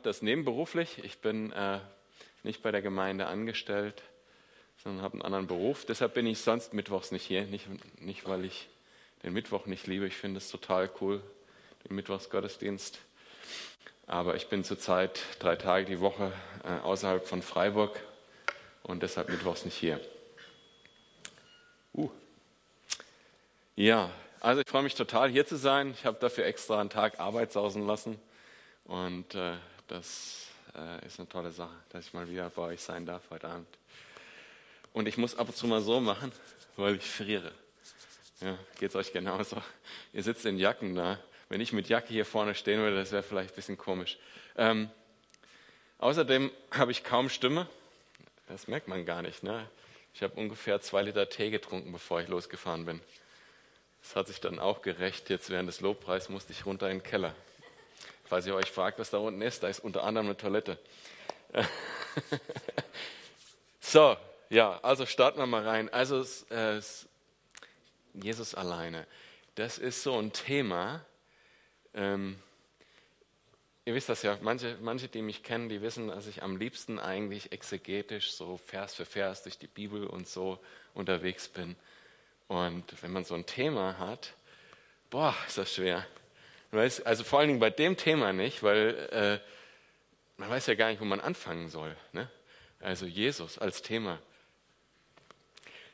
das 0.00 0.22
nebenberuflich. 0.22 1.02
Ich 1.04 1.18
bin 1.18 1.52
äh, 1.52 1.80
nicht 2.42 2.62
bei 2.62 2.70
der 2.70 2.82
Gemeinde 2.82 3.26
angestellt, 3.26 4.02
sondern 4.82 5.02
habe 5.02 5.14
einen 5.14 5.22
anderen 5.22 5.46
Beruf. 5.46 5.84
Deshalb 5.84 6.14
bin 6.14 6.26
ich 6.26 6.40
sonst 6.40 6.74
mittwochs 6.74 7.12
nicht 7.12 7.24
hier. 7.24 7.44
Nicht, 7.46 7.66
nicht 8.00 8.26
weil 8.28 8.44
ich 8.44 8.68
den 9.22 9.32
Mittwoch 9.32 9.66
nicht 9.66 9.86
liebe. 9.86 10.06
Ich 10.06 10.16
finde 10.16 10.38
es 10.38 10.50
total 10.50 10.90
cool, 11.00 11.22
den 11.88 11.96
Mittwochsgottesdienst. 11.96 12.98
Aber 14.06 14.36
ich 14.36 14.48
bin 14.48 14.64
zurzeit 14.64 15.20
drei 15.38 15.56
Tage 15.56 15.84
die 15.84 16.00
Woche 16.00 16.32
äh, 16.64 16.80
außerhalb 16.80 17.26
von 17.26 17.42
Freiburg 17.42 18.00
und 18.82 19.02
deshalb 19.02 19.28
mittwochs 19.28 19.64
nicht 19.64 19.76
hier. 19.76 20.00
Uh. 21.94 22.10
Ja, 23.76 24.10
also 24.40 24.62
ich 24.62 24.68
freue 24.68 24.82
mich 24.82 24.94
total 24.94 25.28
hier 25.28 25.46
zu 25.46 25.56
sein. 25.56 25.90
Ich 25.90 26.06
habe 26.06 26.18
dafür 26.20 26.46
extra 26.46 26.80
einen 26.80 26.90
Tag 26.90 27.20
Arbeit 27.20 27.52
sausen 27.52 27.86
lassen 27.86 28.18
und 28.84 29.34
äh, 29.34 29.56
das 29.88 30.46
äh, 30.76 31.04
ist 31.06 31.18
eine 31.18 31.28
tolle 31.28 31.50
Sache, 31.50 31.74
dass 31.90 32.06
ich 32.06 32.14
mal 32.14 32.28
wieder 32.28 32.48
bei 32.50 32.62
euch 32.62 32.80
sein 32.80 33.04
darf 33.04 33.22
heute 33.30 33.48
Abend. 33.48 33.66
Und 34.92 35.08
ich 35.08 35.16
muss 35.16 35.36
ab 35.36 35.48
und 35.48 35.56
zu 35.56 35.66
mal 35.66 35.80
so 35.80 36.00
machen, 36.00 36.32
weil 36.76 36.96
ich 36.96 37.04
friere. 37.04 37.52
Ja, 38.40 38.56
geht 38.78 38.90
es 38.90 38.96
euch 38.96 39.12
genauso? 39.12 39.60
Ihr 40.12 40.22
sitzt 40.22 40.46
in 40.46 40.58
Jacken 40.58 40.94
da. 40.94 41.18
Wenn 41.48 41.60
ich 41.60 41.72
mit 41.72 41.88
Jacke 41.88 42.08
hier 42.08 42.24
vorne 42.24 42.54
stehen 42.54 42.78
würde, 42.80 42.96
das 42.96 43.10
wäre 43.10 43.22
vielleicht 43.22 43.52
ein 43.52 43.56
bisschen 43.56 43.78
komisch. 43.78 44.18
Ähm, 44.56 44.90
außerdem 45.98 46.52
habe 46.70 46.92
ich 46.92 47.02
kaum 47.02 47.30
Stimme. 47.30 47.66
Das 48.46 48.68
merkt 48.68 48.86
man 48.86 49.04
gar 49.04 49.22
nicht. 49.22 49.42
Ne? 49.42 49.68
Ich 50.14 50.22
habe 50.22 50.34
ungefähr 50.34 50.80
zwei 50.80 51.02
Liter 51.02 51.28
Tee 51.28 51.50
getrunken, 51.50 51.90
bevor 51.90 52.20
ich 52.20 52.28
losgefahren 52.28 52.84
bin. 52.84 53.00
Das 54.02 54.14
hat 54.14 54.28
sich 54.28 54.40
dann 54.40 54.58
auch 54.58 54.82
gerecht. 54.82 55.30
Jetzt 55.30 55.50
während 55.50 55.68
des 55.68 55.80
Lobpreis 55.80 56.28
musste 56.28 56.52
ich 56.52 56.66
runter 56.66 56.90
in 56.90 56.98
den 56.98 57.02
Keller. 57.02 57.34
Falls 58.28 58.46
ihr 58.46 58.54
euch 58.54 58.70
fragt, 58.70 58.98
was 58.98 59.10
da 59.10 59.18
unten 59.18 59.40
ist, 59.40 59.62
da 59.62 59.68
ist 59.68 59.80
unter 59.80 60.04
anderem 60.04 60.26
eine 60.26 60.36
Toilette. 60.36 60.78
so, 63.80 64.16
ja, 64.50 64.78
also 64.82 65.06
starten 65.06 65.38
wir 65.38 65.46
mal 65.46 65.66
rein. 65.66 65.88
Also 65.92 66.22
äh, 66.50 66.80
Jesus 68.12 68.54
alleine. 68.54 69.06
Das 69.54 69.78
ist 69.78 70.02
so 70.02 70.18
ein 70.18 70.32
Thema. 70.32 71.04
Ähm, 71.94 72.38
ihr 73.86 73.94
wisst 73.94 74.10
das 74.10 74.22
ja, 74.22 74.36
manche, 74.42 74.76
manche, 74.82 75.08
die 75.08 75.22
mich 75.22 75.42
kennen, 75.42 75.70
die 75.70 75.80
wissen, 75.80 76.08
dass 76.08 76.26
ich 76.26 76.42
am 76.42 76.58
liebsten 76.58 76.98
eigentlich 76.98 77.52
exegetisch 77.52 78.32
so 78.32 78.58
Vers 78.66 78.94
für 78.94 79.06
Vers 79.06 79.42
durch 79.44 79.58
die 79.58 79.66
Bibel 79.66 80.06
und 80.06 80.28
so 80.28 80.58
unterwegs 80.92 81.48
bin. 81.48 81.76
Und 82.46 82.84
wenn 83.02 83.10
man 83.10 83.24
so 83.24 83.34
ein 83.34 83.46
Thema 83.46 83.98
hat, 83.98 84.34
boah, 85.08 85.34
ist 85.46 85.56
das 85.56 85.74
schwer. 85.74 86.06
Weiß, 86.70 87.00
also 87.02 87.24
vor 87.24 87.38
allen 87.38 87.48
Dingen 87.48 87.60
bei 87.60 87.70
dem 87.70 87.96
Thema 87.96 88.32
nicht, 88.32 88.62
weil 88.62 89.08
äh, 89.10 89.38
man 90.36 90.50
weiß 90.50 90.66
ja 90.66 90.74
gar 90.74 90.90
nicht, 90.90 91.00
wo 91.00 91.04
man 91.04 91.20
anfangen 91.20 91.68
soll. 91.68 91.96
Ne? 92.12 92.28
Also 92.80 93.06
Jesus 93.06 93.58
als 93.58 93.82
Thema. 93.82 94.18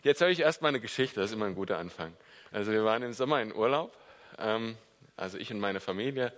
Jetzt 0.03 0.21
habe 0.21 0.33
ich 0.33 0.41
erstmal 0.41 0.71
eine 0.71 0.81
Geschichte, 0.81 1.21
das 1.21 1.31
ist 1.31 1.37
immer 1.37 1.47
ein 1.47 1.55
guter 1.55 1.79
Anfang. 1.79 2.13
Also 2.53 2.73
wir 2.73 2.85
waren 2.85 3.03
im 3.03 3.13
Sommer 3.13 3.41
in 3.41 3.55
Urlaub, 3.55 3.97
ähm, 4.39 4.77
also 5.17 5.39
ich 5.39 5.51
und 5.51 5.61
meine 5.61 5.81
Familie. 5.81 6.33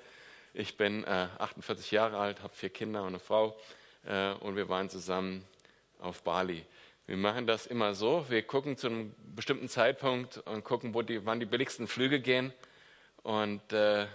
Ich 0.54 0.76
bin 0.76 1.04
äh, 1.04 1.28
48 1.38 1.90
Jahre 1.90 2.18
alt, 2.18 2.42
habe 2.42 2.54
vier 2.54 2.70
Kinder 2.70 3.02
und 3.02 3.08
eine 3.08 3.18
Frau 3.18 3.58
äh, 4.06 4.32
und 4.34 4.56
wir 4.56 4.68
waren 4.68 4.88
zusammen 4.88 5.44
auf 5.98 6.22
Bali. 6.22 6.64
Wir 7.06 7.16
machen 7.16 7.46
das 7.46 7.66
immer 7.66 7.94
so, 7.94 8.26
wir 8.28 8.42
gucken 8.42 8.76
zu 8.76 8.86
einem 8.86 9.14
bestimmten 9.34 9.68
Zeitpunkt 9.68 10.38
und 10.38 10.64
gucken, 10.64 10.92
die, 11.06 11.24
wann 11.24 11.40
die 11.40 11.46
billigsten 11.46 11.88
Flüge 11.88 12.20
gehen 12.20 12.52
und 13.22 13.72
äh, 13.72 14.06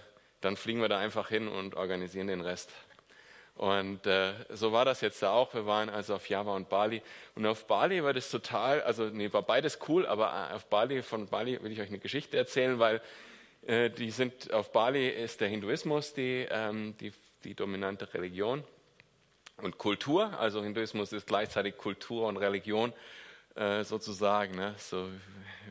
dann 0.44 0.56
fliegen 0.56 0.80
wir 0.80 0.88
da 0.88 0.98
einfach 0.98 1.28
hin 1.28 1.48
und 1.48 1.74
organisieren 1.74 2.26
den 2.26 2.40
Rest. 2.40 2.70
Und 3.54 4.06
äh, 4.06 4.32
so 4.50 4.72
war 4.72 4.84
das 4.84 5.02
jetzt 5.02 5.22
da 5.22 5.32
auch. 5.32 5.52
Wir 5.54 5.66
waren 5.66 5.88
also 5.88 6.14
auf 6.14 6.28
Java 6.28 6.54
und 6.56 6.68
Bali. 6.68 7.02
Und 7.34 7.46
auf 7.46 7.66
Bali 7.66 8.02
war 8.02 8.12
das 8.12 8.30
total, 8.30 8.82
also 8.82 9.04
nee, 9.04 9.32
war 9.32 9.42
beides 9.42 9.78
cool, 9.88 10.06
aber 10.06 10.48
äh, 10.50 10.54
auf 10.54 10.66
Bali, 10.66 11.02
von 11.02 11.28
Bali 11.28 11.62
will 11.62 11.72
ich 11.72 11.80
euch 11.80 11.88
eine 11.88 11.98
Geschichte 11.98 12.36
erzählen, 12.36 12.78
weil 12.78 13.00
äh, 13.66 13.90
die 13.90 14.10
sind, 14.10 14.52
auf 14.52 14.72
Bali 14.72 15.08
ist 15.08 15.40
der 15.40 15.48
Hinduismus 15.48 16.14
die, 16.14 16.46
ähm, 16.50 16.96
die, 16.98 17.12
die 17.44 17.54
dominante 17.54 18.12
Religion 18.14 18.64
und 19.58 19.78
Kultur. 19.78 20.38
Also 20.38 20.62
Hinduismus 20.62 21.12
ist 21.12 21.26
gleichzeitig 21.26 21.76
Kultur 21.76 22.26
und 22.28 22.38
Religion 22.38 22.92
äh, 23.54 23.84
sozusagen, 23.84 24.56
ne? 24.56 24.74
so 24.78 25.08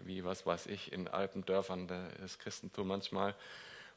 wie 0.05 0.23
was 0.23 0.45
weiß 0.45 0.67
ich 0.67 0.93
in 0.93 1.07
Alpendörfern 1.07 1.87
das 2.21 2.37
Christentum 2.37 2.87
manchmal. 2.87 3.35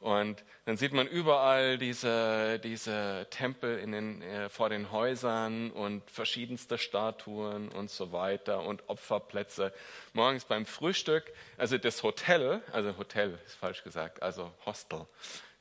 Und 0.00 0.44
dann 0.66 0.77
sieht 0.77 0.93
man 0.93 1.06
überall 1.06 1.78
diese, 1.78 2.59
diese 2.59 3.27
Tempel 3.31 3.78
den, 3.78 4.22
äh, 4.22 4.49
vor 4.49 4.69
den 4.69 4.91
Häusern 4.93 5.71
und 5.71 6.09
verschiedenste 6.10 6.78
Statuen 6.78 7.69
und 7.71 7.91
so 7.91 8.12
weiter 8.12 8.62
und 8.62 8.88
Opferplätze. 8.88 9.72
Morgens 10.12 10.44
beim 10.44 10.66
Frühstück, 10.66 11.33
also 11.56 11.78
das 11.78 12.03
Hotel, 12.03 12.62
also 12.72 12.97
Hotel 12.99 13.38
ist 13.47 13.56
falsch 13.56 13.83
gesagt, 13.83 14.22
also 14.22 14.53
Hostel, 14.66 15.06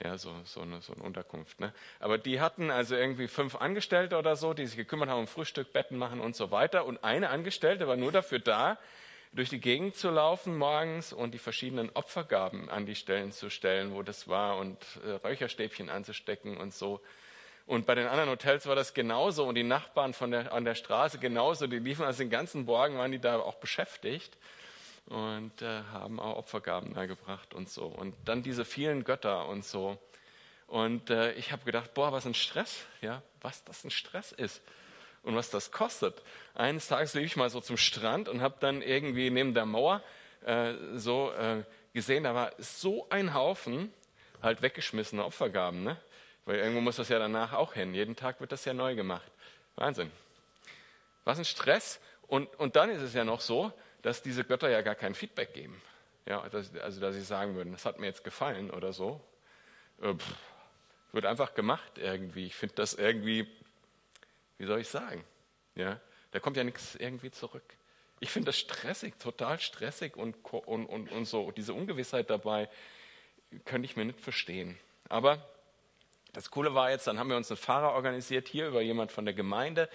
ja, 0.03 0.17
so, 0.17 0.33
so, 0.43 0.61
eine, 0.61 0.81
so 0.81 0.93
eine 0.93 1.03
Unterkunft. 1.03 1.59
Ne? 1.59 1.73
Aber 1.99 2.17
die 2.17 2.41
hatten 2.41 2.69
also 2.69 2.95
irgendwie 2.95 3.27
fünf 3.27 3.55
Angestellte 3.55 4.17
oder 4.17 4.35
so, 4.35 4.53
die 4.53 4.65
sich 4.65 4.75
gekümmert 4.75 5.09
haben 5.09 5.19
um 5.19 5.27
Frühstück, 5.27 5.71
Betten 5.71 5.97
machen 5.97 6.19
und 6.19 6.35
so 6.35 6.51
weiter. 6.51 6.85
Und 6.85 7.03
eine 7.03 7.29
Angestellte 7.29 7.87
war 7.87 7.95
nur 7.95 8.11
dafür 8.11 8.39
da, 8.39 8.77
durch 9.33 9.49
die 9.49 9.59
Gegend 9.59 9.95
zu 9.95 10.09
laufen 10.09 10.57
morgens 10.57 11.11
und 11.11 11.33
die 11.33 11.39
verschiedenen 11.39 11.89
Opfergaben 11.93 12.69
an 12.69 12.85
die 12.85 12.95
Stellen 12.95 13.31
zu 13.31 13.49
stellen, 13.49 13.93
wo 13.93 14.03
das 14.03 14.27
war 14.27 14.57
und 14.57 14.77
äh, 15.05 15.11
Räucherstäbchen 15.11 15.89
anzustecken 15.89 16.57
und 16.57 16.73
so. 16.73 17.01
Und 17.65 17.85
bei 17.85 17.95
den 17.95 18.07
anderen 18.07 18.29
Hotels 18.29 18.67
war 18.67 18.75
das 18.75 18.93
genauso 18.93 19.45
und 19.45 19.55
die 19.55 19.63
Nachbarn 19.63 20.13
von 20.13 20.31
der, 20.31 20.53
an 20.53 20.65
der 20.65 20.75
Straße 20.75 21.17
genauso. 21.17 21.65
Die 21.65 21.79
liefen 21.79 22.05
also 22.05 22.19
den 22.19 22.29
ganzen 22.29 22.65
Morgen, 22.65 22.97
waren 22.97 23.11
die 23.11 23.19
da 23.19 23.39
auch 23.39 23.55
beschäftigt 23.55 24.37
und 25.07 25.61
äh, 25.61 25.81
haben 25.91 26.19
auch 26.19 26.37
Opfergaben 26.37 26.93
da 26.93 27.05
gebracht 27.05 27.53
und 27.53 27.69
so. 27.69 27.85
Und 27.85 28.15
dann 28.25 28.43
diese 28.43 28.65
vielen 28.65 29.03
Götter 29.03 29.47
und 29.47 29.65
so. 29.65 29.97
Und 30.67 31.09
äh, 31.09 31.33
ich 31.33 31.51
habe 31.51 31.63
gedacht, 31.63 31.93
boah, 31.93 32.11
was 32.11 32.25
ein 32.25 32.33
Stress, 32.33 32.85
ja, 33.01 33.23
was 33.41 33.63
das 33.63 33.83
ein 33.83 33.91
Stress 33.91 34.31
ist 34.31 34.61
und 35.23 35.35
was 35.35 35.49
das 35.49 35.71
kostet. 35.71 36.21
Eines 36.53 36.87
Tages 36.87 37.13
lief 37.13 37.25
ich 37.25 37.35
mal 37.35 37.49
so 37.49 37.61
zum 37.61 37.77
Strand 37.77 38.29
und 38.29 38.41
habe 38.41 38.55
dann 38.59 38.81
irgendwie 38.81 39.29
neben 39.29 39.53
der 39.53 39.65
Mauer 39.65 40.01
äh, 40.45 40.73
so 40.95 41.31
äh, 41.31 41.63
gesehen, 41.93 42.23
da 42.23 42.35
war 42.35 42.51
so 42.57 43.07
ein 43.09 43.33
Haufen 43.33 43.91
halt 44.41 44.61
weggeschmissene 44.61 45.23
Opfergaben, 45.23 45.83
ne? 45.83 45.97
Weil 46.45 46.57
irgendwo 46.57 46.81
muss 46.81 46.97
das 46.97 47.07
ja 47.07 47.19
danach 47.19 47.53
auch 47.53 47.73
hin. 47.73 47.93
Jeden 47.93 48.17
Tag 48.17 48.41
wird 48.41 48.51
das 48.51 48.65
ja 48.65 48.73
neu 48.73 48.95
gemacht. 48.95 49.31
Wahnsinn. 49.75 50.11
Was 51.23 51.39
ein 51.39 51.45
Stress. 51.45 52.01
Und, 52.27 52.53
und 52.59 52.75
dann 52.75 52.89
ist 52.89 53.01
es 53.01 53.13
ja 53.13 53.23
noch 53.23 53.39
so, 53.39 53.71
dass 54.01 54.21
diese 54.21 54.43
Götter 54.43 54.69
ja 54.69 54.81
gar 54.81 54.95
kein 54.95 55.15
Feedback 55.15 55.53
geben. 55.53 55.81
Ja, 56.25 56.47
dass, 56.49 56.75
also, 56.75 56.99
dass 56.99 57.15
sie 57.15 57.21
sagen 57.21 57.55
würden, 57.55 57.71
das 57.71 57.85
hat 57.85 57.99
mir 57.99 58.07
jetzt 58.07 58.25
gefallen 58.25 58.71
oder 58.71 58.91
so. 58.91 59.21
Äh, 60.01 60.13
pff, 60.13 60.35
wird 61.13 61.25
einfach 61.25 61.53
gemacht 61.53 61.97
irgendwie. 61.97 62.47
Ich 62.47 62.55
finde 62.55 62.75
das 62.75 62.93
irgendwie 62.93 63.47
wie 64.57 64.65
soll 64.65 64.79
ich 64.79 64.87
sagen? 64.87 65.23
Ja, 65.75 65.99
da 66.31 66.39
kommt 66.39 66.57
ja 66.57 66.63
nichts 66.63 66.95
irgendwie 66.95 67.31
zurück. 67.31 67.63
Ich 68.19 68.29
finde 68.29 68.47
das 68.47 68.57
stressig, 68.57 69.19
total 69.19 69.59
stressig 69.59 70.15
und, 70.15 70.35
und, 70.53 70.85
und, 70.85 71.11
und 71.11 71.25
so. 71.25 71.51
Diese 71.51 71.73
Ungewissheit 71.73 72.29
dabei 72.29 72.69
könnte 73.65 73.85
ich 73.85 73.95
mir 73.95 74.05
nicht 74.05 74.21
verstehen. 74.21 74.77
Aber 75.09 75.45
das 76.31 76.49
Coole 76.49 76.73
war 76.73 76.89
jetzt, 76.89 77.05
dann 77.05 77.19
haben 77.19 77.29
wir 77.29 77.37
uns 77.37 77.51
einen 77.51 77.57
Fahrer 77.57 77.93
organisiert, 77.93 78.47
hier 78.47 78.67
über 78.67 78.81
jemand 78.81 79.11
von 79.11 79.25
der 79.25 79.33
Gemeinde. 79.33 79.89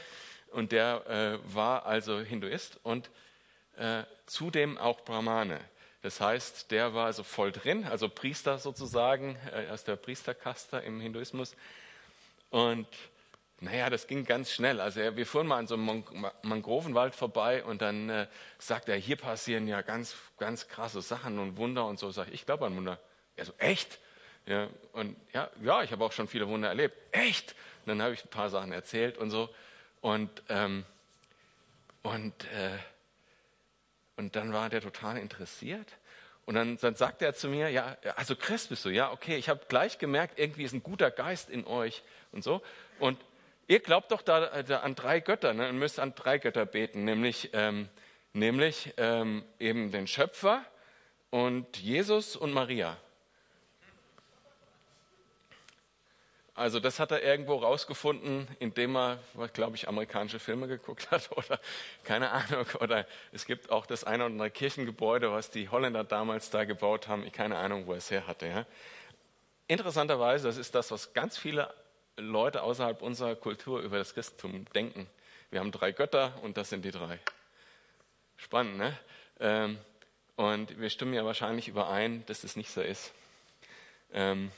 Und 0.52 0.72
der 0.72 1.06
äh, 1.06 1.54
war 1.54 1.86
also 1.86 2.20
Hinduist 2.20 2.78
und 2.82 3.10
äh, 3.76 4.04
zudem 4.26 4.78
auch 4.78 5.00
Brahmane. 5.00 5.60
Das 6.02 6.20
heißt, 6.20 6.70
der 6.70 6.94
war 6.94 7.06
also 7.06 7.22
voll 7.24 7.50
drin, 7.50 7.84
also 7.84 8.08
Priester 8.08 8.58
sozusagen, 8.58 9.36
äh, 9.52 9.68
aus 9.70 9.84
der 9.84 9.96
Priesterkaste 9.96 10.78
im 10.78 11.00
Hinduismus. 11.00 11.56
Und 12.50 12.86
naja, 13.60 13.90
das 13.90 14.06
ging 14.06 14.24
ganz 14.24 14.52
schnell. 14.52 14.80
Also 14.80 15.00
wir 15.00 15.26
fuhren 15.26 15.48
mal 15.48 15.58
an 15.58 15.66
so 15.66 15.74
einem 15.74 16.04
Mangrovenwald 16.42 17.14
vorbei 17.14 17.64
und 17.64 17.82
dann 17.82 18.08
äh, 18.08 18.26
sagt 18.58 18.88
er, 18.88 18.96
hier 18.96 19.16
passieren 19.16 19.66
ja 19.66 19.82
ganz, 19.82 20.14
ganz 20.38 20.68
krasse 20.68 21.02
Sachen 21.02 21.40
und 21.40 21.56
Wunder 21.56 21.86
und 21.86 21.98
so. 21.98 22.10
Sag 22.10 22.28
ich, 22.28 22.34
ich 22.34 22.46
glaube 22.46 22.66
an 22.66 22.76
Wunder. 22.76 23.00
Er 23.34 23.46
so, 23.46 23.52
echt? 23.58 23.98
Ja, 24.46 24.68
und 24.92 25.16
ja, 25.32 25.50
ja, 25.62 25.82
ich 25.82 25.90
habe 25.90 26.04
auch 26.04 26.12
schon 26.12 26.28
viele 26.28 26.46
Wunder 26.46 26.68
erlebt. 26.68 26.96
Echt? 27.10 27.56
Und 27.84 27.88
dann 27.88 28.02
habe 28.02 28.14
ich 28.14 28.24
ein 28.24 28.30
paar 28.30 28.48
Sachen 28.48 28.70
erzählt 28.70 29.18
und 29.18 29.30
so. 29.30 29.48
Und, 30.00 30.30
ähm, 30.48 30.84
und, 32.02 32.44
äh, 32.44 32.78
und 34.16 34.36
dann 34.36 34.52
war 34.52 34.70
der 34.70 34.80
total 34.80 35.18
interessiert. 35.18 35.98
Und 36.46 36.54
dann, 36.54 36.78
dann 36.78 36.94
sagt 36.94 37.22
er 37.22 37.34
zu 37.34 37.48
mir, 37.48 37.68
ja, 37.70 37.96
also 38.16 38.34
Christ 38.36 38.70
bist 38.70 38.84
du, 38.84 38.88
ja, 38.88 39.10
okay, 39.10 39.36
ich 39.36 39.48
habe 39.48 39.60
gleich 39.68 39.98
gemerkt, 39.98 40.38
irgendwie 40.38 40.62
ist 40.62 40.72
ein 40.72 40.82
guter 40.82 41.10
Geist 41.10 41.50
in 41.50 41.66
euch 41.66 42.02
und 42.32 42.42
so. 42.42 42.62
Und 43.00 43.18
Ihr 43.68 43.80
glaubt 43.80 44.10
doch 44.10 44.22
da, 44.22 44.62
da 44.62 44.80
an 44.80 44.94
drei 44.96 45.20
Götter 45.20 45.54
ne, 45.54 45.68
und 45.68 45.78
müsst 45.78 46.00
an 46.00 46.14
drei 46.14 46.38
Götter 46.38 46.66
beten, 46.66 47.04
nämlich, 47.04 47.50
ähm, 47.52 47.88
nämlich 48.32 48.92
ähm, 48.96 49.44
eben 49.60 49.92
den 49.92 50.06
Schöpfer 50.06 50.64
und 51.30 51.76
Jesus 51.76 52.34
und 52.34 52.52
Maria. 52.52 52.96
also 56.58 56.80
das 56.80 56.98
hat 56.98 57.12
er 57.12 57.22
irgendwo 57.22 57.54
rausgefunden, 57.54 58.48
indem 58.58 58.96
er, 58.96 59.18
glaube 59.52 59.76
ich, 59.76 59.88
amerikanische 59.88 60.40
Filme 60.40 60.66
geguckt 60.66 61.10
hat 61.10 61.30
oder 61.36 61.60
keine 62.04 62.30
Ahnung. 62.30 62.66
Oder 62.80 63.06
es 63.32 63.46
gibt 63.46 63.70
auch 63.70 63.86
das 63.86 64.04
eine 64.04 64.24
oder 64.24 64.32
andere 64.32 64.50
Kirchengebäude, 64.50 65.32
was 65.32 65.50
die 65.50 65.68
Holländer 65.68 66.04
damals 66.04 66.50
da 66.50 66.64
gebaut 66.64 67.08
haben. 67.08 67.30
Keine 67.32 67.56
Ahnung, 67.56 67.86
wo 67.86 67.92
er 67.92 67.98
es 67.98 68.10
her 68.10 68.26
hatte. 68.26 68.46
Ja. 68.46 68.66
Interessanterweise, 69.68 70.48
das 70.48 70.56
ist 70.56 70.74
das, 70.74 70.90
was 70.90 71.12
ganz 71.12 71.38
viele 71.38 71.72
Leute 72.18 72.62
außerhalb 72.62 73.00
unserer 73.00 73.36
Kultur 73.36 73.80
über 73.80 73.98
das 73.98 74.14
Christentum 74.14 74.64
denken. 74.74 75.08
Wir 75.50 75.60
haben 75.60 75.72
drei 75.72 75.92
Götter 75.92 76.32
und 76.42 76.56
das 76.56 76.70
sind 76.70 76.84
die 76.84 76.90
drei. 76.90 77.18
Spannend, 78.36 78.76
ne? 78.76 78.98
Ähm, 79.40 79.78
und 80.36 80.78
wir 80.78 80.90
stimmen 80.90 81.14
ja 81.14 81.24
wahrscheinlich 81.24 81.68
überein, 81.68 82.24
dass 82.26 82.42
das 82.42 82.56
nicht 82.56 82.70
so 82.70 82.80
ist. 82.80 83.12
Ähm, 84.12 84.52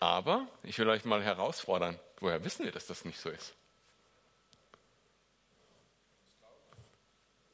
aber 0.00 0.46
ich 0.62 0.78
will 0.78 0.88
euch 0.88 1.04
mal 1.04 1.22
herausfordern, 1.22 1.98
woher 2.20 2.44
wissen 2.44 2.64
wir, 2.64 2.72
dass 2.72 2.86
das 2.86 3.04
nicht 3.04 3.18
so 3.18 3.30
ist? 3.30 3.54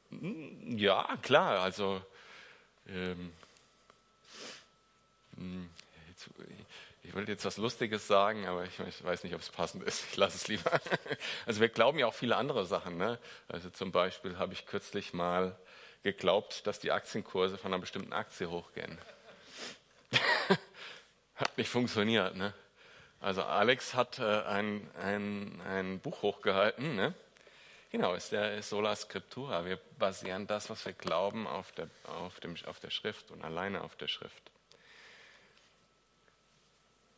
Hm, 0.09 0.77
ja, 0.77 1.17
klar, 1.21 1.61
also 1.61 2.01
ähm, 2.87 3.31
hm, 5.37 5.69
ich 7.03 7.15
wollte 7.15 7.31
jetzt 7.31 7.45
was 7.45 7.57
Lustiges 7.57 8.07
sagen, 8.07 8.45
aber 8.47 8.63
ich, 8.63 9.03
weiß 9.03 9.23
nicht, 9.23 9.33
ob 9.33 9.41
es 9.41 9.49
passend 9.49 9.83
ist. 9.83 10.05
Ich 10.11 10.17
lasse 10.17 10.37
es 10.37 10.47
lieber. 10.47 10.71
Also 11.45 11.59
wir 11.59 11.69
glauben 11.69 11.97
ja 11.97 12.05
auch 12.05 12.13
viele 12.13 12.35
andere 12.35 12.65
Sachen. 12.65 12.97
Ne? 12.97 13.17
Also 13.47 13.69
zum 13.69 13.91
Beispiel 13.91 14.37
habe 14.37 14.53
ich 14.53 14.65
kürzlich 14.65 15.13
mal 15.13 15.57
geglaubt, 16.03 16.65
dass 16.67 16.79
die 16.79 16.91
Aktienkurse 16.91 17.57
von 17.57 17.73
einer 17.73 17.81
bestimmten 17.81 18.13
Aktie 18.13 18.49
hochgehen. 18.49 18.97
Hat 21.35 21.57
nicht 21.57 21.69
funktioniert. 21.69 22.35
Ne? 22.35 22.53
Also 23.19 23.43
Alex 23.43 23.93
hat 23.93 24.19
äh, 24.19 24.43
ein, 24.43 24.89
ein, 25.01 25.61
ein 25.61 25.99
Buch 25.99 26.21
hochgehalten. 26.21 26.95
Ne? 26.95 27.13
Genau, 27.91 28.13
ist 28.13 28.31
der 28.31 28.61
Sola 28.63 28.95
Scriptura. 28.95 29.65
Wir 29.65 29.77
basieren 29.97 30.47
das, 30.47 30.69
was 30.69 30.85
wir 30.85 30.93
glauben, 30.93 31.47
auf 31.47 31.71
der, 31.71 31.89
auf, 32.05 32.39
dem, 32.39 32.55
auf 32.65 32.79
der 32.79 32.89
Schrift 32.89 33.31
und 33.31 33.43
alleine 33.43 33.81
auf 33.81 33.95
der 33.95 34.07
Schrift. 34.07 34.50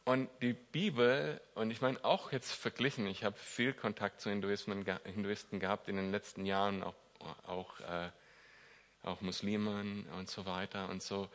Und 0.05 0.29
die 0.41 0.53
Bibel, 0.53 1.39
und 1.55 1.71
ich 1.71 1.81
meine 1.81 2.03
auch 2.03 2.33
jetzt 2.33 2.51
verglichen, 2.51 3.07
ich 3.07 3.23
habe 3.23 3.37
viel 3.37 3.73
Kontakt 3.73 4.19
zu 4.19 4.29
Hinduismen, 4.29 4.85
Hinduisten 5.05 5.59
gehabt 5.59 5.87
in 5.87 5.95
den 5.95 6.11
letzten 6.11 6.45
Jahren, 6.45 6.83
auch, 6.83 6.95
auch, 7.47 7.79
äh, 7.79 8.09
auch 9.03 9.21
Muslimen 9.21 10.05
und 10.17 10.29
so 10.29 10.45
weiter 10.45 10.89
und 10.89 11.01
so. 11.01 11.29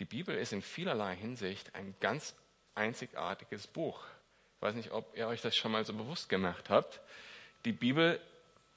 Die 0.00 0.06
Bibel 0.06 0.34
ist 0.36 0.54
in 0.54 0.62
vielerlei 0.62 1.14
Hinsicht 1.14 1.74
ein 1.74 1.94
ganz 2.00 2.34
einzigartiges 2.74 3.66
Buch. 3.66 4.02
Ich 4.56 4.62
weiß 4.62 4.74
nicht, 4.74 4.92
ob 4.92 5.14
ihr 5.14 5.28
euch 5.28 5.42
das 5.42 5.54
schon 5.54 5.72
mal 5.72 5.84
so 5.84 5.92
bewusst 5.92 6.30
gemacht 6.30 6.70
habt. 6.70 7.00
Die 7.66 7.72
Bibel, 7.72 8.20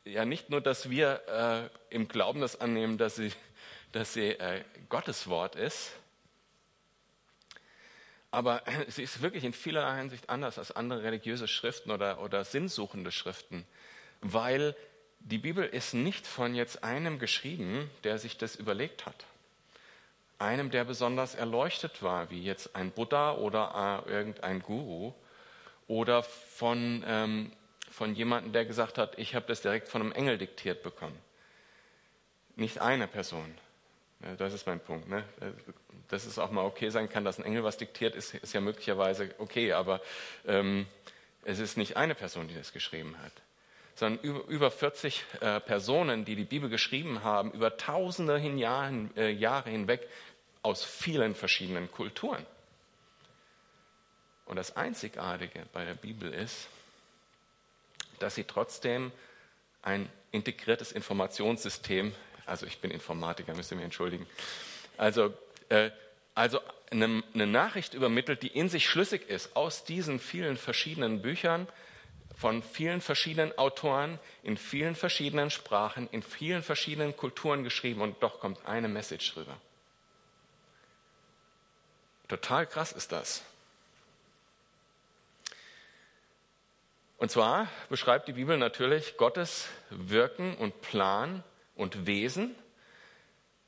ja 0.03 0.25
nicht 0.25 0.49
nur, 0.49 0.59
dass 0.59 0.89
wir 0.89 1.69
äh, 1.89 1.95
im 1.95 2.09
Glauben 2.09 2.41
das 2.41 2.59
annehmen, 2.59 2.97
dass 2.97 3.15
sie, 3.15 3.31
dass 3.93 4.13
sie 4.13 4.31
äh, 4.31 4.63
Gottes 4.89 5.27
Wort 5.27 5.55
ist, 5.55 5.93
aber 8.35 8.63
sie 8.87 9.03
ist 9.03 9.21
wirklich 9.21 9.43
in 9.43 9.53
vielerlei 9.53 9.97
Hinsicht 9.97 10.29
anders 10.29 10.59
als 10.59 10.71
andere 10.71 11.03
religiöse 11.03 11.47
Schriften 11.47 11.91
oder, 11.91 12.21
oder 12.21 12.43
sinnsuchende 12.43 13.11
Schriften, 13.11 13.65
weil 14.21 14.75
die 15.19 15.39
Bibel 15.39 15.65
ist 15.65 15.93
nicht 15.93 16.27
von 16.27 16.53
jetzt 16.53 16.83
einem 16.83 17.17
geschrieben, 17.17 17.89
der 18.03 18.19
sich 18.19 18.37
das 18.37 18.55
überlegt 18.55 19.05
hat 19.05 19.25
einem, 20.39 20.69
der 20.69 20.83
besonders 20.83 21.35
erleuchtet 21.35 22.01
war, 22.01 22.29
wie 22.29 22.43
jetzt 22.43 22.75
ein 22.75 22.91
Buddha 22.91 23.35
oder 23.35 24.03
äh, 24.05 24.11
irgendein 24.11 24.61
Guru, 24.61 25.13
oder 25.87 26.23
von, 26.23 27.03
ähm, 27.07 27.51
von 27.91 28.15
jemandem, 28.15 28.53
der 28.53 28.65
gesagt 28.65 28.97
hat, 28.97 29.17
ich 29.19 29.35
habe 29.35 29.45
das 29.47 29.61
direkt 29.61 29.87
von 29.87 30.01
einem 30.01 30.11
Engel 30.11 30.37
diktiert 30.37 30.81
bekommen. 30.83 31.17
Nicht 32.55 32.79
eine 32.81 33.07
Person. 33.07 33.55
Das 34.37 34.53
ist 34.53 34.65
mein 34.65 34.79
Punkt. 34.79 35.07
Ne? 35.09 35.23
Dass 36.09 36.25
es 36.25 36.39
auch 36.39 36.51
mal 36.51 36.63
okay 36.63 36.89
sein 36.89 37.09
kann, 37.09 37.25
dass 37.25 37.37
ein 37.37 37.45
Engel 37.45 37.63
was 37.63 37.77
diktiert, 37.77 38.15
ist, 38.15 38.33
ist 38.35 38.53
ja 38.53 38.61
möglicherweise 38.61 39.33
okay, 39.37 39.73
aber 39.73 40.01
ähm, 40.47 40.87
es 41.43 41.59
ist 41.59 41.77
nicht 41.77 41.97
eine 41.97 42.15
Person, 42.15 42.47
die 42.47 42.55
das 42.55 42.73
geschrieben 42.73 43.15
hat 43.21 43.33
sondern 43.95 44.21
über 44.23 44.71
40 44.71 45.23
äh, 45.39 45.59
Personen, 45.61 46.25
die 46.25 46.35
die 46.35 46.43
Bibel 46.43 46.69
geschrieben 46.69 47.23
haben, 47.23 47.51
über 47.51 47.77
tausende 47.77 48.35
äh, 48.35 49.31
Jahre 49.31 49.69
hinweg 49.69 50.07
aus 50.61 50.83
vielen 50.83 51.33
verschiedenen 51.33 51.89
Kulturen. 51.91 52.45
Und 54.45 54.57
das 54.57 54.75
Einzigartige 54.75 55.65
bei 55.71 55.85
der 55.85 55.93
Bibel 55.93 56.33
ist, 56.33 56.67
dass 58.19 58.35
sie 58.35 58.43
trotzdem 58.43 59.11
ein 59.81 60.09
integriertes 60.31 60.91
Informationssystem, 60.91 62.13
also 62.45 62.65
ich 62.65 62.79
bin 62.79 62.91
Informatiker, 62.91 63.53
müsst 63.55 63.71
ihr 63.71 63.77
mir 63.77 63.83
entschuldigen, 63.83 64.27
also, 64.97 65.33
äh, 65.69 65.91
also 66.33 66.59
eine, 66.91 67.23
eine 67.33 67.47
Nachricht 67.47 67.93
übermittelt, 67.93 68.43
die 68.43 68.47
in 68.47 68.69
sich 68.69 68.87
schlüssig 68.87 69.29
ist 69.29 69.55
aus 69.55 69.83
diesen 69.83 70.19
vielen 70.19 70.57
verschiedenen 70.57 71.21
Büchern, 71.21 71.67
von 72.37 72.61
vielen 72.63 73.01
verschiedenen 73.01 73.57
Autoren 73.57 74.19
in 74.43 74.57
vielen 74.57 74.95
verschiedenen 74.95 75.49
Sprachen, 75.49 76.09
in 76.11 76.21
vielen 76.21 76.63
verschiedenen 76.63 77.15
Kulturen 77.15 77.63
geschrieben 77.63 78.01
und 78.01 78.21
doch 78.21 78.39
kommt 78.39 78.65
eine 78.65 78.89
Message 78.89 79.35
rüber. 79.37 79.57
Total 82.27 82.65
krass 82.67 82.91
ist 82.91 83.11
das. 83.11 83.43
Und 87.17 87.31
zwar 87.31 87.67
beschreibt 87.89 88.27
die 88.27 88.33
Bibel 88.33 88.57
natürlich 88.57 89.15
Gottes 89.15 89.67
Wirken 89.89 90.55
und 90.57 90.81
Plan 90.81 91.43
und 91.75 92.05
Wesen 92.05 92.55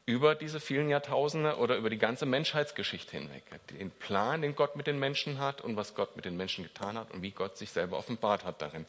über 0.06 0.36
diese 0.36 0.62
vielen 0.62 0.90
Jahrtausende 0.90 1.58
oder 1.58 1.76
über 1.76 1.90
die 1.90 1.98
ganze 1.98 2.26
Menschheitsgeschichte 2.26 3.18
hinweg. 3.18 3.44
Den 3.78 3.92
Plan, 3.92 4.42
den 4.42 4.56
Gott 4.56 4.78
mit 4.78 4.88
den 4.88 5.00
Menschen 5.00 5.40
hat 5.40 5.62
und 5.62 5.76
was 5.76 5.96
Gott 5.96 6.16
mit 6.16 6.24
den 6.24 6.38
Menschen 6.38 6.64
getan 6.64 6.98
hat 6.98 7.12
und 7.12 7.22
wie 7.22 7.32
Gott 7.32 7.58
sich 7.58 7.72
selber 7.72 7.98
offenbart 7.98 8.46
hat 8.46 8.62
darin. 8.62 8.86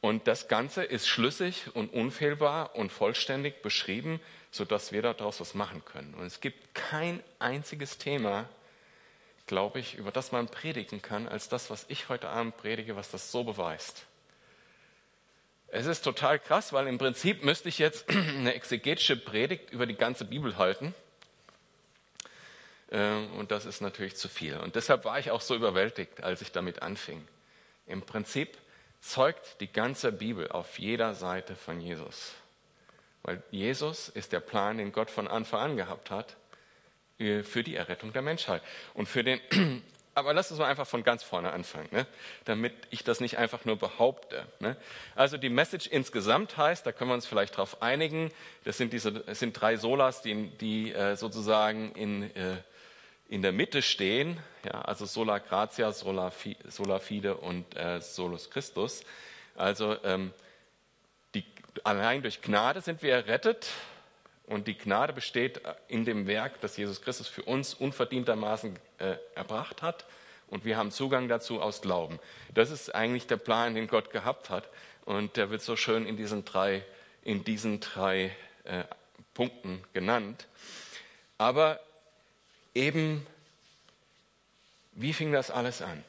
Und 0.00 0.26
das 0.26 0.48
Ganze 0.48 0.82
ist 0.82 1.06
schlüssig 1.06 1.66
und 1.74 1.92
unfehlbar 1.92 2.74
und 2.74 2.90
vollständig 2.90 3.60
beschrieben, 3.60 4.18
sodass 4.50 4.92
wir 4.92 5.02
daraus 5.02 5.40
was 5.40 5.54
machen 5.54 5.84
können. 5.84 6.14
Und 6.14 6.24
es 6.24 6.40
gibt 6.40 6.74
kein 6.74 7.22
einziges 7.38 7.98
Thema, 7.98 8.48
glaube 9.46 9.78
ich, 9.78 9.96
über 9.96 10.10
das 10.10 10.32
man 10.32 10.46
predigen 10.48 11.02
kann, 11.02 11.28
als 11.28 11.50
das, 11.50 11.68
was 11.68 11.84
ich 11.88 12.08
heute 12.08 12.30
Abend 12.30 12.56
predige, 12.56 12.96
was 12.96 13.10
das 13.10 13.30
so 13.30 13.44
beweist. 13.44 14.06
Es 15.72 15.86
ist 15.86 16.02
total 16.02 16.40
krass, 16.40 16.72
weil 16.72 16.88
im 16.88 16.98
Prinzip 16.98 17.44
müsste 17.44 17.68
ich 17.68 17.78
jetzt 17.78 18.08
eine 18.10 18.54
exegetische 18.54 19.16
Predigt 19.16 19.70
über 19.70 19.86
die 19.86 19.94
ganze 19.94 20.24
Bibel 20.24 20.56
halten. 20.58 20.94
Ähm, 22.90 23.32
und 23.34 23.52
das 23.52 23.66
ist 23.66 23.80
natürlich 23.80 24.16
zu 24.16 24.28
viel. 24.28 24.56
Und 24.56 24.74
deshalb 24.74 25.04
war 25.04 25.18
ich 25.18 25.30
auch 25.30 25.40
so 25.40 25.54
überwältigt, 25.54 26.24
als 26.24 26.42
ich 26.42 26.50
damit 26.50 26.82
anfing. 26.82 27.26
Im 27.86 28.02
Prinzip 28.02 28.58
zeugt 29.00 29.60
die 29.60 29.72
ganze 29.72 30.10
Bibel 30.10 30.50
auf 30.50 30.78
jeder 30.78 31.14
Seite 31.14 31.54
von 31.54 31.80
Jesus. 31.80 32.34
Weil 33.22 33.42
Jesus 33.50 34.08
ist 34.08 34.32
der 34.32 34.40
Plan, 34.40 34.78
den 34.78 34.90
Gott 34.90 35.10
von 35.10 35.28
Anfang 35.28 35.60
an 35.60 35.76
gehabt 35.76 36.10
hat 36.10 36.36
äh, 37.18 37.44
für 37.44 37.62
die 37.62 37.76
Errettung 37.76 38.12
der 38.12 38.22
Menschheit. 38.22 38.62
Und 38.94 39.08
für 39.08 39.22
den 39.22 39.40
aber 40.20 40.34
lass 40.34 40.50
uns 40.50 40.60
mal 40.60 40.66
einfach 40.66 40.86
von 40.86 41.02
ganz 41.02 41.22
vorne 41.22 41.52
anfangen, 41.52 41.88
ne? 41.90 42.06
damit 42.44 42.74
ich 42.90 43.02
das 43.02 43.20
nicht 43.20 43.38
einfach 43.38 43.64
nur 43.64 43.76
behaupte. 43.76 44.46
Ne? 44.60 44.76
Also 45.16 45.38
die 45.38 45.48
Message 45.48 45.86
insgesamt 45.86 46.56
heißt, 46.56 46.86
da 46.86 46.92
können 46.92 47.10
wir 47.10 47.14
uns 47.14 47.26
vielleicht 47.26 47.54
darauf 47.54 47.82
einigen, 47.82 48.30
das 48.64 48.76
sind, 48.76 48.92
diese, 48.92 49.12
das 49.12 49.38
sind 49.38 49.58
drei 49.58 49.76
Solas, 49.76 50.22
die, 50.22 50.50
die 50.58 50.92
äh, 50.92 51.16
sozusagen 51.16 51.92
in, 51.92 52.34
äh, 52.36 52.58
in 53.28 53.40
der 53.42 53.52
Mitte 53.52 53.80
stehen, 53.80 54.38
ja? 54.64 54.82
also 54.82 55.06
Sola 55.06 55.38
Gratia, 55.38 55.90
Sola, 55.92 56.32
Sola 56.68 56.98
Fide 56.98 57.36
und 57.36 57.76
äh, 57.76 58.00
Solus 58.00 58.50
Christus. 58.50 59.02
Also 59.56 59.96
ähm, 60.04 60.32
die, 61.34 61.44
allein 61.82 62.20
durch 62.20 62.42
Gnade 62.42 62.82
sind 62.82 63.02
wir 63.02 63.14
errettet, 63.14 63.68
und 64.50 64.66
die 64.66 64.76
Gnade 64.76 65.12
besteht 65.12 65.60
in 65.86 66.04
dem 66.04 66.26
Werk, 66.26 66.60
das 66.60 66.76
Jesus 66.76 67.00
Christus 67.02 67.28
für 67.28 67.44
uns 67.44 67.72
unverdientermaßen 67.72 68.76
äh, 69.00 69.16
erbracht 69.34 69.82
hat. 69.82 70.06
Und 70.48 70.64
wir 70.64 70.76
haben 70.76 70.90
Zugang 70.90 71.28
dazu 71.28 71.62
aus 71.62 71.80
Glauben. 71.80 72.18
Das 72.54 72.70
ist 72.70 72.94
eigentlich 72.94 73.26
der 73.26 73.36
Plan, 73.36 73.74
den 73.74 73.86
Gott 73.86 74.10
gehabt 74.10 74.50
hat. 74.50 74.68
Und 75.04 75.36
der 75.36 75.50
wird 75.50 75.62
so 75.62 75.76
schön 75.76 76.06
in 76.06 76.16
diesen 76.16 76.44
drei, 76.44 76.84
in 77.22 77.44
diesen 77.44 77.80
drei 77.80 78.36
äh, 78.64 78.84
Punkten 79.34 79.82
genannt. 79.92 80.46
Aber 81.38 81.80
eben, 82.74 83.26
wie 84.92 85.12
fing 85.12 85.32
das 85.32 85.50
alles 85.50 85.82
an? 85.82 86.04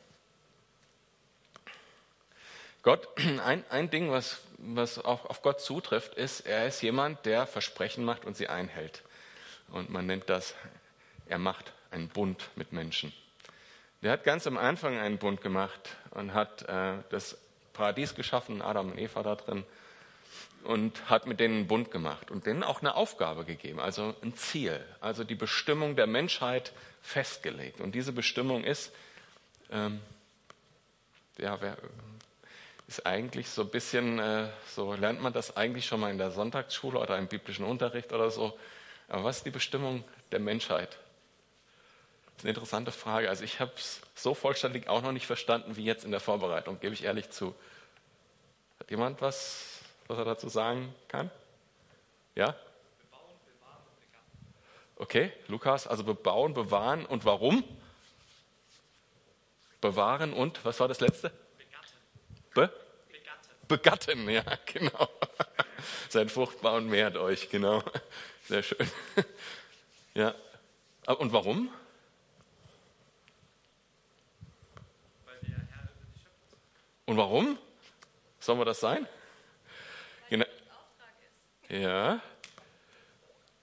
Gott, 2.84 3.08
ein, 3.46 3.64
ein 3.70 3.90
Ding, 3.92 4.12
was, 4.12 4.42
was 4.58 4.98
auch 4.98 5.26
auf 5.26 5.44
Gott 5.44 5.62
zutrifft, 5.62 6.16
ist, 6.16 6.42
er 6.42 6.68
ist 6.68 6.82
jemand, 6.82 7.26
der 7.26 7.46
Versprechen 7.46 8.04
macht 8.04 8.26
und 8.26 8.36
sie 8.36 8.48
einhält. 8.48 9.04
Und 9.70 9.90
man 9.90 10.08
nennt 10.08 10.30
das, 10.30 10.56
er 11.28 11.38
macht 11.38 11.72
einen 11.92 12.08
Bund 12.08 12.50
mit 12.56 12.72
Menschen. 12.72 13.14
Der 14.02 14.14
hat 14.14 14.24
ganz 14.24 14.48
am 14.48 14.58
Anfang 14.58 14.98
einen 14.98 15.20
Bund 15.20 15.42
gemacht 15.42 15.96
und 16.12 16.34
hat 16.34 16.64
äh, 16.64 16.96
das 17.10 17.38
Paradies 17.74 18.16
geschaffen, 18.16 18.62
Adam 18.62 18.92
und 18.92 18.98
Eva 18.98 19.22
da 19.22 19.36
drin, 19.36 19.64
und 20.64 21.10
hat 21.10 21.28
mit 21.28 21.40
denen 21.40 21.56
einen 21.56 21.68
Bund 21.68 21.92
gemacht 21.92 22.32
und 22.32 22.46
denen 22.46 22.64
auch 22.64 22.82
eine 22.82 22.96
Aufgabe 22.96 23.46
gegeben, 23.46 23.80
also 23.80 24.16
ein 24.22 24.36
Ziel, 24.36 24.84
also 25.00 25.24
die 25.24 25.36
Bestimmung 25.36 25.96
der 25.96 26.08
Menschheit 26.08 26.72
festgelegt. 27.02 27.82
Und 27.82 27.94
diese 27.94 28.12
Bestimmung 28.12 28.64
ist, 28.64 28.92
ähm, 29.72 30.02
ja, 31.38 31.58
ist 32.88 33.06
eigentlich 33.06 33.50
so 33.50 33.64
ein 33.64 33.70
bisschen, 33.70 34.20
äh, 34.20 34.50
so 34.68 34.94
lernt 34.94 35.22
man 35.22 35.34
das 35.34 35.56
eigentlich 35.56 35.86
schon 35.86 36.00
mal 36.00 36.12
in 36.12 36.18
der 36.18 36.32
Sonntagsschule 36.32 37.00
oder 37.00 37.18
im 37.18 37.28
biblischen 37.28 37.66
Unterricht 37.66 38.14
oder 38.14 38.30
so. 38.30 38.58
Aber 39.08 39.24
was 39.24 39.38
ist 39.38 39.46
die 39.46 39.52
Bestimmung 39.52 40.04
der 40.32 40.40
Menschheit? 40.40 40.98
Eine 42.42 42.50
interessante 42.50 42.92
Frage. 42.92 43.30
Also 43.30 43.44
ich 43.44 43.60
habe 43.60 43.72
es 43.76 44.02
so 44.16 44.34
vollständig 44.34 44.88
auch 44.88 45.02
noch 45.02 45.12
nicht 45.12 45.28
verstanden 45.28 45.76
wie 45.76 45.84
jetzt 45.84 46.04
in 46.04 46.12
der 46.12 46.20
Vorbereitung, 46.20 46.80
gebe 46.80 46.94
ich 46.94 47.04
ehrlich 47.04 47.30
zu. 47.30 47.54
Hat 48.80 48.90
jemand 48.90 49.22
was, 49.22 49.80
was 50.08 50.18
er 50.18 50.26
dazu 50.26 50.50
sagen 50.50 50.94
kann? 51.08 51.30
Ja? 52.36 52.56
Okay, 54.96 55.32
Lukas, 55.48 55.88
also 55.88 56.04
bebauen, 56.04 56.54
bewahren 56.54 57.06
und 57.06 57.26
warum? 57.26 57.64
Bewahren 59.82 60.32
und, 60.32 60.64
was 60.64 60.80
war 60.80 60.88
das 60.88 61.00
letzte? 61.00 61.32
Be? 62.54 62.72
Begatten. 63.08 63.68
Begatten, 63.68 64.30
ja, 64.30 64.44
genau. 64.66 65.10
Seid 66.10 66.30
fruchtbar 66.32 66.76
und 66.76 66.88
mehrt 66.88 67.18
euch, 67.18 67.50
genau. 67.50 67.84
Sehr 68.48 68.64
schön. 68.64 68.90
Ja. 70.14 70.36
Und 71.08 71.32
warum? 71.32 71.72
Und 77.12 77.18
warum? 77.18 77.60
Sollen 78.40 78.58
wir 78.58 78.64
das 78.64 78.80
sein? 78.80 79.06
Genau. 80.30 80.46
Ja. 81.68 82.22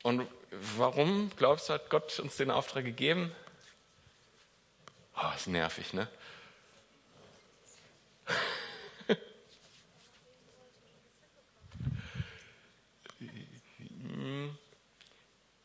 Und 0.03 0.29
warum 0.77 1.31
glaubst 1.35 1.71
du, 1.71 1.73
hat 1.73 1.89
Gott 1.89 2.21
uns 2.21 2.37
den 2.37 2.51
Auftrag 2.51 2.85
gegeben? 2.85 3.35
Oh, 5.17 5.31
ist 5.35 5.47
nervig, 5.47 5.95
ne? 5.95 6.09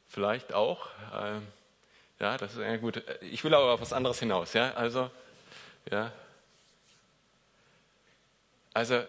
Vielleicht 0.08 0.54
auch. 0.54 0.88
Äh, 1.12 1.42
ja, 2.22 2.38
das 2.38 2.54
ist 2.54 2.60
ja 2.60 2.78
gut. 2.78 3.04
Ich 3.20 3.44
will 3.44 3.54
aber 3.54 3.74
auf 3.74 3.82
was 3.82 3.92
anderes 3.92 4.20
hinaus. 4.20 4.54
Ja, 4.54 4.72
also, 4.76 5.12
ja. 5.92 6.14
Also, 8.74 9.04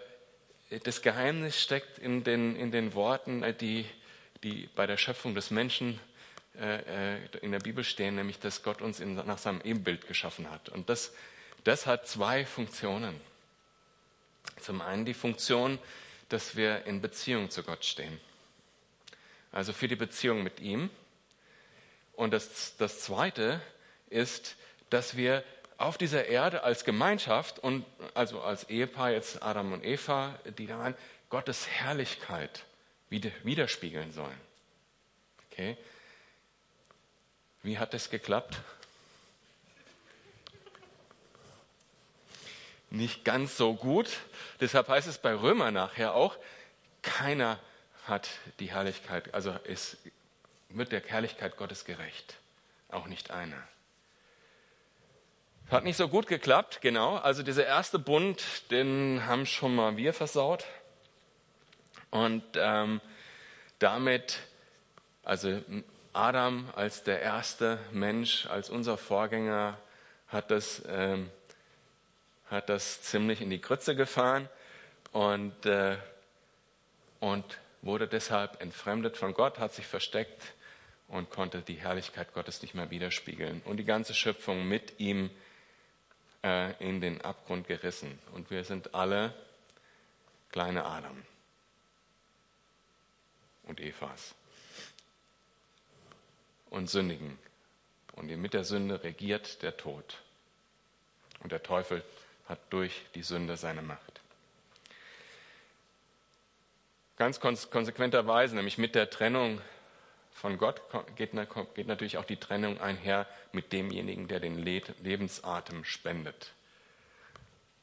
das 0.85 1.03
Geheimnis 1.03 1.61
steckt 1.61 1.99
in 1.99 2.25
den, 2.25 2.57
in 2.57 2.71
den 2.71 2.95
Worten, 2.95 3.43
äh, 3.43 3.55
die, 3.55 3.87
die 4.43 4.69
bei 4.75 4.87
der 4.87 4.97
Schöpfung 4.97 5.35
des 5.35 5.51
Menschen 5.51 6.01
äh, 6.59 7.17
äh, 7.17 7.19
in 7.43 7.53
der 7.53 7.61
Bibel 7.61 7.85
stehen, 7.85 8.17
nämlich, 8.17 8.39
dass 8.39 8.63
Gott 8.63 8.83
uns 8.83 9.01
in, 9.01 9.15
nach 9.15 9.39
seinem 9.39 9.61
Ebenbild 9.63 10.07
geschaffen 10.07 10.51
hat. 10.51 10.69
Und 10.69 10.89
das, 10.89 11.13
das 11.65 11.87
hat 11.87 12.07
zwei 12.09 12.45
Funktionen. 12.45 13.21
Zum 14.61 14.81
einen 14.81 15.05
die 15.05 15.15
Funktion, 15.15 15.79
dass 16.29 16.57
wir 16.57 16.85
in 16.87 17.01
Beziehung 17.01 17.51
zu 17.51 17.63
Gott 17.63 17.85
stehen 17.85 18.21
also 19.55 19.73
für 19.73 19.87
die 19.87 19.97
Beziehung 19.97 20.43
mit 20.43 20.61
ihm. 20.61 20.91
Und 22.15 22.33
das, 22.33 22.77
das 22.77 23.01
Zweite 23.01 23.61
ist, 24.11 24.57
dass 24.91 25.17
wir 25.17 25.45
auf 25.77 25.99
dieser 25.99 26.27
Erde 26.27 26.63
als 26.63 26.85
Gemeinschaft 26.85 27.59
und 27.59 27.85
also 28.15 28.41
als 28.41 28.65
Ehepaar, 28.65 29.11
jetzt 29.11 29.43
Adam 29.43 29.73
und 29.73 29.85
Eva, 29.85 30.39
die 30.59 30.67
daran 30.67 30.95
Gottes 31.31 31.69
Herrlichkeit 31.69 32.65
widerspiegeln 33.11 34.13
sollen. 34.13 34.41
Okay? 35.51 35.77
Wie 37.63 37.79
hat 37.79 37.95
das 37.95 38.11
geklappt? 38.11 38.59
Nicht 42.91 43.25
ganz 43.25 43.57
so 43.57 43.75
gut. 43.75 44.09
Deshalb 44.61 44.89
heißt 44.89 45.09
es 45.09 45.19
bei 45.19 45.35
Römer 45.35 45.71
nachher 45.71 46.15
auch, 46.15 46.37
keiner 47.03 47.59
hat 48.07 48.29
die 48.61 48.71
Herrlichkeit, 48.71 49.35
also 49.35 49.51
ist, 49.65 49.97
wird 50.69 50.93
der 50.93 51.03
Herrlichkeit 51.03 51.57
Gottes 51.57 51.85
gerecht. 51.85 52.37
Auch 52.89 53.07
nicht 53.07 53.31
einer. 53.31 53.67
Hat 55.71 55.85
nicht 55.85 55.97
so 55.97 56.09
gut 56.09 56.27
geklappt, 56.27 56.81
genau. 56.83 57.17
Also 57.17 57.43
dieser 57.43 57.65
erste 57.67 57.99
Bund, 57.99 58.71
den 58.71 59.23
haben 59.27 59.47
schon 59.47 59.75
mal 59.75 59.97
wir 59.97 60.13
versaut. 60.13 60.67
Und 62.11 62.45
ähm, 62.57 63.01
damit, 63.79 64.41
also 65.25 65.63
Adam 66.13 66.69
als 66.77 67.03
der 67.03 67.23
erste 67.23 67.79
Mensch, 67.93 68.47
als 68.47 68.69
unser 68.69 68.99
Vorgänger, 68.99 69.79
hat 70.29 70.51
das, 70.51 70.83
ähm, 70.87 71.31
hat 72.51 72.69
das 72.69 73.01
ziemlich 73.03 73.41
in 73.41 73.49
die 73.49 73.61
Grütze 73.61 73.97
gefahren. 73.97 74.51
Und, 75.13 75.65
äh, 75.65 75.97
und 77.21 77.59
wurde 77.81 78.07
deshalb 78.07 78.61
entfremdet 78.61 79.17
von 79.17 79.33
Gott, 79.33 79.59
hat 79.59 79.73
sich 79.73 79.87
versteckt 79.87 80.43
und 81.09 81.31
konnte 81.31 81.63
die 81.63 81.77
Herrlichkeit 81.77 82.35
Gottes 82.35 82.61
nicht 82.61 82.75
mehr 82.75 82.91
widerspiegeln. 82.91 83.63
Und 83.65 83.79
die 83.79 83.85
ganze 83.85 84.13
Schöpfung 84.13 84.69
mit 84.69 85.01
ihm 85.01 85.31
äh, 86.45 86.73
in 86.79 87.01
den 87.01 87.21
Abgrund 87.23 87.67
gerissen. 87.67 88.19
Und 88.33 88.51
wir 88.51 88.63
sind 88.65 88.95
alle 88.95 89.35
kleine 90.51 90.85
Adam 90.85 91.21
und 93.65 93.81
Evas 93.81 94.35
und 96.71 96.89
sündigen. 96.89 97.39
Und 98.13 98.29
mit 98.29 98.55
der 98.55 98.65
Sünde 98.65 99.03
regiert 99.03 99.63
der 99.63 99.77
Tod. 99.77 100.23
Und 101.41 101.51
der 101.51 101.63
Teufel 101.63 102.05
hat 102.47 102.61
durch 102.71 103.03
die 103.15 103.23
Sünde 103.23 103.57
seine 103.57 103.83
Macht. 103.83 104.21
Ganz 107.17 107.41
konsequenterweise, 107.41 108.55
nämlich 108.55 108.77
mit 108.77 108.95
der 108.95 109.09
Trennung 109.09 109.61
von 110.35 110.59
Gott, 110.59 110.83
geht, 111.17 111.31
geht 111.75 111.87
natürlich 111.87 112.19
auch 112.19 112.25
die 112.25 112.37
Trennung 112.37 112.81
einher 112.81 113.27
mit 113.53 113.73
demjenigen, 113.73 114.29
der 114.29 114.41
den 114.41 114.59
Lebensatem 114.59 115.85
spendet. 115.85 116.53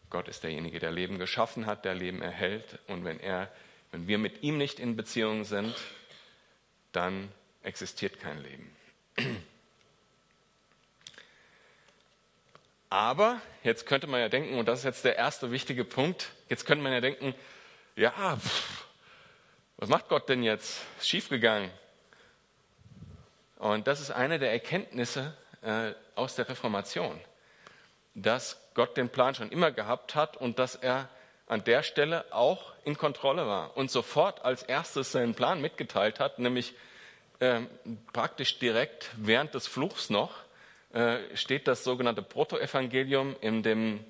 Gott 0.10 0.28
ist 0.28 0.44
derjenige, 0.44 0.80
der 0.80 0.92
Leben 0.92 1.18
geschaffen 1.18 1.66
hat, 1.66 1.86
der 1.86 1.96
Leben 1.96 2.22
erhält. 2.22 2.78
Und 2.88 3.06
wenn, 3.06 3.20
er, 3.22 3.50
wenn 3.92 4.08
wir 4.08 4.18
mit 4.18 4.44
ihm 4.44 4.58
nicht 4.58 4.80
in 4.80 4.98
Beziehung 4.98 5.46
sind, 5.46 5.74
dann 6.92 7.32
existiert 7.64 8.20
kein 8.20 8.44
Leben. 8.44 8.76
Aber 12.90 13.42
jetzt 13.64 13.86
könnte 13.86 14.08
man 14.08 14.20
ja 14.20 14.28
denken, 14.28 14.60
und 14.60 14.68
das 14.68 14.80
ist 14.80 14.86
jetzt 14.86 15.06
der 15.06 15.16
erste 15.16 15.52
wichtige 15.52 15.86
Punkt, 15.86 16.32
jetzt 16.50 16.66
könnte 16.66 16.84
man 16.84 16.92
ja 16.92 17.00
denken, 17.00 17.34
ja, 17.96 18.36
pff, 18.36 18.86
was 19.78 19.88
macht 19.88 20.10
Gott 20.10 20.28
denn 20.28 20.44
jetzt? 20.44 20.82
Ist 21.00 21.08
schiefgegangen. 21.08 21.72
Und 23.62 23.86
das 23.86 24.02
ist 24.02 24.10
eine 24.10 24.40
der 24.40 24.52
Erkenntnisse 24.52 25.38
äh, 25.62 25.92
aus 26.16 26.34
der 26.34 26.50
Reformation, 26.50 27.22
dass 28.16 28.60
Gott 28.74 28.98
den 28.98 29.08
Plan 29.08 29.36
schon 29.36 29.52
immer 29.52 29.70
gehabt 29.70 30.16
hat 30.16 30.36
und 30.36 30.58
dass 30.58 30.74
er 30.74 31.10
an 31.46 31.64
der 31.64 31.84
Stelle 31.84 32.26
auch 32.32 32.74
in 32.86 32.98
Kontrolle 32.98 33.46
war 33.46 33.78
und 33.78 33.92
sofort 33.92 34.44
als 34.44 34.64
erstes 34.64 35.12
seinen 35.12 35.36
Plan 35.36 35.62
mitgeteilt 35.62 36.20
hat, 36.20 36.40
nämlich 36.40 36.74
äh, 37.38 37.60
praktisch 38.14 38.58
direkt 38.58 39.12
während 39.16 39.54
des 39.54 39.68
Fluchs 39.68 40.10
noch, 40.10 40.32
äh, 40.94 41.20
steht 41.36 41.68
das 41.68 41.84
sogenannte 41.84 42.24
Protoevangelium 42.24 43.36
in 43.42 43.62
dem, 43.62 44.04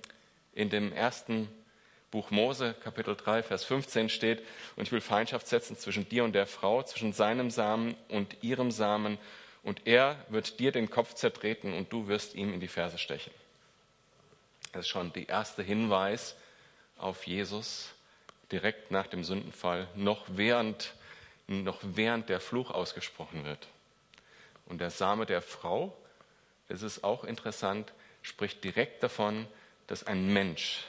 in 0.53 0.69
dem 0.69 0.93
ersten 0.93 1.49
Buch 2.09 2.31
Mose, 2.31 2.73
Kapitel 2.81 3.17
3, 3.17 3.43
Vers 3.43 3.65
15 3.65 4.07
steht, 4.07 4.45
und 4.77 4.83
ich 4.83 4.93
will 4.93 5.01
Feindschaft 5.01 5.47
setzen 5.47 5.75
zwischen 5.75 6.07
dir 6.07 6.23
und 6.23 6.31
der 6.31 6.47
Frau, 6.47 6.83
zwischen 6.83 7.11
seinem 7.11 7.49
Samen 7.49 7.97
und 8.07 8.43
ihrem 8.43 8.71
Samen, 8.71 9.17
und 9.63 9.87
er 9.87 10.23
wird 10.29 10.59
dir 10.59 10.71
den 10.71 10.89
Kopf 10.89 11.13
zertreten 11.13 11.73
und 11.73 11.91
du 11.93 12.07
wirst 12.07 12.35
ihm 12.35 12.53
in 12.53 12.59
die 12.59 12.67
Ferse 12.67 12.97
stechen. 12.97 13.31
Das 14.71 14.81
ist 14.81 14.89
schon 14.89 15.13
der 15.13 15.29
erste 15.29 15.63
Hinweis 15.63 16.35
auf 16.97 17.27
Jesus 17.27 17.93
direkt 18.51 18.91
nach 18.91 19.07
dem 19.07 19.23
Sündenfall, 19.23 19.87
noch 19.95 20.25
während, 20.27 20.93
noch 21.47 21.79
während 21.81 22.29
der 22.29 22.39
Fluch 22.39 22.71
ausgesprochen 22.71 23.45
wird. 23.45 23.67
Und 24.65 24.79
der 24.79 24.89
Same 24.89 25.25
der 25.25 25.41
Frau, 25.41 25.95
das 26.67 26.81
ist 26.81 27.03
auch 27.03 27.23
interessant, 27.23 27.91
spricht 28.21 28.63
direkt 28.63 29.03
davon, 29.03 29.47
dass 29.87 30.05
ein 30.05 30.31
Mensch 30.31 30.85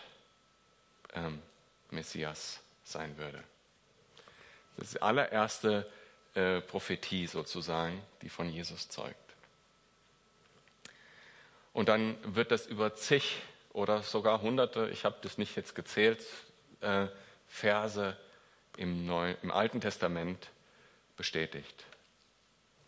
ähm, 1.14 1.42
Messias 1.90 2.60
sein 2.84 3.16
würde. 3.16 3.42
Das 4.76 4.88
ist 4.88 4.94
die 4.94 5.02
allererste 5.02 5.90
äh, 6.34 6.60
Prophetie 6.60 7.26
sozusagen, 7.26 8.00
die 8.22 8.28
von 8.28 8.48
Jesus 8.48 8.88
zeugt. 8.88 9.16
Und 11.72 11.88
dann 11.88 12.16
wird 12.34 12.50
das 12.50 12.66
über 12.66 12.94
zig 12.94 13.40
oder 13.72 14.02
sogar 14.02 14.42
hunderte, 14.42 14.90
ich 14.90 15.04
habe 15.04 15.16
das 15.22 15.38
nicht 15.38 15.56
jetzt 15.56 15.74
gezählt, 15.74 16.24
äh, 16.80 17.06
Verse 17.48 18.16
im, 18.76 19.06
Neuen, 19.06 19.36
im 19.42 19.50
Alten 19.50 19.80
Testament 19.80 20.50
bestätigt. 21.16 21.84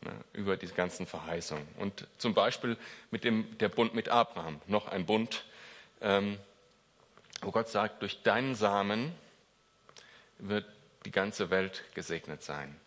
Ne, 0.05 0.13
über 0.35 0.57
diese 0.59 0.75
ganzen 0.75 1.07
Verheißungen. 1.07 1.67
Und 1.79 2.07
zum 2.19 2.35
Beispiel 2.35 2.77
mit 3.11 3.25
dem 3.25 3.57
der 3.57 3.71
Bund 3.71 3.95
mit 3.95 4.11
Abraham, 4.11 4.61
noch 4.67 4.89
ein 4.89 5.07
Bund, 5.07 5.45
ähm, 6.03 6.39
wo 7.41 7.51
Gott 7.51 7.69
sagt, 7.69 8.03
durch 8.03 8.23
deinen 8.23 8.55
Samen 8.55 9.15
wird 10.39 10.67
die 11.07 11.11
ganze 11.11 11.49
Welt 11.49 11.85
gesegnet 11.95 12.43
sein. 12.43 12.79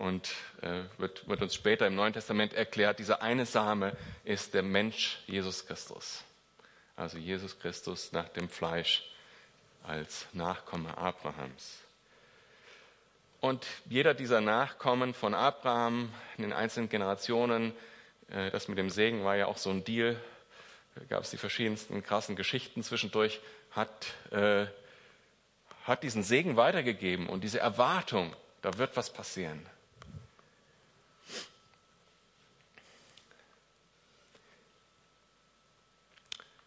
Und 0.00 0.30
äh, 0.62 0.84
wird, 0.96 1.28
wird 1.28 1.42
uns 1.42 1.54
später 1.54 1.86
im 1.86 1.94
Neuen 1.94 2.14
Testament 2.14 2.54
erklärt, 2.54 2.98
dieser 2.98 3.20
eine 3.20 3.44
Same 3.44 3.94
ist 4.24 4.54
der 4.54 4.62
Mensch 4.62 5.18
Jesus 5.26 5.66
Christus. 5.66 6.24
Also 6.96 7.18
Jesus 7.18 7.58
Christus 7.58 8.10
nach 8.10 8.30
dem 8.30 8.48
Fleisch 8.48 9.04
als 9.82 10.26
Nachkomme 10.32 10.96
Abrahams. 10.96 11.82
Und 13.40 13.66
jeder 13.90 14.14
dieser 14.14 14.40
Nachkommen 14.40 15.12
von 15.12 15.34
Abraham 15.34 16.10
in 16.38 16.44
den 16.44 16.54
einzelnen 16.54 16.88
Generationen, 16.88 17.74
äh, 18.30 18.50
das 18.50 18.68
mit 18.68 18.78
dem 18.78 18.88
Segen 18.88 19.22
war 19.22 19.36
ja 19.36 19.48
auch 19.48 19.58
so 19.58 19.68
ein 19.68 19.84
Deal, 19.84 20.18
da 20.94 21.04
gab 21.10 21.24
es 21.24 21.30
die 21.30 21.36
verschiedensten 21.36 22.02
krassen 22.02 22.36
Geschichten 22.36 22.82
zwischendurch, 22.82 23.38
hat, 23.70 24.14
äh, 24.30 24.64
hat 25.84 26.02
diesen 26.04 26.22
Segen 26.22 26.56
weitergegeben 26.56 27.28
und 27.28 27.44
diese 27.44 27.60
Erwartung, 27.60 28.34
da 28.62 28.78
wird 28.78 28.96
was 28.96 29.12
passieren. 29.12 29.66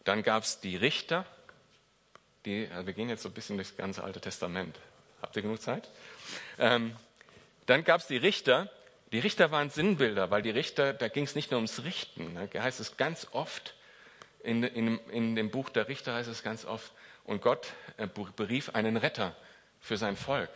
Dann 0.03 0.23
gab 0.23 0.43
es 0.43 0.59
die 0.59 0.75
Richter, 0.75 1.25
die, 2.45 2.67
also 2.73 2.87
wir 2.87 2.93
gehen 2.93 3.09
jetzt 3.09 3.23
so 3.23 3.29
ein 3.29 3.33
bisschen 3.33 3.57
durchs 3.57 3.77
ganze 3.77 4.03
Alte 4.03 4.19
Testament. 4.19 4.77
Habt 5.21 5.35
ihr 5.35 5.41
genug 5.41 5.61
Zeit? 5.61 5.89
Ähm, 6.59 6.95
dann 7.65 7.83
gab 7.83 8.01
es 8.01 8.07
die 8.07 8.17
Richter. 8.17 8.69
Die 9.13 9.19
Richter 9.19 9.51
waren 9.51 9.69
Sinnbilder, 9.69 10.31
weil 10.31 10.41
die 10.41 10.49
Richter, 10.49 10.93
da 10.93 11.07
ging 11.07 11.23
es 11.23 11.35
nicht 11.35 11.51
nur 11.51 11.59
ums 11.59 11.83
Richten. 11.83 12.35
Da 12.35 12.61
heißt 12.61 12.79
es 12.79 12.97
ganz 12.97 13.27
oft, 13.31 13.75
in, 14.43 14.63
in, 14.63 14.99
in 15.09 15.35
dem 15.35 15.49
Buch 15.49 15.69
der 15.69 15.87
Richter 15.87 16.13
heißt 16.15 16.29
es 16.29 16.43
ganz 16.43 16.65
oft, 16.65 16.91
und 17.23 17.41
Gott 17.41 17.67
äh, 17.95 18.07
berief 18.35 18.71
einen 18.75 18.97
Retter 18.97 19.33
für 19.79 19.95
sein 19.95 20.17
Volk, 20.17 20.51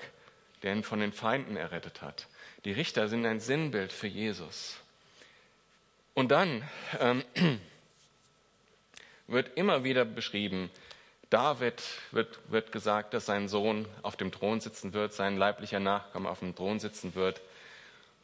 der 0.64 0.74
ihn 0.74 0.84
von 0.84 1.00
den 1.00 1.14
Feinden 1.14 1.56
errettet 1.56 2.02
hat. 2.02 2.28
Die 2.66 2.74
Richter 2.74 3.08
sind 3.08 3.26
ein 3.26 3.40
Sinnbild 3.40 3.94
für 3.94 4.08
Jesus. 4.08 4.78
Und 6.14 6.30
dann 6.30 6.68
ähm, 7.00 7.24
wird 9.28 9.58
immer 9.58 9.84
wieder 9.84 10.06
beschrieben, 10.06 10.70
David 11.30 11.84
wird, 12.12 12.40
wird 12.50 12.72
gesagt, 12.72 13.14
dass 13.14 13.26
sein 13.26 13.50
Sohn 13.50 13.86
auf 14.02 14.16
dem 14.16 14.32
Thron 14.32 14.62
sitzen 14.62 14.94
wird, 14.94 15.14
sein 15.14 15.38
leiblicher 15.38 15.80
Nachkomme 15.80 16.30
auf 16.30 16.40
dem 16.40 16.56
Thron 16.56 16.80
sitzen 16.80 17.16
wird. 17.16 17.42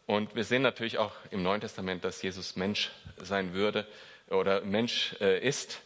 Und 0.06 0.36
wir 0.36 0.46
sehen 0.46 0.62
natürlich 0.62 0.98
auch 0.98 1.12
im 1.32 1.44
Neuen 1.44 1.62
Testament, 1.62 2.04
dass 2.06 2.22
Jesus 2.22 2.56
Mensch 2.56 2.92
sein 3.18 3.54
würde 3.54 3.86
oder 4.30 4.62
Mensch 4.62 5.16
äh, 5.20 5.46
ist, 5.46 5.82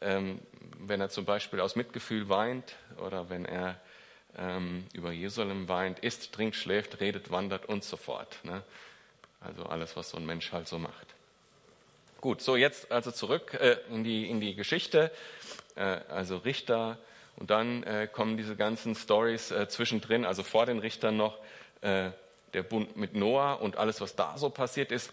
ähm, 0.00 0.40
wenn 0.78 1.00
er 1.00 1.10
zum 1.10 1.24
Beispiel 1.24 1.60
aus 1.60 1.74
Mitgefühl 1.74 2.28
weint 2.28 2.76
oder 2.98 3.28
wenn 3.28 3.44
er 3.44 3.80
ähm, 4.36 4.86
über 4.92 5.12
Jerusalem 5.12 5.68
weint, 5.68 5.98
isst, 5.98 6.32
trinkt, 6.32 6.56
schläft, 6.56 7.00
redet, 7.00 7.30
wandert 7.30 7.66
und 7.66 7.82
so 7.84 7.96
fort. 7.96 8.38
Ne? 8.44 8.62
Also 9.40 9.64
alles, 9.64 9.96
was 9.96 10.10
so 10.10 10.16
ein 10.16 10.26
Mensch 10.26 10.52
halt 10.52 10.68
so 10.68 10.78
macht. 10.78 11.11
Gut, 12.22 12.40
so 12.40 12.54
jetzt 12.54 12.92
also 12.92 13.10
zurück 13.10 13.54
äh, 13.54 13.78
in, 13.90 14.04
die, 14.04 14.30
in 14.30 14.40
die 14.40 14.54
Geschichte, 14.54 15.10
äh, 15.74 15.98
also 16.08 16.36
Richter 16.36 16.96
und 17.34 17.50
dann 17.50 17.82
äh, 17.82 18.06
kommen 18.06 18.36
diese 18.36 18.54
ganzen 18.54 18.94
Stories 18.94 19.50
äh, 19.50 19.66
zwischendrin, 19.66 20.24
also 20.24 20.44
vor 20.44 20.64
den 20.64 20.78
Richtern 20.78 21.16
noch 21.16 21.36
äh, 21.80 22.10
der 22.54 22.62
Bund 22.62 22.96
mit 22.96 23.16
Noah 23.16 23.60
und 23.60 23.76
alles, 23.76 24.00
was 24.00 24.14
da 24.14 24.38
so 24.38 24.50
passiert 24.50 24.92
ist, 24.92 25.12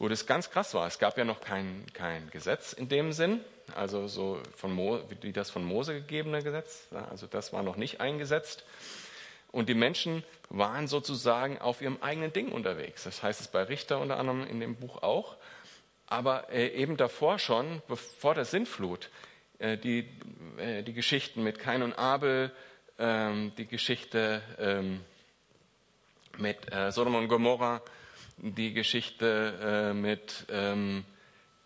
wo 0.00 0.08
das 0.08 0.26
ganz 0.26 0.50
krass 0.50 0.74
war. 0.74 0.88
Es 0.88 0.98
gab 0.98 1.16
ja 1.16 1.24
noch 1.24 1.40
kein, 1.40 1.86
kein 1.92 2.28
Gesetz 2.30 2.72
in 2.72 2.88
dem 2.88 3.12
Sinn, 3.12 3.38
also 3.76 4.08
so 4.08 4.40
von 4.56 4.72
Mo, 4.72 4.98
wie 5.20 5.32
das 5.32 5.50
von 5.50 5.62
Mose 5.62 5.94
gegebene 5.94 6.42
Gesetz, 6.42 6.88
also 7.08 7.28
das 7.28 7.52
war 7.52 7.62
noch 7.62 7.76
nicht 7.76 8.00
eingesetzt. 8.00 8.64
Und 9.52 9.68
die 9.68 9.74
Menschen 9.74 10.24
waren 10.50 10.88
sozusagen 10.88 11.58
auf 11.58 11.82
ihrem 11.82 11.98
eigenen 12.02 12.32
Ding 12.32 12.50
unterwegs. 12.50 13.04
Das 13.04 13.22
heißt 13.22 13.40
es 13.40 13.46
bei 13.46 13.62
Richter 13.62 14.00
unter 14.00 14.18
anderem 14.18 14.44
in 14.44 14.58
dem 14.58 14.74
Buch 14.74 15.04
auch 15.04 15.36
aber 16.08 16.50
äh, 16.50 16.68
eben 16.68 16.96
davor 16.96 17.38
schon, 17.38 17.82
vor 18.18 18.34
der 18.34 18.44
Sintflut, 18.44 19.10
äh, 19.58 19.76
die, 19.76 20.08
äh, 20.56 20.82
die 20.82 20.94
Geschichten 20.94 21.42
mit 21.42 21.58
Kain 21.58 21.82
und 21.82 21.92
Abel, 21.94 22.50
ähm, 22.98 23.52
die 23.56 23.66
Geschichte 23.66 24.42
ähm, 24.58 25.00
mit 26.38 26.58
Sodom 26.90 27.16
und 27.16 27.26
Gomorra, 27.26 27.82
die 28.36 28.72
Geschichte 28.72 29.92
mit 29.92 30.46
ähm, 30.48 31.04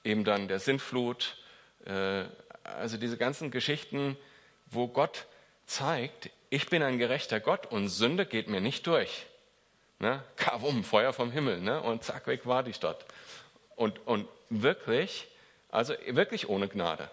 eben 0.02 0.24
dann 0.24 0.48
der 0.48 0.61
Sintflut, 0.61 1.37
also 1.85 2.96
diese 2.96 3.18
ganzen 3.18 3.50
Geschichten, 3.50 4.16
wo 4.70 4.88
Gott 4.88 5.26
zeigt, 5.66 6.31
ich 6.48 6.70
bin 6.70 6.83
ein 6.83 6.96
gerechter 6.96 7.38
Gott 7.38 7.66
und 7.66 7.88
Sünde 7.88 8.24
geht 8.24 8.48
mir 8.48 8.62
nicht 8.62 8.87
durch. 8.87 9.26
Ne? 9.98 10.24
Kavum, 10.37 10.85
Feuer 10.85 11.12
vom 11.12 11.31
Himmel, 11.31 11.61
ne? 11.61 11.83
und 11.83 12.02
zack, 12.02 12.26
weg 12.26 12.46
war 12.46 12.62
die 12.62 12.72
Stadt. 12.72 13.05
Und, 13.76 14.06
und 14.06 14.28
wirklich, 14.50 15.28
also 15.70 15.94
wirklich 16.06 16.48
ohne 16.48 16.68
Gnade. 16.68 17.11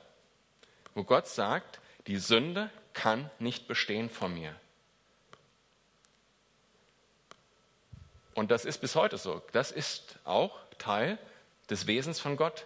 Wo 0.93 1.03
Gott 1.03 1.27
sagt, 1.27 1.79
die 2.07 2.17
Sünde 2.17 2.69
kann 2.93 3.29
nicht 3.39 3.67
bestehen 3.67 4.09
vor 4.09 4.29
mir. 4.29 4.53
Und 8.33 8.51
das 8.51 8.65
ist 8.65 8.79
bis 8.79 8.95
heute 8.95 9.17
so. 9.17 9.41
Das 9.51 9.71
ist 9.71 10.17
auch 10.23 10.59
Teil 10.77 11.17
des 11.69 11.87
Wesens 11.87 12.19
von 12.19 12.37
Gott. 12.37 12.65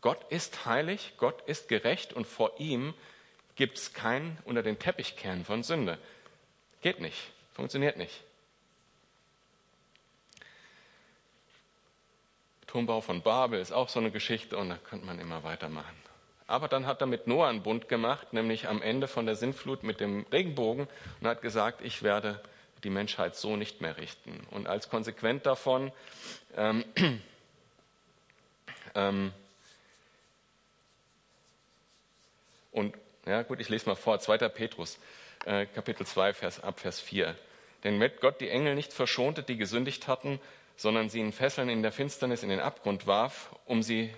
Gott 0.00 0.30
ist 0.30 0.66
heilig, 0.66 1.14
Gott 1.16 1.40
ist 1.48 1.68
gerecht 1.68 2.12
und 2.12 2.26
vor 2.26 2.60
ihm 2.60 2.92
gibt 3.56 3.78
es 3.78 3.94
kein 3.94 4.36
unter 4.44 4.62
den 4.62 4.78
Teppichkern 4.78 5.44
von 5.44 5.62
Sünde. 5.62 5.98
Geht 6.82 7.00
nicht, 7.00 7.32
funktioniert 7.54 7.96
nicht. 7.96 8.22
Turmbau 12.74 13.00
von 13.00 13.22
Babel 13.22 13.60
ist 13.60 13.70
auch 13.70 13.88
so 13.88 14.00
eine 14.00 14.10
Geschichte 14.10 14.56
und 14.56 14.68
da 14.68 14.76
könnte 14.76 15.06
man 15.06 15.20
immer 15.20 15.44
weitermachen. 15.44 15.94
Aber 16.48 16.66
dann 16.66 16.86
hat 16.86 17.00
er 17.00 17.06
mit 17.06 17.28
Noah 17.28 17.46
einen 17.46 17.62
Bund 17.62 17.88
gemacht, 17.88 18.32
nämlich 18.32 18.66
am 18.66 18.82
Ende 18.82 19.06
von 19.06 19.26
der 19.26 19.36
Sintflut 19.36 19.84
mit 19.84 20.00
dem 20.00 20.26
Regenbogen 20.32 20.88
und 21.20 21.28
hat 21.28 21.40
gesagt, 21.40 21.82
ich 21.82 22.02
werde 22.02 22.42
die 22.82 22.90
Menschheit 22.90 23.36
so 23.36 23.54
nicht 23.54 23.80
mehr 23.80 23.96
richten. 23.96 24.44
Und 24.50 24.66
als 24.66 24.88
Konsequent 24.88 25.46
davon 25.46 25.92
ähm, 26.56 26.84
ähm, 28.96 29.32
und 32.72 32.96
ja 33.24 33.42
gut, 33.42 33.60
ich 33.60 33.68
lese 33.68 33.88
mal 33.88 33.94
vor, 33.94 34.18
2. 34.18 34.48
Petrus, 34.48 34.98
äh, 35.44 35.66
Kapitel 35.66 36.04
2, 36.04 36.34
Vers, 36.34 36.58
ab 36.58 36.80
Vers 36.80 36.98
4. 36.98 37.36
Denn 37.84 38.00
wenn 38.00 38.10
Gott 38.20 38.40
die 38.40 38.48
Engel 38.48 38.74
nicht 38.74 38.92
verschonte, 38.92 39.44
die 39.44 39.56
gesündigt 39.56 40.08
hatten, 40.08 40.40
sondern 40.76 41.08
sie 41.08 41.20
in 41.20 41.32
Fesseln 41.32 41.68
in 41.68 41.82
der 41.82 41.92
Finsternis 41.92 42.42
in 42.42 42.48
den 42.48 42.60
Abgrund 42.60 43.06
warf, 43.06 43.54
um 43.64 43.82
sie 43.82 44.14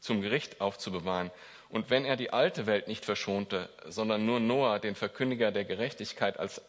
zum 0.00 0.22
Gericht 0.22 0.60
aufzubewahren. 0.60 1.30
Und 1.68 1.90
wenn 1.90 2.04
er 2.04 2.16
die 2.16 2.32
alte 2.32 2.66
Welt 2.66 2.88
nicht 2.88 3.04
verschonte, 3.04 3.68
sondern 3.86 4.26
nur 4.26 4.40
Noah, 4.40 4.78
den 4.78 4.94
Verkündiger 4.94 5.52
der 5.52 5.64
Gerechtigkeit, 5.64 6.38
als 6.38 6.60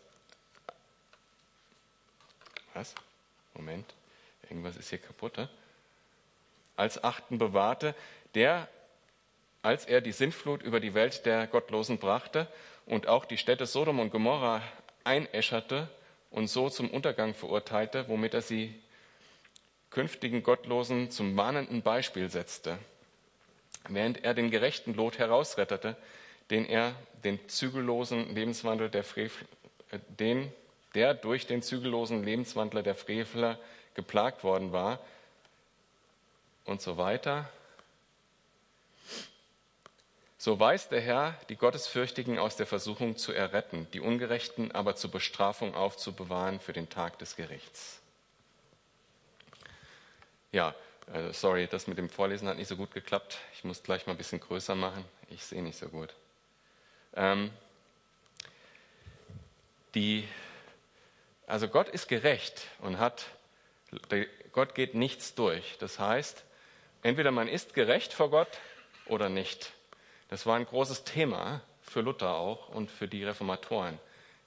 was? 2.74 2.94
Moment, 3.54 3.94
irgendwas 4.44 4.78
ist 4.78 4.90
hier 4.90 5.00
kaputt. 5.00 5.38
He? 5.38 5.48
Als 6.78 7.04
Achten 7.04 7.38
bewahrte, 7.38 7.96
der, 8.34 8.68
als 9.62 9.86
er 9.86 10.02
die 10.02 10.14
Sintflut 10.14 10.62
über 10.62 10.80
die 10.80 10.94
Welt 10.94 11.26
der 11.26 11.48
Gottlosen 11.48 11.98
brachte 11.98 12.48
und 12.86 13.08
auch 13.08 13.26
die 13.26 13.38
Städte 13.38 13.66
Sodom 13.66 14.00
und 14.00 14.12
Gomorra 14.12 14.62
einäscherte 15.04 15.90
und 16.32 16.48
so 16.48 16.70
zum 16.70 16.90
Untergang 16.90 17.34
verurteilte, 17.34 18.08
womit 18.08 18.34
er 18.34 18.42
sie 18.42 18.74
künftigen 19.92 20.42
Gottlosen 20.42 21.12
zum 21.12 21.36
warnenden 21.38 21.82
Beispiel 21.82 22.30
setzte, 22.30 22.80
während 23.90 24.24
er 24.24 24.34
den 24.34 24.50
gerechten 24.50 24.94
Lot 24.94 25.20
herausrettete, 25.20 25.98
den 26.50 26.66
er 26.66 26.96
den 27.24 27.40
zügellosen 27.48 28.34
Lebenswandel 28.34 28.90
der 28.90 29.04
Frevel, 29.04 29.48
äh, 29.92 30.00
den, 30.08 30.52
der 30.96 31.14
durch 31.14 31.46
den 31.46 31.62
zügellosen 31.62 32.24
Lebenswandler 32.24 32.84
der 32.84 32.96
Frevler 32.96 33.60
geplagt 33.94 34.44
worden 34.44 34.72
war 34.72 35.00
und 36.66 36.82
so 36.82 36.98
weiter. 36.98 37.50
So 40.42 40.60
weiß 40.60 40.90
der 40.90 41.02
Herr, 41.02 41.36
die 41.50 41.56
Gottesfürchtigen 41.56 42.40
aus 42.40 42.56
der 42.56 42.66
Versuchung 42.66 43.16
zu 43.16 43.32
erretten, 43.32 43.86
die 43.94 44.00
Ungerechten 44.00 44.72
aber 44.72 44.96
zur 44.96 45.12
Bestrafung 45.12 45.76
aufzubewahren 45.76 46.60
für 46.60 46.74
den 46.74 46.90
Tag 46.90 47.20
des 47.20 47.36
Gerichts. 47.36 48.02
Ja, 50.52 50.74
Also 51.14 51.32
sorry, 51.32 51.68
das 51.68 51.86
mit 51.86 52.00
dem 52.00 52.10
Vorlesen 52.10 52.48
hat 52.48 52.58
nicht 52.58 52.70
so 52.70 52.76
gut 52.76 52.92
geklappt. 52.92 53.38
Ich 53.54 53.64
muss 53.64 53.84
gleich 53.84 54.08
mal 54.08 54.14
ein 54.14 54.18
bisschen 54.18 54.40
größer 54.40 54.74
machen. 54.74 55.06
Ich 55.30 55.46
sehe 55.46 55.62
nicht 55.62 55.78
so 55.78 55.88
gut. 55.90 56.12
Ähm, 57.16 57.52
die, 59.94 60.28
also 61.46 61.68
Gott 61.68 61.88
ist 61.88 62.08
gerecht 62.08 62.66
und 62.80 62.98
hat, 62.98 63.28
Gott 64.54 64.74
geht 64.74 64.96
nichts 64.96 65.36
durch. 65.36 65.78
Das 65.78 66.00
heißt, 66.00 66.44
entweder 67.04 67.30
man 67.30 67.48
ist 67.48 67.76
gerecht 67.76 68.12
vor 68.12 68.32
Gott 68.32 68.50
oder 69.06 69.30
nicht. 69.30 69.74
Das 70.32 70.46
war 70.46 70.56
ein 70.56 70.66
großes 70.66 71.04
Thema 71.04 71.62
für 71.82 72.00
Luther 72.00 72.36
auch 72.36 72.70
und 72.70 72.90
für 72.90 73.10
die 73.10 73.26
Reformatoren. 73.26 74.00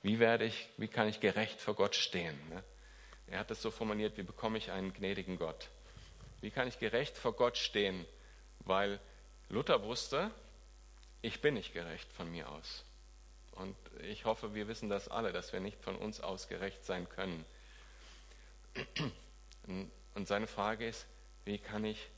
Wie 0.02 0.18
werde 0.18 0.46
ich, 0.46 0.70
wie 0.78 0.88
kann 0.88 1.08
ich 1.08 1.20
gerecht 1.20 1.60
vor 1.60 1.74
Gott 1.74 1.94
stehen? 1.94 2.38
Ne? 2.48 2.64
Er 3.26 3.40
hat 3.40 3.50
es 3.50 3.60
so 3.60 3.70
formuliert, 3.70 4.16
wie 4.16 4.22
bekomme 4.22 4.56
ich 4.56 4.70
einen 4.70 4.94
gnädigen 4.94 5.36
Gott? 5.36 5.68
Wie 6.40 6.50
kann 6.50 6.68
ich 6.68 6.78
gerecht 6.78 7.18
vor 7.18 7.34
Gott 7.34 7.58
stehen? 7.58 8.06
Weil 8.60 8.98
Luther 9.50 9.82
wusste, 9.82 10.30
ich 11.20 11.42
bin 11.42 11.52
nicht 11.52 11.74
gerecht 11.74 12.10
von 12.14 12.30
mir 12.30 12.48
aus. 12.48 12.82
Und 13.52 13.76
ich 14.08 14.24
hoffe, 14.24 14.54
wir 14.54 14.68
wissen 14.68 14.88
das 14.88 15.08
alle, 15.08 15.34
dass 15.34 15.52
wir 15.52 15.60
nicht 15.60 15.82
von 15.82 15.96
uns 15.96 16.18
aus 16.18 16.48
gerecht 16.48 16.82
sein 16.86 17.10
können. 17.10 17.44
Und 20.14 20.28
seine 20.28 20.46
Frage 20.46 20.88
ist, 20.88 21.04
wie 21.44 21.58
kann 21.58 21.84
ich 21.84 22.08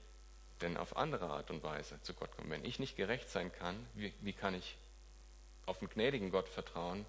denn 0.61 0.77
auf 0.77 0.97
andere 0.97 1.27
Art 1.27 1.51
und 1.51 1.63
Weise 1.63 2.01
zu 2.03 2.15
Gott 2.15 2.35
kommen? 2.37 2.51
Wenn 2.51 2.65
ich 2.65 2.79
nicht 2.79 2.97
gerecht 2.97 3.29
sein 3.29 3.53
kann, 3.53 3.75
wie, 3.95 4.13
wie 4.21 4.33
kann 4.33 4.55
ich 4.55 4.77
auf 5.67 5.81
einen 5.81 5.91
gnädigen 5.91 6.31
Gott 6.31 6.49
vertrauen, 6.49 7.05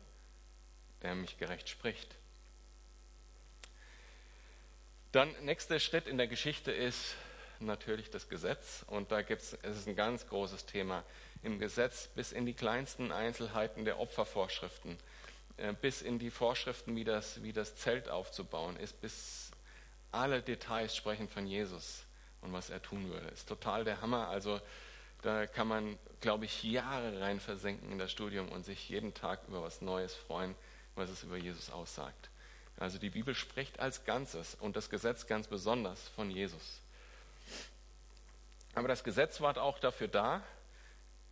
der 1.02 1.16
mich 1.16 1.38
gerecht 1.38 1.70
spricht? 1.70 2.16
Dann 5.12 5.34
nächster 5.46 5.80
Schritt 5.80 6.08
in 6.08 6.18
der 6.18 6.28
Geschichte 6.28 6.72
ist 6.72 7.16
natürlich 7.60 8.10
das 8.10 8.30
Gesetz 8.30 8.84
und 8.88 9.12
da 9.12 9.22
gibt 9.22 9.42
es, 9.42 9.58
es 9.62 9.78
ist 9.78 9.88
ein 9.88 9.96
ganz 9.96 10.28
großes 10.28 10.66
Thema 10.66 11.04
im 11.42 11.60
Gesetz 11.60 12.08
bis 12.08 12.32
in 12.32 12.46
die 12.46 12.54
kleinsten 12.54 13.12
Einzelheiten 13.12 13.86
der 13.86 14.00
Opfervorschriften, 14.00 14.98
äh, 15.58 15.74
bis 15.74 16.02
in 16.02 16.20
die 16.20 16.30
Vorschriften, 16.30 16.96
wie 16.96 17.04
das, 17.04 17.42
wie 17.42 17.54
das 17.54 17.76
Zelt 17.76 18.10
aufzubauen 18.10 18.78
ist, 18.78 19.00
bis 19.02 19.52
alle 20.12 20.42
Details 20.42 20.96
sprechen 20.96 21.28
von 21.28 21.48
Jesus 21.48 22.07
und 22.42 22.54
was 22.54 22.70
er 22.70 22.82
tun 22.82 23.10
würde. 23.10 23.28
Ist 23.28 23.48
total 23.48 23.84
der 23.84 24.02
Hammer. 24.02 24.28
Also 24.30 24.60
da 25.22 25.48
kann 25.48 25.68
man, 25.68 25.98
glaube 26.22 26.46
ich, 26.46 26.64
Jahre 26.64 27.22
rein 27.22 27.40
versenken 27.40 27.92
in 27.92 27.98
das 27.98 28.12
Studium 28.12 28.50
und 28.50 28.64
sich 28.64 28.90
jeden 28.90 29.14
Tag 29.14 29.42
über 29.48 29.62
was 29.62 29.82
Neues 29.82 30.14
freuen, 30.14 30.56
was 30.96 31.10
es 31.10 31.24
über 31.24 31.38
Jesus 31.38 31.70
aussagt. 31.70 32.30
Also 32.78 33.00
die 33.00 33.10
Bibel 33.10 33.34
spricht 33.34 33.80
als 33.80 34.06
Ganzes 34.06 34.56
und 34.56 34.76
das 34.76 34.90
Gesetz 34.90 35.26
ganz 35.26 35.48
besonders 35.48 36.08
von 36.10 36.30
Jesus. 36.30 36.82
Aber 38.76 38.88
das 38.88 39.04
Gesetz 39.04 39.42
war 39.42 39.58
auch 39.58 39.80
dafür 39.80 40.08
da, 40.08 40.44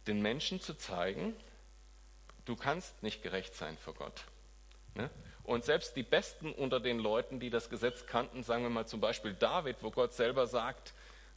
den 0.08 0.22
Menschen 0.22 0.60
zu 0.60 0.74
zeigen, 0.74 1.36
du 2.46 2.56
kannst 2.56 3.04
nicht 3.04 3.22
gerecht 3.22 3.56
sein 3.56 3.78
vor 3.78 3.94
Gott. 3.94 4.24
Ne? 4.96 5.10
Und 5.46 5.64
selbst 5.64 5.96
die 5.96 6.04
Besten 6.04 6.52
unter 6.52 6.80
den 6.80 6.98
Leuten, 6.98 7.40
die 7.40 7.52
das 7.52 7.70
Gesetz 7.70 8.08
kannten, 8.08 8.44
sagen 8.44 8.64
wir 8.64 8.70
mal 8.70 8.88
zum 8.88 9.00
Beispiel 9.00 9.34
David, 9.34 9.78
wo 9.82 9.92
Gott 9.92 10.14
selber 10.14 10.48
sagt, 10.48 10.94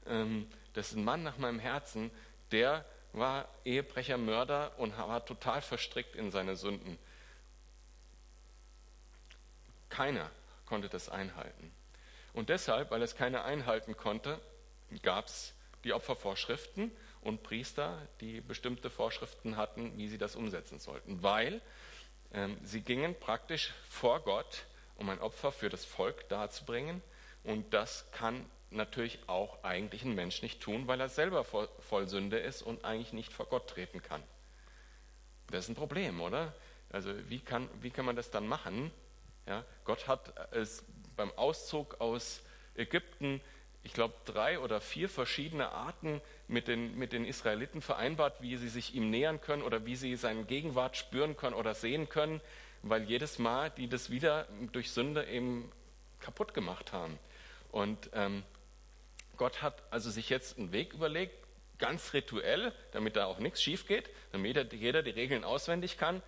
ähm, 0.07 0.51
das 0.73 0.91
ist 0.91 0.97
ein 0.97 1.05
Mann 1.05 1.23
nach 1.23 1.37
meinem 1.37 1.59
Herzen, 1.59 2.11
der 2.51 2.85
war 3.13 3.49
Ehebrecher, 3.65 4.17
Mörder 4.17 4.73
und 4.79 4.97
war 4.97 5.25
total 5.25 5.61
verstrickt 5.61 6.17
in 6.17 6.31
seine 6.31 6.57
Sünden. 6.57 6.99
Keiner 9.89 10.31
konnte 10.67 10.89
das 10.89 11.09
einhalten. 11.09 11.73
Und 12.33 12.49
deshalb, 12.49 12.91
weil 12.91 13.03
es 13.03 13.17
keiner 13.17 13.45
einhalten 13.45 13.97
konnte, 13.97 14.41
gab 15.03 15.27
es 15.27 15.55
die 15.85 15.93
Opfervorschriften 15.93 16.93
und 17.21 17.43
Priester, 17.43 18.01
die 18.21 18.41
bestimmte 18.41 18.91
Vorschriften 18.91 19.57
hatten, 19.57 19.97
wie 19.97 20.09
sie 20.09 20.19
das 20.19 20.37
umsetzen 20.37 20.79
sollten. 20.79 21.23
Weil 21.23 21.61
sie 22.63 22.83
gingen 22.83 23.19
praktisch 23.19 23.73
vor 23.89 24.21
Gott, 24.21 24.65
um 24.97 25.09
ein 25.09 25.21
Opfer 25.21 25.53
für 25.53 25.69
das 25.69 25.85
Volk 25.85 26.29
darzubringen. 26.29 27.03
Und 27.45 27.73
das 27.73 28.11
kann 28.13 28.45
natürlich 28.71 29.19
auch 29.27 29.63
eigentlich 29.65 30.03
ein 30.03 30.15
Mensch 30.15 30.43
nicht 30.43 30.61
tun, 30.61 30.87
weil 30.87 31.01
er 31.01 31.09
selber 31.09 31.45
voll, 31.45 31.69
voll 31.81 32.09
Sünde 32.09 32.39
ist 32.39 32.63
und 32.63 32.85
eigentlich 32.85 33.13
nicht 33.13 33.33
vor 33.33 33.47
Gott 33.47 33.69
treten 33.69 34.03
kann. 34.03 34.23
Das 35.51 35.65
ist 35.65 35.71
ein 35.71 35.75
Problem, 35.75 36.21
oder? 36.21 36.53
Also 36.91 37.13
wie 37.29 37.41
kann, 37.41 37.69
wie 37.81 37.91
kann 37.91 38.05
man 38.05 38.17
das 38.17 38.31
dann 38.31 38.47
machen? 38.47 38.91
Ja, 39.47 39.65
Gott 39.85 40.09
hat 40.09 40.35
es 40.53 40.85
beim 41.17 41.31
Auszug 41.33 42.01
aus 42.01 42.43
Ägypten, 42.75 43.41
ich 43.83 43.93
glaube, 43.93 44.15
drei 44.25 44.59
oder 44.59 44.81
vier 44.81 45.09
verschiedene 45.09 45.71
Arten 45.71 46.21
mit 46.47 46.69
den, 46.69 46.97
mit 46.99 47.13
den 47.13 47.25
Israeliten 47.25 47.81
vereinbart, 47.81 48.43
wie 48.43 48.57
sie 48.57 48.69
sich 48.69 48.95
ihm 48.95 49.11
nähern 49.11 49.41
können 49.41 49.63
oder 49.63 49.87
wie 49.87 49.97
sie 49.97 50.17
seine 50.17 50.45
Gegenwart 50.45 50.97
spüren 50.97 51.37
können 51.37 51.55
oder 51.55 51.75
sehen 51.75 52.09
können, 52.09 52.41
weil 52.83 53.05
jedes 53.05 53.39
Mal 53.39 53.71
die 53.71 53.89
das 53.89 54.11
wieder 54.11 54.47
durch 54.73 54.91
Sünde 54.91 55.27
eben 55.27 55.71
kaputt 56.21 56.55
gemacht 56.55 56.93
haben. 56.93 57.19
Und 57.71 58.11
ähm, 58.13 58.43
Gott 59.37 59.63
hat 59.63 59.83
also 59.91 60.11
sich 60.11 60.29
jetzt 60.29 60.59
einen 60.59 60.73
Weg 60.73 60.93
überlegt, 60.93 61.35
ganz 61.79 62.13
rituell, 62.13 62.73
damit 62.93 63.17
da 63.17 63.27
auch 63.27 63.39
nichts 63.39 63.63
schief 63.63 63.87
geht, 63.87 64.11
damit 64.33 64.73
jeder 64.73 65.03
die 65.03 65.11
Regeln 65.11 65.45
auswendig 65.45 65.97
kann. 65.97 66.23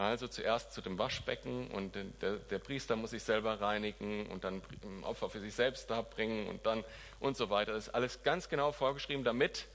Also 0.00 0.28
zuerst 0.28 0.72
zu 0.72 0.80
dem 0.80 0.98
Waschbecken 0.98 1.70
und 1.72 1.94
der, 1.94 2.36
der, 2.36 2.58
Priester 2.58 2.96
muss 2.96 3.10
sich 3.10 3.22
selber 3.22 3.60
reinigen 3.60 4.28
und 4.28 4.44
dann 4.44 4.62
ein 4.82 5.04
Opfer 5.04 5.28
für 5.28 5.40
sich 5.40 5.54
selbst 5.54 5.90
darbringen 5.90 6.48
und 6.48 6.64
dann 6.64 6.86
und 7.18 7.36
so 7.36 7.50
weiter. 7.50 7.74
Das 7.74 7.88
ist 7.88 7.94
alles 7.94 8.22
ganz 8.22 8.48
genau 8.48 8.72
vorgeschrieben, 8.72 9.24
damit 9.24 9.66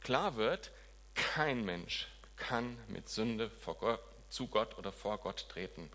klar 0.00 0.34
wird, 0.34 0.72
kein 1.14 1.64
Mensch 1.64 2.08
kann 2.34 2.76
mit 2.88 3.08
Sünde 3.08 3.48
Gott, 3.64 4.00
zu 4.28 4.48
Gott 4.48 4.76
oder 4.76 4.90
vor 4.90 5.18
Gott 5.18 5.48
treten. 5.48 5.88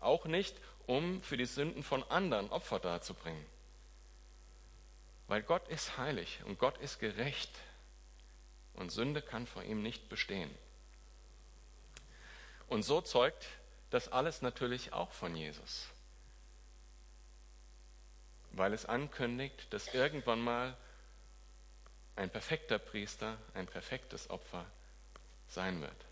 Auch 0.00 0.24
nicht, 0.24 0.56
um 0.86 1.22
für 1.22 1.36
die 1.36 1.46
Sünden 1.46 1.84
von 1.84 2.02
anderen 2.10 2.50
Opfer 2.50 2.80
darzubringen. 2.80 3.46
Weil 5.28 5.44
Gott 5.44 5.68
ist 5.68 5.98
heilig 5.98 6.40
und 6.46 6.58
Gott 6.58 6.78
ist 6.78 6.98
gerecht 6.98 7.52
und 8.72 8.90
Sünde 8.90 9.22
kann 9.22 9.46
vor 9.46 9.62
ihm 9.62 9.84
nicht 9.84 10.08
bestehen. 10.08 10.50
Und 12.74 12.82
so 12.82 13.00
zeugt 13.00 13.46
das 13.90 14.08
alles 14.08 14.42
natürlich 14.42 14.92
auch 14.92 15.12
von 15.12 15.36
Jesus. 15.36 15.86
Weil 18.50 18.72
es 18.72 18.84
ankündigt, 18.84 19.72
dass 19.72 19.94
irgendwann 19.94 20.40
mal 20.40 20.76
ein 22.16 22.30
perfekter 22.30 22.80
Priester, 22.80 23.38
ein 23.54 23.68
perfektes 23.68 24.28
Opfer 24.28 24.66
sein 25.46 25.80
wird. 25.82 26.04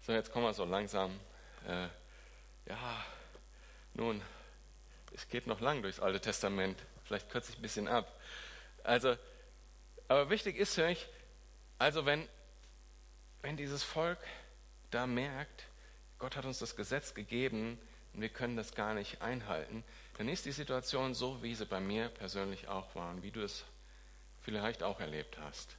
So, 0.00 0.12
jetzt 0.12 0.32
kommen 0.32 0.46
wir 0.46 0.54
so 0.54 0.64
langsam. 0.64 1.20
Äh, 1.68 1.88
ja, 2.64 3.04
nun, 3.92 4.22
es 5.12 5.28
geht 5.28 5.46
noch 5.46 5.60
lang 5.60 5.82
durchs 5.82 6.00
Alte 6.00 6.22
Testament. 6.22 6.82
Vielleicht 7.04 7.28
kürze 7.28 7.52
ich 7.52 7.58
ein 7.58 7.62
bisschen 7.62 7.88
ab. 7.88 8.10
Also, 8.84 9.18
aber 10.10 10.28
wichtig 10.28 10.56
ist 10.56 10.74
für 10.74 10.88
mich, 10.88 11.06
also 11.78 12.04
wenn, 12.04 12.28
wenn 13.42 13.56
dieses 13.56 13.84
Volk 13.84 14.18
da 14.90 15.06
merkt, 15.06 15.66
Gott 16.18 16.34
hat 16.34 16.44
uns 16.44 16.58
das 16.58 16.74
Gesetz 16.74 17.14
gegeben 17.14 17.78
und 18.12 18.20
wir 18.20 18.28
können 18.28 18.56
das 18.56 18.74
gar 18.74 18.92
nicht 18.92 19.22
einhalten, 19.22 19.84
dann 20.18 20.28
ist 20.28 20.46
die 20.46 20.52
Situation 20.52 21.14
so, 21.14 21.44
wie 21.44 21.54
sie 21.54 21.64
bei 21.64 21.78
mir 21.78 22.08
persönlich 22.08 22.66
auch 22.66 22.92
war 22.96 23.12
und 23.12 23.22
wie 23.22 23.30
du 23.30 23.40
es 23.40 23.64
vielleicht 24.40 24.82
auch 24.82 24.98
erlebt 24.98 25.38
hast. 25.38 25.76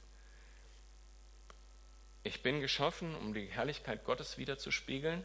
Ich 2.22 2.42
bin 2.42 2.62
geschaffen, 2.62 3.14
um 3.14 3.34
die 3.34 3.48
Herrlichkeit 3.48 4.02
Gottes 4.02 4.38
wiederzuspiegeln 4.38 5.22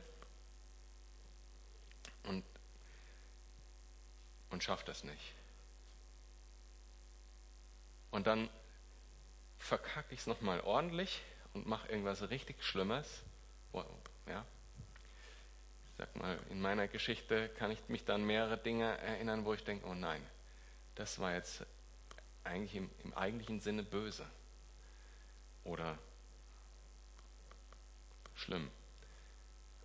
und, 2.24 2.44
und 4.50 4.66
schaffe 4.66 4.84
das 4.86 5.06
nicht. 5.06 5.34
Und 8.12 8.28
dann 8.28 8.50
verkacke 9.58 10.14
ich 10.14 10.22
es 10.22 10.28
nochmal 10.28 10.62
ordentlich 10.62 11.22
und 11.54 11.68
mache 11.68 11.88
irgendwas 11.90 12.30
richtig 12.30 12.64
Schlimmes. 12.64 13.24
Ja. 14.28 14.46
Ich 15.86 15.94
sag 15.98 16.16
mal, 16.16 16.40
in 16.50 16.62
meiner 16.62 16.88
Geschichte 16.88 17.50
kann 17.50 17.72
ich 17.72 17.80
mich 17.90 18.06
dann 18.06 18.24
mehrere 18.24 18.58
Dinge 18.58 18.98
erinnern, 19.00 19.46
wo 19.46 19.54
ich 19.54 19.64
denke, 19.64 19.88
oh 19.88 19.94
nein, 19.94 20.24
das 20.96 21.20
war 21.20 21.34
jetzt 21.34 21.66
eigentlich 22.44 22.76
im, 22.76 22.90
im 23.04 23.14
eigentlichen 23.14 23.60
Sinne 23.60 23.84
böse 23.84 24.26
oder 25.64 25.98
schlimm. 28.36 28.70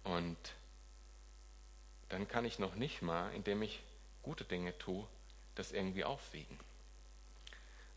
Und 0.05 0.37
dann 2.09 2.29
kann 2.29 2.45
ich 2.45 2.59
noch 2.59 2.75
nicht 2.75 3.03
mal, 3.03 3.33
indem 3.35 3.63
ich 3.63 3.83
gute 4.23 4.45
Dinge 4.45 4.77
tue, 4.79 5.07
das 5.55 5.73
irgendwie 5.73 6.05
aufwiegen. 6.05 6.59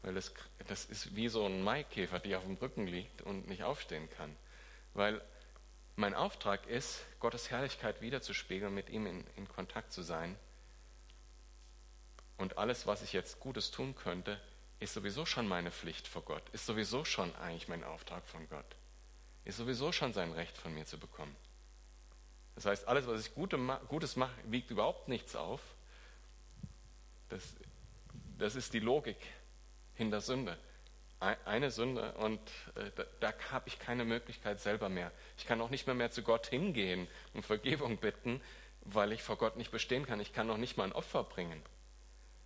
Weil 0.05 0.13
das, 0.13 0.31
das 0.67 0.85
ist 0.85 1.15
wie 1.15 1.29
so 1.29 1.47
ein 1.47 1.63
Maikäfer, 1.63 2.19
der 2.19 2.37
auf 2.37 2.43
dem 2.43 2.57
Rücken 2.57 2.85
liegt 2.85 3.23
und 3.23 3.47
nicht 3.47 3.63
aufstehen 3.63 4.07
kann. 4.11 4.35
Weil 4.93 5.19
mein 5.95 6.13
Auftrag 6.13 6.67
ist, 6.67 7.03
Gottes 7.19 7.49
Herrlichkeit 7.49 8.01
wiederzuspiegeln, 8.01 8.71
mit 8.71 8.91
ihm 8.91 9.07
in, 9.07 9.25
in 9.35 9.47
Kontakt 9.47 9.91
zu 9.91 10.03
sein 10.03 10.37
Und 12.37 12.59
alles, 12.59 12.85
was 12.85 13.01
ich 13.01 13.13
jetzt 13.13 13.39
Gutes 13.39 13.71
tun 13.71 13.95
könnte, 13.95 14.39
ist 14.79 14.93
sowieso 14.93 15.25
schon 15.25 15.47
meine 15.47 15.71
Pflicht 15.71 16.07
vor 16.07 16.21
Gott, 16.21 16.47
ist 16.49 16.67
sowieso 16.67 17.03
schon 17.03 17.35
eigentlich 17.37 17.67
mein 17.67 17.83
Auftrag 17.83 18.27
von 18.27 18.47
Gott, 18.47 18.75
ist 19.43 19.57
sowieso 19.57 19.91
schon 19.91 20.13
sein 20.13 20.33
Recht 20.33 20.55
von 20.55 20.71
mir 20.71 20.85
zu 20.85 20.99
bekommen. 20.99 21.35
Das 22.53 22.65
heißt, 22.65 22.87
alles, 22.87 23.07
was 23.07 23.25
ich 23.25 23.33
Gutes 23.33 24.15
mache, 24.17 24.35
wiegt 24.43 24.69
überhaupt 24.69 25.07
nichts 25.07 25.35
auf. 25.35 25.61
Das, 27.29 27.55
das 28.37 28.55
ist 28.55 28.73
die 28.73 28.79
Logik 28.79 29.17
hinter 29.95 30.21
Sünde. 30.21 30.57
Eine 31.19 31.71
Sünde 31.71 32.11
und 32.13 32.39
äh, 32.75 32.91
da, 32.95 33.05
da 33.19 33.33
habe 33.51 33.67
ich 33.67 33.79
keine 33.79 34.05
Möglichkeit 34.05 34.59
selber 34.59 34.89
mehr. 34.89 35.11
Ich 35.37 35.45
kann 35.45 35.59
auch 35.61 35.69
nicht 35.69 35.87
mehr, 35.87 35.95
mehr 35.95 36.11
zu 36.11 36.21
Gott 36.21 36.47
hingehen 36.47 37.07
und 37.33 37.45
Vergebung 37.45 37.97
bitten, 37.97 38.41
weil 38.81 39.11
ich 39.11 39.23
vor 39.23 39.37
Gott 39.37 39.57
nicht 39.57 39.71
bestehen 39.71 40.05
kann. 40.05 40.19
Ich 40.19 40.33
kann 40.33 40.45
noch 40.45 40.57
nicht 40.57 40.77
mal 40.77 40.83
ein 40.83 40.93
Opfer 40.93 41.23
bringen. 41.23 41.61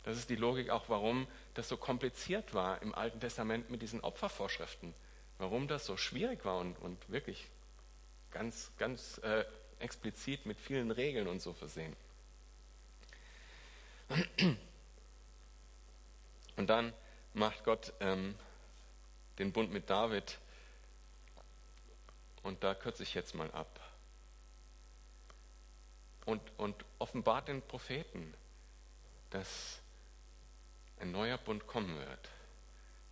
Das 0.03 0.17
ist 0.17 0.29
die 0.29 0.35
Logik 0.35 0.69
auch, 0.69 0.87
warum 0.87 1.27
das 1.55 1.67
so 1.67 1.77
kompliziert 1.77 2.53
war 2.53 2.81
im 2.81 2.95
Alten 2.95 3.19
Testament 3.19 3.69
mit 3.69 3.81
diesen 3.81 3.99
Opfervorschriften. 3.99 4.93
Warum 5.39 5.67
das 5.67 5.85
so 5.85 5.97
schwierig 5.97 6.45
war 6.45 6.57
und, 6.59 6.77
und 6.79 7.09
wirklich 7.09 7.47
ganz, 8.31 8.71
ganz 8.77 9.17
äh, 9.19 9.43
explizit 9.79 10.45
mit 10.45 10.59
vielen 10.59 10.91
Regeln 10.91 11.27
und 11.27 11.41
so 11.41 11.53
versehen. 11.53 11.95
Und 16.55 16.67
dann 16.67 16.93
macht 17.33 17.63
Gott 17.63 17.93
ähm, 17.99 18.35
den 19.37 19.51
Bund 19.51 19.71
mit 19.71 19.89
David 19.89 20.37
und 22.43 22.63
da 22.63 22.73
kürze 22.73 23.03
ich 23.03 23.13
jetzt 23.13 23.35
mal 23.35 23.51
ab. 23.51 23.79
Und, 26.25 26.41
und 26.57 26.85
offenbart 26.99 27.47
den 27.47 27.61
Propheten, 27.61 28.33
dass 29.29 29.79
ein 30.99 31.11
neuer 31.11 31.37
Bund 31.37 31.65
kommen 31.65 31.97
wird. 31.97 32.29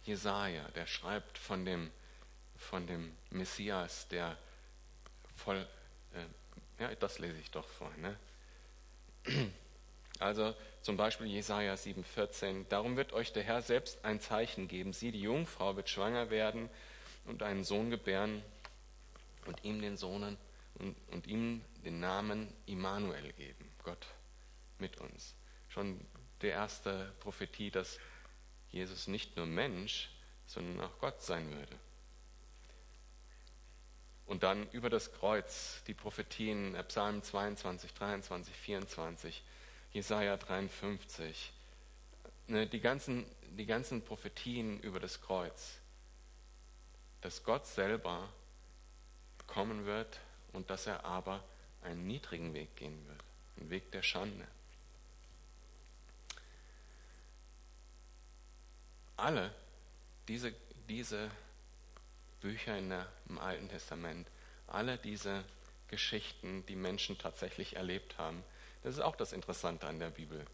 Jesaja, 0.03 0.67
der 0.69 0.87
schreibt 0.87 1.37
von 1.37 1.65
dem, 1.65 1.91
von 2.55 2.85
dem 2.85 3.15
Messias, 3.29 4.07
der 4.07 4.37
voll, 5.35 5.67
äh, 6.13 6.83
ja, 6.83 6.95
das 6.95 7.19
lese 7.19 7.39
ich 7.39 7.51
doch 7.51 7.67
vor. 7.67 7.91
Ne? 7.97 8.17
Also 10.19 10.55
zum 10.87 10.95
Beispiel 10.95 11.27
Jesaja 11.27 11.73
7,14. 11.73 12.65
Darum 12.69 12.95
wird 12.95 13.11
euch 13.11 13.33
der 13.33 13.43
Herr 13.43 13.61
selbst 13.61 14.05
ein 14.05 14.21
Zeichen 14.21 14.69
geben. 14.69 14.93
Sie, 14.93 15.11
die 15.11 15.19
Jungfrau, 15.19 15.75
wird 15.75 15.89
schwanger 15.89 16.29
werden 16.29 16.69
und 17.25 17.43
einen 17.43 17.65
Sohn 17.65 17.89
gebären 17.89 18.41
und 19.47 19.65
ihm 19.65 19.81
den 19.81 19.97
Sohn 19.97 20.37
und, 20.75 20.95
und 21.11 21.27
ihm 21.27 21.61
den 21.83 21.99
Namen 21.99 22.47
Immanuel 22.67 23.33
geben. 23.33 23.69
Gott 23.83 24.07
mit 24.79 24.97
uns. 25.01 25.35
Schon 25.67 25.99
die 26.41 26.47
erste 26.47 27.13
Prophetie, 27.19 27.69
dass 27.69 27.99
Jesus 28.69 29.07
nicht 29.07 29.35
nur 29.35 29.45
Mensch, 29.45 30.09
sondern 30.45 30.79
auch 30.85 30.99
Gott 30.99 31.21
sein 31.21 31.51
würde. 31.51 31.75
Und 34.25 34.43
dann 34.43 34.69
über 34.71 34.89
das 34.89 35.11
Kreuz 35.11 35.83
die 35.85 35.93
Prophetien, 35.93 36.75
äh, 36.75 36.83
Psalm 36.85 37.21
22, 37.21 37.93
23, 37.93 38.55
24, 38.55 39.43
Jesaja 39.97 40.37
53, 40.37 41.51
ne, 42.47 42.67
die 42.67 42.79
ganzen, 42.79 43.25
die 43.57 43.65
ganzen 43.65 44.01
Prophetien 44.03 44.79
über 44.81 44.99
das 44.99 45.21
Kreuz, 45.21 45.79
dass 47.21 47.43
Gott 47.43 47.65
selber 47.65 48.29
kommen 49.47 49.85
wird 49.85 50.19
und 50.53 50.69
dass 50.69 50.87
er 50.87 51.03
aber 51.03 51.43
einen 51.81 52.05
niedrigen 52.07 52.53
Weg 52.53 52.75
gehen 52.75 53.07
wird, 53.07 53.23
einen 53.57 53.69
Weg 53.69 53.91
der 53.91 54.03
Schande. 54.03 54.47
alle 59.17 59.51
diese, 60.27 60.53
diese 60.87 61.29
Bücher 62.39 62.79
der, 62.79 63.07
im 63.27 63.39
Alten 63.39 63.67
Testament, 63.67 64.27
alle 64.67 64.97
diese 64.97 65.43
Geschichten, 65.87 66.65
die 66.67 66.75
Menschen 66.75 67.17
tatsächlich 67.17 67.75
erlebt 67.75 68.17
haben, 68.17 68.43
das 68.87 68.95
ist 68.95 69.01
auch 69.01 69.17
das 69.17 69.33
Interessante 69.33 69.85
an 69.85 69.99
der 69.99 70.11
Bibel. 70.11 70.45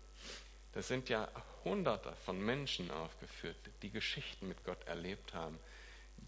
Das 0.71 0.87
sind 0.87 1.07
ja 1.07 1.27
Hunderte 1.63 2.11
von 2.25 2.43
Menschen 2.43 2.89
aufgeführt, 2.89 3.55
die 3.83 3.91
Geschichten 3.91 4.47
mit 4.47 4.63
Gott 4.63 4.83
erlebt 4.87 5.35
haben, 5.35 5.59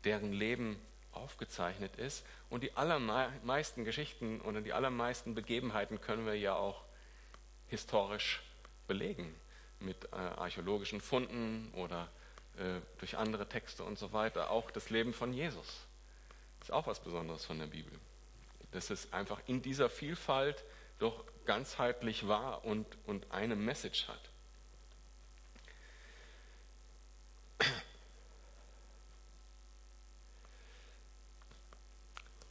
deren 0.04 0.32
Leben 0.32 0.80
aufgezeichnet 1.14 1.96
ist. 1.96 2.24
Und 2.52 2.62
die 2.62 2.74
allermeisten 2.74 3.86
Geschichten 3.86 4.40
oder 4.42 4.62
die 4.62 4.72
allermeisten 4.72 5.34
Begebenheiten 5.34 6.00
können 6.00 6.28
wir 6.28 6.36
ja 6.36 6.54
auch 6.54 6.84
historisch 7.70 8.44
belegen 8.88 9.34
mit 9.80 10.06
äh, 10.12 10.16
archäologischen 10.16 11.02
Funden 11.02 11.74
oder 11.74 12.08
äh, 12.58 12.82
durch 13.00 13.18
andere 13.18 13.50
Texte 13.50 13.84
und 13.84 13.98
so 13.98 14.14
weiter, 14.14 14.52
auch 14.52 14.70
das 14.70 14.92
Leben 14.92 15.12
von 15.12 15.34
Jesus. 15.34 15.88
Das 16.60 16.70
ist 16.70 16.72
auch 16.72 16.86
was 16.86 17.00
Besonderes 17.00 17.46
von 17.46 17.58
der 17.58 17.66
Bibel. 17.66 17.98
Dass 18.74 18.92
es 18.92 19.12
einfach 19.12 19.42
in 19.48 19.64
dieser 19.64 19.90
Vielfalt 19.90 20.64
doch 21.00 21.26
ganzheitlich 21.46 22.28
war 22.28 22.66
und, 22.66 22.86
und 23.06 23.32
eine 23.32 23.56
Message 23.56 24.08
hat. 24.08 24.30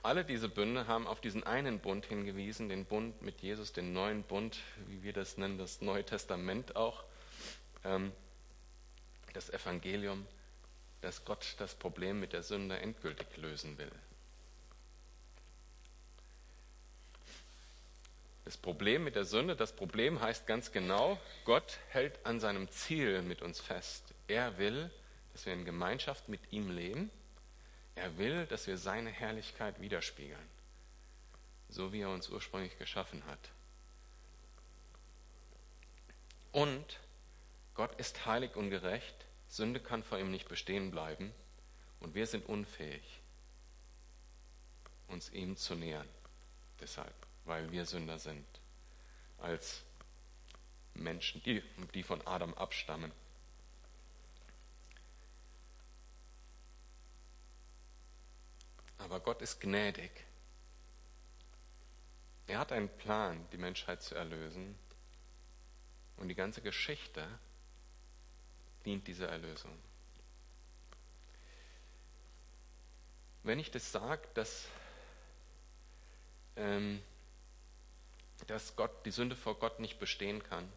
Alle 0.02 0.24
diese 0.24 0.50
Bünde 0.50 0.86
haben 0.86 1.06
auf 1.06 1.22
diesen 1.22 1.44
einen 1.44 1.80
Bund 1.80 2.04
hingewiesen, 2.04 2.68
den 2.68 2.84
Bund 2.84 3.22
mit 3.22 3.40
Jesus, 3.40 3.72
den 3.72 3.94
neuen 3.94 4.22
Bund, 4.22 4.58
wie 4.86 5.02
wir 5.02 5.14
das 5.14 5.38
nennen, 5.38 5.56
das 5.56 5.80
Neue 5.80 6.04
Testament 6.04 6.76
auch. 6.76 7.04
Ähm, 7.84 8.12
das 9.32 9.48
Evangelium, 9.50 10.26
dass 11.00 11.24
Gott 11.24 11.54
das 11.58 11.74
Problem 11.74 12.20
mit 12.20 12.34
der 12.34 12.42
Sünde 12.42 12.78
endgültig 12.78 13.26
lösen 13.36 13.78
will. 13.78 13.90
Das 18.44 18.58
Problem 18.58 19.04
mit 19.04 19.14
der 19.14 19.24
Sünde, 19.24 19.56
das 19.56 19.72
Problem 19.72 20.20
heißt 20.20 20.46
ganz 20.46 20.70
genau, 20.70 21.18
Gott 21.44 21.78
hält 21.88 22.24
an 22.26 22.40
seinem 22.40 22.70
Ziel 22.70 23.22
mit 23.22 23.40
uns 23.40 23.58
fest. 23.60 24.14
Er 24.28 24.58
will, 24.58 24.90
dass 25.32 25.46
wir 25.46 25.54
in 25.54 25.64
Gemeinschaft 25.64 26.28
mit 26.28 26.52
ihm 26.52 26.70
leben. 26.70 27.10
Er 27.94 28.18
will, 28.18 28.46
dass 28.46 28.66
wir 28.66 28.76
seine 28.76 29.10
Herrlichkeit 29.10 29.80
widerspiegeln, 29.80 30.48
so 31.68 31.92
wie 31.92 32.02
er 32.02 32.10
uns 32.10 32.28
ursprünglich 32.28 32.76
geschaffen 32.78 33.24
hat. 33.26 33.50
Und 36.52 37.00
Gott 37.74 37.98
ist 37.98 38.26
heilig 38.26 38.54
und 38.56 38.70
gerecht. 38.70 39.14
Sünde 39.48 39.80
kann 39.80 40.02
vor 40.02 40.18
ihm 40.18 40.30
nicht 40.30 40.48
bestehen 40.48 40.90
bleiben. 40.90 41.32
Und 42.00 42.14
wir 42.14 42.26
sind 42.26 42.46
unfähig, 42.46 43.20
uns 45.08 45.30
ihm 45.30 45.56
zu 45.56 45.74
nähern. 45.74 46.08
Deshalb, 46.80 47.14
weil 47.44 47.70
wir 47.70 47.86
Sünder 47.86 48.18
sind. 48.18 48.46
Als 49.38 49.82
Menschen, 50.94 51.42
die, 51.42 51.62
die 51.92 52.02
von 52.02 52.24
Adam 52.26 52.54
abstammen. 52.54 53.12
Aber 58.98 59.20
Gott 59.20 59.42
ist 59.42 59.60
gnädig. 59.60 60.10
Er 62.46 62.58
hat 62.58 62.72
einen 62.72 62.88
Plan, 62.88 63.46
die 63.52 63.58
Menschheit 63.58 64.02
zu 64.02 64.14
erlösen. 64.14 64.78
Und 66.16 66.28
die 66.28 66.34
ganze 66.34 66.62
Geschichte 66.62 67.26
dient 68.84 69.06
dieser 69.06 69.28
Erlösung. 69.28 69.76
Wenn 73.42 73.58
ich 73.58 73.70
das 73.70 73.92
sage, 73.92 74.26
dass, 74.34 74.66
ähm, 76.56 77.02
dass 78.46 78.76
Gott, 78.76 79.04
die 79.04 79.10
Sünde 79.10 79.36
vor 79.36 79.58
Gott 79.58 79.80
nicht 79.80 79.98
bestehen 79.98 80.42
kann, 80.42 80.70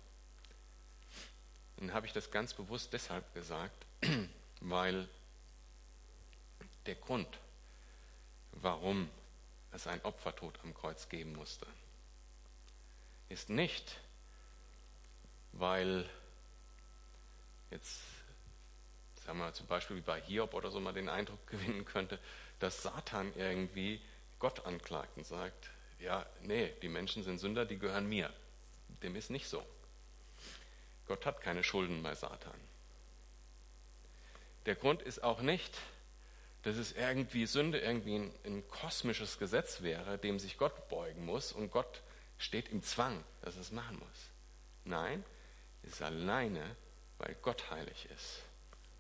dann 1.78 1.94
habe 1.94 2.08
ich 2.08 2.14
das 2.14 2.32
ganz 2.32 2.54
bewusst 2.54 2.94
deshalb 2.94 3.34
gesagt, 3.34 3.86
weil 4.62 5.08
der 6.86 6.96
Grund, 6.96 7.28
warum 8.52 9.10
es 9.72 9.86
ein 9.88 10.04
Opfertod 10.04 10.60
am 10.64 10.74
Kreuz 10.74 11.10
geben 11.10 11.34
musste, 11.34 11.68
ist 13.30 13.50
nicht, 13.50 14.00
weil 15.52 16.10
jetzt 17.70 18.02
sagen 19.26 19.40
wir 19.40 19.54
zum 19.54 19.68
Beispiel 19.68 19.98
wie 19.98 20.02
bei 20.02 20.22
Hiob 20.22 20.54
oder 20.54 20.72
so 20.72 20.80
mal 20.80 20.94
den 20.94 21.10
Eindruck 21.10 21.46
gewinnen 21.48 21.86
könnte, 21.86 22.20
dass 22.60 22.82
Satan 22.82 23.32
irgendwie 23.36 24.02
Gott 24.40 24.66
anklagt 24.66 25.18
und 25.18 25.26
sagt, 25.26 25.70
ja, 26.00 26.26
nee, 26.42 26.74
die 26.82 26.90
Menschen 26.90 27.24
sind 27.24 27.40
Sünder, 27.40 27.66
die 27.66 27.78
gehören 27.78 28.08
mir. 28.08 28.32
Dem 29.02 29.16
ist 29.16 29.30
nicht 29.30 29.48
so. 29.48 29.66
Gott 31.08 31.26
hat 31.26 31.42
keine 31.42 31.64
Schulden 31.64 32.04
bei 32.04 32.16
Satan. 32.16 32.60
Der 34.66 34.76
Grund 34.76 35.02
ist 35.02 35.24
auch 35.24 35.42
nicht, 35.42 35.78
dass 36.64 36.76
es 36.76 36.92
irgendwie 36.92 37.46
Sünde 37.46 37.80
irgendwie 37.80 38.16
ein, 38.16 38.34
ein 38.44 38.68
kosmisches 38.68 39.40
Gesetz 39.40 39.82
wäre, 39.82 40.18
dem 40.18 40.40
sich 40.40 40.58
Gott 40.58 40.90
beugen 40.90 41.26
muss 41.26 41.54
und 41.54 41.72
Gott 41.72 42.02
steht 42.38 42.70
im 42.70 42.84
Zwang, 42.84 43.24
dass 43.42 43.56
es 43.56 43.72
machen 43.72 43.98
muss. 44.00 44.30
Nein, 44.84 45.24
ist 45.84 46.02
alleine, 46.02 46.76
weil 47.18 47.36
Gott 47.42 47.72
heilig 47.72 48.10
ist 48.14 48.44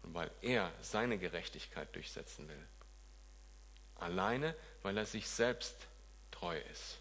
und 0.03 0.13
weil 0.13 0.31
er 0.41 0.71
seine 0.81 1.17
Gerechtigkeit 1.17 1.93
durchsetzen 1.93 2.47
will. 2.47 2.67
Alleine, 3.95 4.55
weil 4.83 4.97
er 4.97 5.05
sich 5.05 5.27
selbst 5.27 5.75
treu 6.39 6.57
ist. 6.71 6.97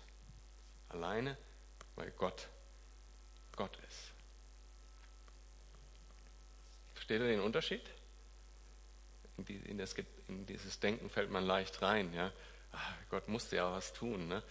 Alleine, 0.88 1.37
weil 1.94 2.11
Gott 2.12 2.49
Gott 3.57 3.77
ist. 3.88 4.12
Versteht 6.92 7.20
ihr 7.20 7.29
den 7.29 7.40
Unterschied? 7.40 7.83
In, 9.49 9.79
das, 9.79 9.94
in, 10.29 10.46
dieses 10.46 10.79
Denken 10.79 11.11
fällt 11.11 11.31
man 11.31 11.44
leicht 11.44 11.83
rein. 11.83 12.12
Ja? 12.12 12.33
Ach, 12.72 12.94
Gott 13.11 13.29
musste 13.29 13.57
ja 13.57 13.72
was 13.72 13.92
tun. 13.92 14.29
Ne? 14.29 14.42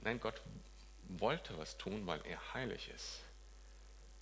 Nein, 0.00 0.20
Gott 0.20 0.40
wollte 1.08 1.56
was 1.58 1.76
tun, 1.76 2.06
weil 2.06 2.24
er 2.26 2.54
heilig 2.54 2.90
ist. 2.94 3.20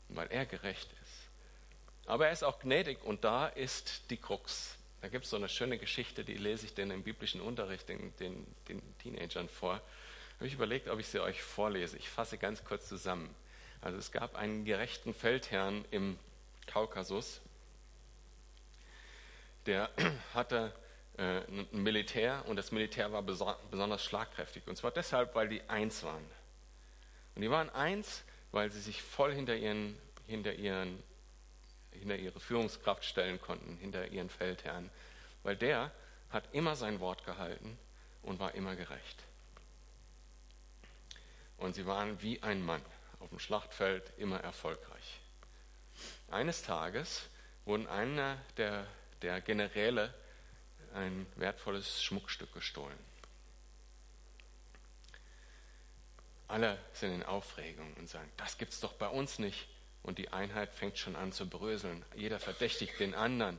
Weil 0.09 0.29
er 0.31 0.47
gerecht 0.47 0.91
ist. 1.03 2.07
Aber 2.07 2.27
er 2.27 2.33
ist 2.33 2.43
auch 2.43 2.59
gnädig 2.61 3.03
und 3.05 3.25
da 3.25 3.47
ist 3.47 4.11
die 4.11 4.17
Krux. 4.17 4.77
Da 5.01 5.09
gibt 5.09 5.25
es 5.25 5.31
so 5.31 5.37
eine 5.37 5.49
schöne 5.49 5.79
Geschichte, 5.79 6.25
die 6.25 6.35
lese 6.35 6.67
ich 6.67 6.75
denn 6.75 6.91
im 6.91 7.03
biblischen 7.03 7.41
Unterricht 7.41 7.89
den, 7.89 8.15
den, 8.17 8.47
den 8.69 8.99
Teenagern 8.99 9.49
vor. 9.49 9.81
Habe 10.41 10.47
ich 10.47 10.55
überlegt, 10.55 10.89
ob 10.89 10.99
ich 10.99 11.07
sie 11.07 11.21
euch 11.21 11.43
vorlese. 11.43 11.99
Ich 11.99 12.09
fasse 12.09 12.39
ganz 12.39 12.65
kurz 12.65 12.89
zusammen. 12.89 13.29
Also 13.83 13.99
es 13.99 14.11
gab 14.11 14.37
einen 14.37 14.65
gerechten 14.65 15.13
Feldherrn 15.13 15.85
im 15.91 16.19
Kaukasus, 16.67 17.43
der 19.67 19.91
hatte 20.35 20.73
äh, 21.19 21.43
ein 21.43 21.69
Militär 21.73 22.43
und 22.47 22.57
das 22.57 22.73
Militär 22.73 23.13
war 23.13 23.23
besonders 23.23 24.03
schlagkräftig. 24.03 24.67
Und 24.67 24.77
zwar 24.77 24.93
deshalb, 24.93 25.35
weil 25.35 25.51
die 25.51 25.61
eins 25.69 26.05
waren. 26.05 26.25
Und 27.35 27.43
die 27.43 27.51
waren 27.51 27.69
eins, 27.69 28.25
weil 28.51 28.71
sie 28.71 28.81
sich 28.81 29.03
voll 29.03 29.35
hinter, 29.35 29.57
ihren, 29.57 29.95
hinter, 30.27 30.55
ihren, 30.55 31.03
hinter 31.91 32.17
ihre 32.17 32.41
Führungskraft 32.41 33.05
stellen 33.05 33.39
konnten, 33.43 33.77
hinter 33.77 34.09
ihren 34.09 34.31
Feldherrn. 34.31 34.89
Weil 35.43 35.57
der 35.57 35.91
hat 36.31 36.45
immer 36.53 36.77
sein 36.77 36.99
Wort 36.99 37.27
gehalten 37.27 37.79
und 38.23 38.41
war 38.41 38.55
immer 38.55 38.75
gerecht. 38.75 39.23
Und 41.61 41.75
sie 41.75 41.87
waren 41.87 42.21
wie 42.23 42.43
ein 42.43 42.63
Mann 42.65 42.83
auf 43.21 43.29
dem 43.29 43.39
Schlachtfeld 43.39 44.13
immer 44.17 44.41
erfolgreich. 44.41 45.21
Eines 46.31 46.63
Tages 46.63 47.29
wurden 47.65 47.87
einer 47.87 48.39
der, 48.57 48.87
der 49.23 49.41
Generäle 49.41 50.13
ein 50.95 51.27
wertvolles 51.37 52.03
Schmuckstück 52.03 52.53
gestohlen. 52.53 52.99
Alle 56.49 56.79
sind 56.95 57.13
in 57.13 57.23
Aufregung 57.23 57.95
und 57.95 58.09
sagen, 58.09 58.29
das 58.37 58.59
gibt's 58.59 58.81
doch 58.81 58.95
bei 58.95 59.07
uns 59.09 59.39
nicht. 59.39 59.69
Und 60.03 60.19
die 60.19 60.31
Einheit 60.31 60.75
fängt 60.75 60.99
schon 60.99 61.15
an 61.15 61.31
zu 61.31 61.49
bröseln. 61.49 62.05
Jeder 62.17 62.41
verdächtigt 62.41 62.99
den 62.99 63.15
anderen. 63.15 63.59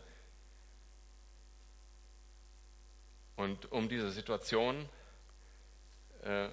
Und 3.35 3.71
um 3.71 3.87
dieser 3.87 4.11
Situation 4.11 4.89
äh, 6.23 6.49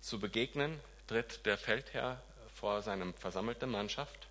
zu 0.00 0.18
begegnen, 0.18 0.80
tritt 1.06 1.44
der 1.46 1.58
Feldherr 1.58 2.22
vor 2.54 2.82
seiner 2.82 3.12
versammelten 3.14 3.70
Mannschaft 3.70 4.28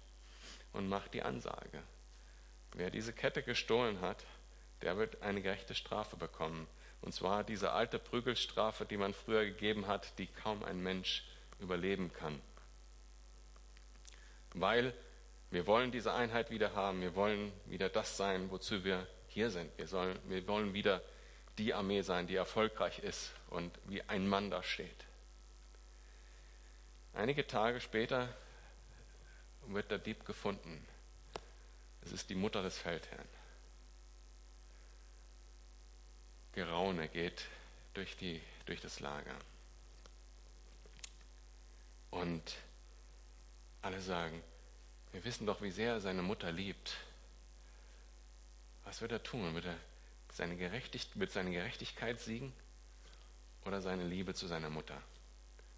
und 0.74 0.88
macht 0.88 1.14
die 1.14 1.24
Ansage. 1.24 1.82
Wer 2.74 2.90
diese 2.90 3.14
Kette 3.14 3.44
gestohlen 3.44 4.02
hat, 4.02 4.24
der 4.82 4.98
wird 4.98 5.22
eine 5.22 5.42
gerechte 5.42 5.76
Strafe 5.76 6.16
bekommen. 6.16 6.68
Und 7.02 7.14
zwar 7.14 7.44
diese 7.44 7.72
alte 7.72 7.98
Prügelstrafe, 8.00 8.86
die 8.86 8.98
man 8.98 9.14
früher 9.14 9.46
gegeben 9.46 9.88
hat, 9.88 10.18
die 10.20 10.28
kaum 10.28 10.64
ein 10.64 10.82
Mensch 10.82 11.24
überleben 11.60 12.14
kann. 12.14 12.42
Weil 14.54 14.94
wir 15.52 15.66
wollen 15.66 15.92
diese 15.92 16.14
Einheit 16.14 16.52
wieder 16.52 16.76
haben, 16.76 17.02
wir 17.02 17.16
wollen 17.16 17.52
wieder 17.66 17.90
das 17.90 18.18
sein, 18.18 18.52
wozu 18.52 18.84
wir 18.84 19.08
hier 19.28 19.50
sind. 19.50 19.76
Wir, 19.78 19.88
sollen, 19.88 20.18
wir 20.28 20.48
wollen 20.48 20.74
wieder 20.74 21.02
die 21.58 21.74
Armee 21.74 22.02
sein, 22.02 22.28
die 22.28 22.36
erfolgreich 22.36 23.00
ist 23.00 23.32
und 23.50 23.72
wie 23.86 24.02
ein 24.04 24.28
Mann 24.28 24.50
da 24.50 24.62
steht. 24.64 25.09
Einige 27.13 27.45
Tage 27.48 27.82
später 27.82 28.34
wird 29.67 29.91
der 29.91 30.00
Dieb 30.00 30.26
gefunden. 30.26 30.86
Es 32.02 32.12
ist 32.12 32.30
die 32.30 32.36
Mutter 32.36 32.63
des 32.63 32.78
Feldherrn. 32.78 33.28
Geraune 36.54 37.08
geht 37.10 37.45
durch, 37.93 38.17
die, 38.17 38.41
durch 38.65 38.82
das 38.82 39.00
Lager. 39.00 39.36
Und 42.12 42.56
alle 43.82 44.02
sagen, 44.02 44.41
wir 45.12 45.24
wissen 45.24 45.45
doch, 45.45 45.62
wie 45.62 45.72
sehr 45.72 45.93
er 45.93 46.02
seine 46.02 46.22
Mutter 46.22 46.52
liebt. 46.52 46.98
Was 48.84 49.02
wird 49.02 49.12
er 49.12 49.24
tun? 49.24 49.54
Wird 49.56 49.65
er 49.65 49.78
seine, 50.32 50.56
Gerechtig 50.56 51.10
wird 51.15 51.32
seine 51.32 51.52
Gerechtigkeit 51.52 52.19
siegen 52.19 52.54
oder 53.65 53.82
seine 53.82 54.04
Liebe 54.04 54.34
zu 54.34 54.48
seiner 54.48 54.69
Mutter? 54.69 55.02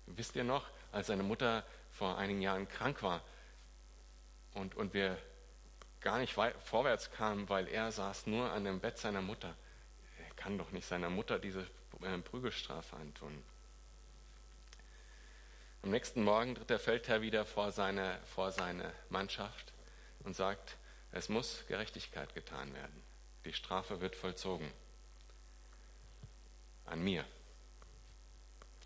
Wisst 0.07 0.35
ihr 0.35 0.43
noch, 0.43 0.67
als 0.91 1.07
seine 1.07 1.23
Mutter 1.23 1.63
vor 1.91 2.17
einigen 2.17 2.41
Jahren 2.41 2.67
krank 2.67 3.03
war 3.03 3.21
und, 4.53 4.75
und 4.75 4.93
wir 4.93 5.17
gar 5.99 6.17
nicht 6.17 6.33
vorwärts 6.33 7.11
kamen, 7.11 7.47
weil 7.49 7.67
er 7.67 7.91
saß 7.91 8.27
nur 8.27 8.51
an 8.51 8.63
dem 8.63 8.79
Bett 8.79 8.97
seiner 8.97 9.21
Mutter. 9.21 9.55
Er 10.17 10.33
kann 10.35 10.57
doch 10.57 10.71
nicht 10.71 10.87
seiner 10.87 11.09
Mutter 11.09 11.39
diese 11.39 11.67
äh, 12.01 12.17
Prügelstrafe 12.17 12.95
antun. 12.95 13.43
Am 15.83 15.89
nächsten 15.89 16.23
Morgen 16.23 16.55
tritt 16.55 16.69
der 16.69 16.79
Feldherr 16.79 17.21
wieder 17.21 17.45
vor 17.45 17.71
seine, 17.71 18.19
vor 18.25 18.51
seine 18.51 18.93
Mannschaft 19.09 19.73
und 20.23 20.35
sagt, 20.35 20.77
es 21.11 21.29
muss 21.29 21.65
Gerechtigkeit 21.67 22.33
getan 22.33 22.73
werden. 22.73 23.03
Die 23.45 23.53
Strafe 23.53 23.99
wird 23.99 24.15
vollzogen. 24.15 24.71
An 26.85 27.03
mir, 27.03 27.25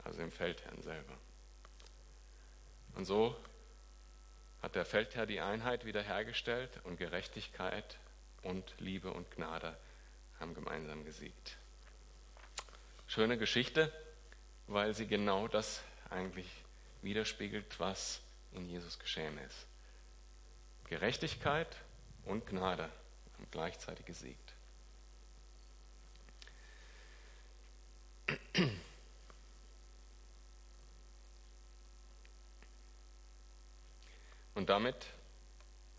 also 0.03 0.19
dem 0.19 0.31
Feldherrn 0.31 0.81
selber. 0.81 1.17
Und 2.95 3.05
so 3.05 3.35
hat 4.61 4.75
der 4.75 4.85
Feldherr 4.85 5.25
die 5.25 5.41
Einheit 5.41 5.85
wiederhergestellt 5.85 6.79
und 6.83 6.97
Gerechtigkeit 6.97 7.97
und 8.41 8.73
Liebe 8.79 9.11
und 9.11 9.29
Gnade 9.31 9.77
haben 10.39 10.53
gemeinsam 10.53 11.05
gesiegt. 11.05 11.57
Schöne 13.07 13.37
Geschichte, 13.37 13.91
weil 14.67 14.93
sie 14.93 15.07
genau 15.07 15.47
das 15.47 15.83
eigentlich 16.09 16.49
widerspiegelt, 17.01 17.79
was 17.79 18.21
in 18.51 18.65
Jesus 18.65 18.97
geschehen 18.97 19.37
ist. 19.39 19.67
Gerechtigkeit 20.85 21.75
und 22.25 22.45
Gnade 22.47 22.89
haben 23.33 23.47
gleichzeitig 23.51 24.05
gesiegt. 24.05 24.53
Und 34.55 34.69
damit 34.69 35.05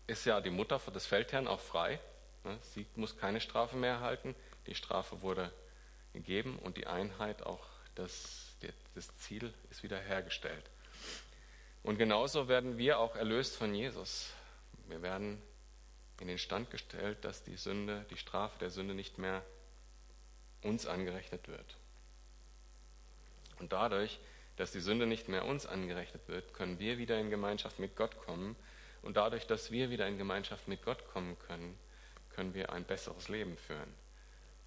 ist 0.07 0.25
ja 0.25 0.41
die 0.41 0.49
Mutter 0.49 0.79
des 0.79 1.05
Feldherrn 1.05 1.47
auch 1.47 1.59
frei. 1.59 1.99
Ne? 2.43 2.57
Sie 2.61 2.85
muss 2.95 3.17
keine 3.17 3.39
Strafe 3.39 3.77
mehr 3.77 3.93
erhalten. 3.93 4.35
Die 4.65 4.75
Strafe 4.75 5.21
wurde 5.21 5.51
gegeben 6.13 6.57
und 6.59 6.77
die 6.77 6.87
Einheit, 6.87 7.43
auch 7.43 7.65
das, 7.95 8.55
das 8.95 9.15
Ziel 9.17 9.53
ist 9.69 9.83
wieder 9.83 9.99
hergestellt. 9.99 10.69
Und 11.83 11.97
genauso 11.97 12.47
werden 12.47 12.77
wir 12.77 12.99
auch 12.99 13.15
erlöst 13.15 13.55
von 13.55 13.73
Jesus. 13.73 14.31
Wir 14.87 15.01
werden 15.01 15.41
in 16.19 16.27
den 16.27 16.37
Stand 16.37 16.71
gestellt, 16.71 17.23
dass 17.23 17.43
die 17.43 17.57
Sünde, 17.57 18.05
die 18.09 18.17
Strafe 18.17 18.57
der 18.59 18.71
Sünde 18.71 18.95
nicht 18.95 19.17
mehr 19.17 19.43
uns 20.63 20.87
angerechnet 20.87 21.47
wird. 21.47 21.77
Und 23.59 23.71
dadurch 23.73 24.19
dass 24.57 24.71
die 24.71 24.79
Sünde 24.79 25.05
nicht 25.05 25.29
mehr 25.29 25.45
uns 25.45 25.65
angerechnet 25.65 26.27
wird, 26.27 26.53
können 26.53 26.79
wir 26.79 26.97
wieder 26.97 27.19
in 27.19 27.29
Gemeinschaft 27.29 27.79
mit 27.79 27.95
Gott 27.95 28.17
kommen. 28.17 28.55
Und 29.03 29.15
dadurch, 29.15 29.47
dass 29.47 29.71
wir 29.71 29.89
wieder 29.89 30.07
in 30.07 30.17
Gemeinschaft 30.17 30.67
mit 30.67 30.83
Gott 30.83 31.07
kommen 31.07 31.37
können, 31.47 31.77
können 32.31 32.53
wir 32.53 32.71
ein 32.73 32.83
besseres 32.83 33.29
Leben 33.29 33.55
führen. 33.57 33.93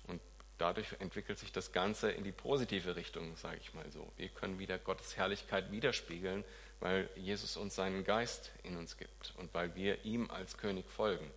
Und 0.06 0.20
dadurch 0.58 0.94
entwickelt 1.00 1.38
sich 1.38 1.52
das 1.52 1.72
Ganze 1.72 2.10
in 2.10 2.24
die 2.24 2.32
positive 2.32 2.96
Richtung, 2.96 3.36
sage 3.36 3.58
ich 3.60 3.74
mal 3.74 3.90
so. 3.90 4.10
Wir 4.16 4.28
können 4.28 4.58
wieder 4.58 4.78
Gottes 4.78 5.16
Herrlichkeit 5.16 5.70
widerspiegeln, 5.72 6.44
weil 6.78 7.08
Jesus 7.16 7.56
uns 7.56 7.74
seinen 7.74 8.04
Geist 8.04 8.52
in 8.62 8.76
uns 8.76 8.96
gibt 8.96 9.34
und 9.36 9.52
weil 9.52 9.74
wir 9.74 10.04
ihm 10.04 10.30
als 10.30 10.56
König 10.56 10.88
folgen. 10.88 11.30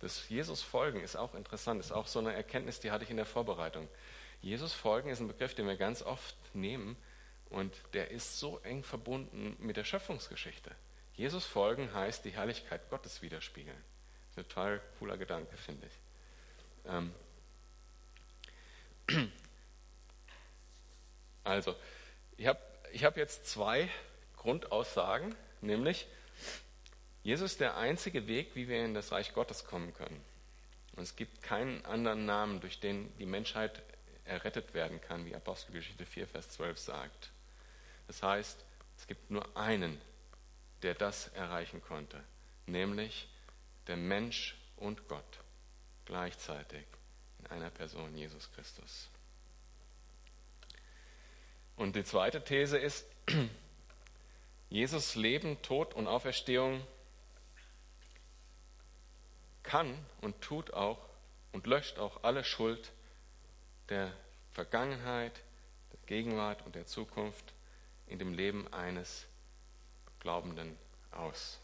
Das 0.00 0.28
Jesus 0.28 0.62
folgen 0.62 1.00
ist 1.00 1.16
auch 1.16 1.34
interessant, 1.34 1.80
ist 1.80 1.92
auch 1.92 2.06
so 2.06 2.18
eine 2.18 2.32
Erkenntnis, 2.32 2.80
die 2.80 2.90
hatte 2.90 3.04
ich 3.04 3.10
in 3.10 3.16
der 3.16 3.26
Vorbereitung. 3.26 3.88
Jesus 4.40 4.72
folgen 4.72 5.10
ist 5.10 5.20
ein 5.20 5.28
Begriff, 5.28 5.54
den 5.54 5.68
wir 5.68 5.76
ganz 5.76 6.02
oft 6.02 6.34
nehmen, 6.54 6.96
und 7.52 7.74
der 7.92 8.10
ist 8.10 8.38
so 8.38 8.58
eng 8.60 8.82
verbunden 8.82 9.56
mit 9.58 9.76
der 9.76 9.84
Schöpfungsgeschichte. 9.84 10.70
Jesus 11.14 11.44
folgen 11.44 11.92
heißt 11.92 12.24
die 12.24 12.30
Herrlichkeit 12.30 12.88
Gottes 12.88 13.22
widerspiegeln. 13.22 13.76
Ein 14.30 14.44
total 14.44 14.80
cooler 14.98 15.18
Gedanke, 15.18 15.56
finde 15.56 15.86
ich. 15.86 15.92
Ähm 16.86 17.14
also, 21.44 21.76
ich 22.36 22.46
habe 22.46 22.60
ich 22.92 23.04
hab 23.04 23.16
jetzt 23.16 23.46
zwei 23.46 23.88
Grundaussagen, 24.36 25.34
nämlich 25.60 26.06
Jesus 27.22 27.52
ist 27.52 27.60
der 27.60 27.76
einzige 27.76 28.26
Weg, 28.26 28.56
wie 28.56 28.68
wir 28.68 28.84
in 28.84 28.94
das 28.94 29.12
Reich 29.12 29.32
Gottes 29.32 29.64
kommen 29.64 29.94
können. 29.94 30.20
Und 30.96 31.04
es 31.04 31.14
gibt 31.14 31.42
keinen 31.42 31.84
anderen 31.84 32.26
Namen, 32.26 32.60
durch 32.60 32.80
den 32.80 33.16
die 33.18 33.26
Menschheit 33.26 33.82
errettet 34.24 34.74
werden 34.74 35.00
kann, 35.00 35.24
wie 35.24 35.34
Apostelgeschichte 35.34 36.04
4, 36.04 36.26
Vers 36.26 36.50
12 36.50 36.78
sagt. 36.78 37.30
Das 38.06 38.22
heißt, 38.22 38.64
es 38.96 39.06
gibt 39.06 39.30
nur 39.30 39.56
einen, 39.56 40.00
der 40.82 40.94
das 40.94 41.28
erreichen 41.28 41.80
konnte, 41.80 42.22
nämlich 42.66 43.28
der 43.86 43.96
Mensch 43.96 44.56
und 44.76 45.08
Gott 45.08 45.40
gleichzeitig 46.04 46.84
in 47.38 47.46
einer 47.46 47.70
Person, 47.70 48.16
Jesus 48.16 48.50
Christus. 48.52 49.08
Und 51.76 51.96
die 51.96 52.04
zweite 52.04 52.42
These 52.44 52.78
ist, 52.78 53.06
Jesus 54.70 55.14
Leben, 55.14 55.60
Tod 55.62 55.94
und 55.94 56.06
Auferstehung 56.06 56.86
kann 59.62 59.94
und 60.20 60.40
tut 60.40 60.72
auch 60.72 60.98
und 61.52 61.66
löscht 61.66 61.98
auch 61.98 62.24
alle 62.24 62.44
Schuld 62.44 62.92
der 63.88 64.12
Vergangenheit, 64.50 65.42
der 65.92 66.00
Gegenwart 66.06 66.64
und 66.66 66.74
der 66.74 66.86
Zukunft 66.86 67.51
in 68.12 68.18
dem 68.18 68.34
Leben 68.34 68.72
eines 68.72 69.26
Glaubenden 70.20 70.78
aus. 71.10 71.58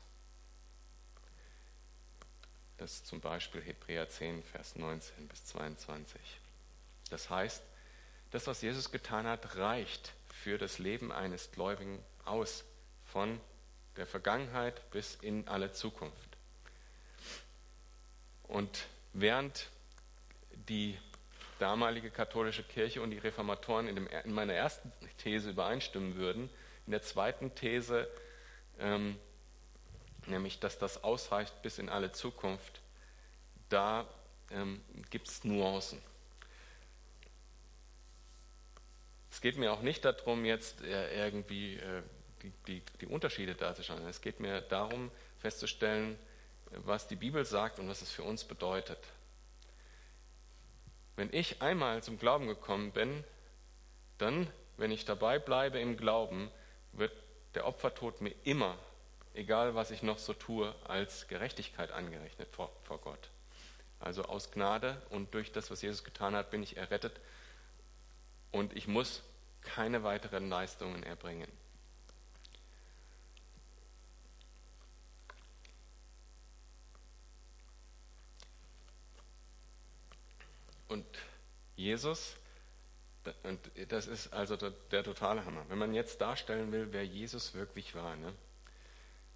Das 2.78 2.94
ist 2.94 3.07
zum 3.07 3.20
Beispiel 3.20 3.61
Hebräer 3.61 4.09
10, 4.09 4.42
Vers 4.42 4.76
19 4.76 5.28
bis 5.28 5.44
22. 5.44 6.20
Das 7.11 7.28
heißt, 7.28 7.62
das, 8.30 8.46
was 8.46 8.62
Jesus 8.62 8.90
getan 8.90 9.26
hat, 9.26 9.57
reicht 9.57 10.12
für 10.32 10.59
das 10.59 10.78
Leben 10.78 11.12
eines 11.12 11.51
Gläubigen 11.53 12.03
aus, 12.24 12.64
von 13.05 13.40
der 13.96 14.07
Vergangenheit 14.07 14.90
bis 14.90 15.16
in 15.16 15.49
alle 15.49 15.72
Zukunft. 15.72 16.36
Und 18.44 18.86
während 19.12 19.68
die 20.68 20.96
damalige 21.59 22.11
katholische 22.11 22.63
Kirche 22.63 23.03
und 23.03 23.11
die 23.11 23.19
Reformatoren 23.19 23.89
in, 23.89 23.95
dem, 23.95 24.07
in 24.07 24.33
meiner 24.33 24.55
ersten 24.55 24.93
These 25.19 25.51
übereinstimmen 25.51 26.17
würden, 26.17 26.51
in 26.87 26.93
der 26.93 27.03
zweiten 27.03 27.55
These 27.55 28.09
ähm, 28.79 29.19
nämlich 30.27 30.61
dass 30.61 30.79
das 30.79 31.03
ausreicht 31.05 31.63
bis 31.63 31.79
in 31.79 31.89
alle 31.89 32.13
Zukunft, 32.13 32.81
da 33.69 34.07
ähm, 34.51 34.83
gibt 35.11 35.29
es 35.29 35.45
Nuancen. 35.45 36.01
Es 39.31 39.41
geht 39.41 39.59
mir 39.59 39.73
auch 39.73 39.83
nicht 39.83 40.05
darum, 40.05 40.45
jetzt 40.45 40.83
äh, 40.83 41.27
irgendwie 41.27 41.77
äh, 41.77 42.03
die, 42.43 42.53
die, 42.67 42.83
die 43.01 43.07
Unterschiede 43.07 43.55
darzustellen. 43.55 44.07
Es 44.07 44.21
geht 44.21 44.41
mir 44.41 44.61
darum, 44.63 45.11
festzustellen, 45.39 46.19
was 46.71 47.07
die 47.09 47.17
Bibel 47.17 47.45
sagt 47.45 47.79
und 47.79 47.89
was 47.89 48.03
es 48.03 48.11
für 48.11 48.23
uns 48.23 48.45
bedeutet. 48.45 48.99
Wenn 51.19 51.33
ich 51.33 51.61
einmal 51.61 52.03
zum 52.03 52.19
Glauben 52.19 52.47
gekommen 52.47 52.93
bin, 52.93 53.25
dann, 54.16 54.47
wenn 54.77 54.91
ich 54.91 55.05
dabei 55.05 55.39
bleibe 55.39 55.79
im 55.79 55.97
Glauben, 55.97 56.51
wird 56.93 57.12
der 57.55 57.66
Opfertod 57.66 58.21
mir 58.21 58.35
immer 58.45 58.79
egal 59.39 59.75
was 59.75 59.91
ich 59.91 60.03
noch 60.03 60.19
so 60.19 60.35
tue, 60.35 60.75
als 60.85 61.29
Gerechtigkeit 61.29 61.93
angerechnet 61.93 62.49
vor, 62.51 62.73
vor 62.83 62.99
Gott. 62.99 63.31
Also 64.01 64.25
aus 64.25 64.51
Gnade 64.51 65.01
und 65.11 65.33
durch 65.33 65.53
das, 65.53 65.71
was 65.71 65.81
Jesus 65.83 66.05
getan 66.05 66.35
hat, 66.35 66.51
bin 66.51 66.62
ich 66.62 66.77
errettet 66.77 67.19
und 68.51 68.77
ich 68.77 68.89
muss 68.89 69.23
keine 69.62 70.03
weiteren 70.03 70.49
Leistungen 70.49 71.03
erbringen. 71.03 71.51
Und 80.89 81.07
Jesus, 81.89 82.36
und 83.45 83.59
das 83.89 84.07
ist 84.07 84.30
also 84.30 84.57
der, 84.57 84.72
der, 84.91 85.03
totale 85.03 85.45
Hammer. 85.47 85.64
Wenn 85.68 85.78
man 85.78 85.95
jetzt 85.95 86.20
darstellen 86.20 86.70
will, 86.70 86.89
wer 86.91 87.05
Jesus 87.05 87.55
wirklich 87.55 87.95
war, 87.95 88.14
ne? 88.16 88.34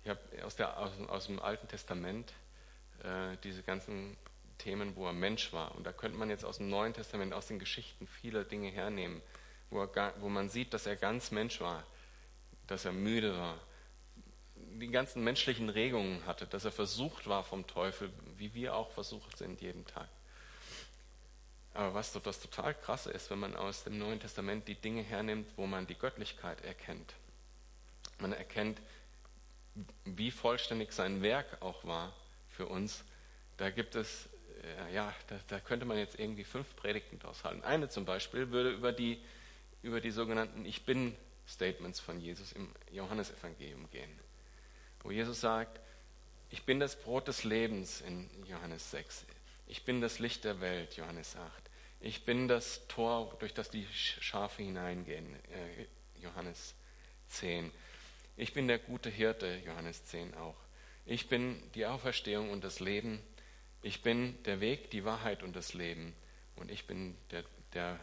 Ich 0.04 0.10
habe 0.10 0.20
aus, 0.44 0.60
aus, 0.60 0.92
aus, 1.08 1.26
dem 1.26 1.40
Alten 1.40 1.66
Testament 1.66 2.30
äh, 3.04 3.38
diese 3.42 3.62
ganzen 3.62 4.18
Themen, 4.58 4.96
wo 4.96 5.06
er 5.06 5.14
Mensch 5.14 5.50
war. 5.54 5.74
Und 5.74 5.84
da 5.84 5.92
könnte 5.92 6.18
man 6.18 6.28
jetzt 6.28 6.44
aus 6.44 6.58
dem 6.58 6.68
Neuen 6.68 6.92
Testament, 6.92 7.32
aus 7.32 7.46
den 7.46 7.58
Geschichten 7.58 8.06
viele 8.06 8.44
Dinge 8.44 8.70
hernehmen, 8.70 9.22
wo, 9.70 9.82
er, 9.82 10.14
wo 10.20 10.28
man 10.28 10.50
sieht, 10.50 10.74
dass 10.74 10.84
er 10.84 10.96
ganz 10.96 11.30
Mensch 11.30 11.58
war, 11.60 11.86
dass 12.66 12.84
er 12.84 12.92
müde 12.92 13.34
war, 13.34 13.58
die 14.56 14.88
ganzen 14.88 15.24
menschlichen 15.24 15.70
Regungen 15.70 16.26
hatte, 16.26 16.46
dass 16.46 16.66
er 16.66 16.72
versucht 16.72 17.26
war 17.28 17.44
vom 17.44 17.66
Teufel, 17.66 18.12
wie 18.36 18.52
wir 18.52 18.74
auch 18.74 18.90
versucht 18.90 19.38
sind 19.38 19.62
jeden 19.62 19.86
Tag. 19.86 20.08
Aber 21.74 21.94
was 21.94 22.12
das 22.12 22.40
total 22.40 22.74
krasse 22.74 23.10
ist, 23.10 23.30
wenn 23.30 23.38
man 23.38 23.56
aus 23.56 23.84
dem 23.84 23.98
Neuen 23.98 24.20
Testament 24.20 24.68
die 24.68 24.74
Dinge 24.74 25.02
hernimmt, 25.02 25.48
wo 25.56 25.66
man 25.66 25.86
die 25.86 25.94
Göttlichkeit 25.94 26.62
erkennt. 26.64 27.14
Man 28.18 28.32
erkennt, 28.32 28.80
wie 30.04 30.30
vollständig 30.30 30.92
sein 30.92 31.22
Werk 31.22 31.62
auch 31.62 31.84
war 31.84 32.12
für 32.50 32.66
uns, 32.66 33.04
da 33.56 33.70
gibt 33.70 33.94
es, 33.94 34.28
äh, 34.62 34.94
ja, 34.94 35.14
da, 35.28 35.38
da, 35.48 35.60
könnte 35.60 35.86
man 35.86 35.96
jetzt 35.96 36.18
irgendwie 36.18 36.44
fünf 36.44 36.76
Predigten 36.76 37.18
draus 37.18 37.44
halten. 37.44 37.62
Eine 37.62 37.88
zum 37.88 38.04
Beispiel 38.04 38.50
würde 38.50 38.70
über 38.70 38.92
die, 38.92 39.22
über 39.82 40.00
die 40.00 40.10
sogenannten 40.10 40.64
Ich 40.66 40.84
bin-Statements 40.84 42.00
von 42.00 42.20
Jesus 42.20 42.52
im 42.52 42.70
Johannesevangelium 42.90 43.90
gehen, 43.90 44.10
wo 45.02 45.10
Jesus 45.10 45.40
sagt, 45.40 45.80
ich 46.50 46.64
bin 46.64 46.80
das 46.80 46.96
Brot 47.00 47.28
des 47.28 47.44
Lebens 47.44 48.02
in 48.02 48.28
Johannes 48.46 48.90
6, 48.90 49.24
ich 49.66 49.84
bin 49.84 50.00
das 50.00 50.18
Licht 50.18 50.44
der 50.44 50.60
Welt, 50.60 50.96
Johannes 50.96 51.36
8, 51.36 51.70
ich 52.00 52.24
bin 52.24 52.48
das 52.48 52.86
Tor, 52.88 53.36
durch 53.38 53.54
das 53.54 53.70
die 53.70 53.86
Schafe 53.92 54.64
hineingehen, 54.64 55.36
äh, 55.52 55.86
Johannes 56.20 56.74
10. 57.28 57.70
Ich 58.36 58.54
bin 58.54 58.66
der 58.66 58.80
gute 58.80 59.08
Hirte, 59.08 59.60
Johannes 59.64 60.04
10 60.06 60.34
auch. 60.34 60.56
Ich 61.06 61.28
bin 61.28 61.62
die 61.74 61.86
Auferstehung 61.86 62.50
und 62.50 62.64
das 62.64 62.80
Leben. 62.80 63.20
Ich 63.82 64.02
bin 64.02 64.40
der 64.44 64.60
Weg, 64.60 64.90
die 64.90 65.04
Wahrheit 65.04 65.44
und 65.44 65.54
das 65.54 65.74
Leben. 65.74 66.14
Und 66.56 66.72
ich 66.72 66.88
bin 66.88 67.16
der, 67.30 67.44
der, 67.72 68.00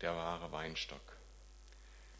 der 0.00 0.14
wahre 0.14 0.50
Weinstock. 0.52 1.00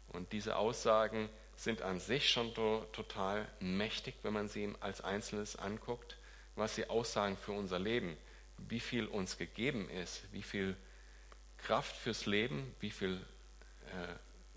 Und 0.09 0.31
diese 0.33 0.55
Aussagen 0.55 1.29
sind 1.55 1.81
an 1.81 1.99
sich 1.99 2.29
schon 2.29 2.53
total 2.53 3.47
mächtig, 3.59 4.15
wenn 4.21 4.33
man 4.33 4.47
sie 4.47 4.71
als 4.79 5.01
Einzelnes 5.01 5.55
anguckt, 5.55 6.17
was 6.55 6.75
sie 6.75 6.89
aussagen 6.89 7.37
für 7.37 7.53
unser 7.53 7.79
Leben, 7.79 8.17
wie 8.57 8.79
viel 8.79 9.05
uns 9.05 9.37
gegeben 9.37 9.89
ist, 9.89 10.23
wie 10.31 10.41
viel 10.41 10.75
Kraft 11.57 11.95
fürs 11.95 12.25
Leben, 12.25 12.75
wie 12.79 12.91
viel 12.91 13.15
äh, 13.87 14.13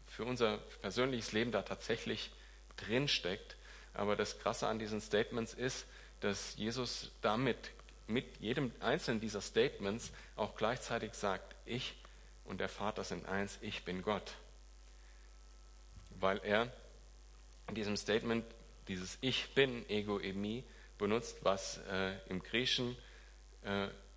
für 0.06 0.24
unser 0.24 0.58
persönliches 0.82 1.32
Leben 1.32 1.52
da 1.52 1.62
tatsächlich 1.62 2.30
drinsteckt. 2.76 3.56
Aber 3.94 4.16
das 4.16 4.38
Krasse 4.38 4.68
an 4.68 4.78
diesen 4.78 5.00
Statements 5.00 5.54
ist, 5.54 5.86
dass 6.20 6.56
Jesus 6.56 7.10
damit 7.22 7.70
mit 8.06 8.38
jedem 8.38 8.72
einzelnen 8.80 9.20
dieser 9.20 9.40
Statements 9.40 10.12
auch 10.36 10.56
gleichzeitig 10.56 11.14
sagt, 11.14 11.54
ich 11.64 11.94
und 12.44 12.60
der 12.60 12.68
Vater 12.68 13.04
sind 13.04 13.26
eins, 13.26 13.58
ich 13.60 13.84
bin 13.84 14.02
Gott. 14.02 14.34
Weil 16.18 16.38
er 16.38 16.72
in 17.68 17.74
diesem 17.76 17.96
Statement 17.96 18.44
dieses 18.88 19.18
Ich 19.20 19.54
bin, 19.54 19.88
Ego 19.88 20.18
Emi, 20.18 20.64
benutzt, 20.98 21.38
was 21.42 21.78
äh, 21.90 22.18
im 22.28 22.42
Griechen, 22.42 22.96
äh, 22.96 23.09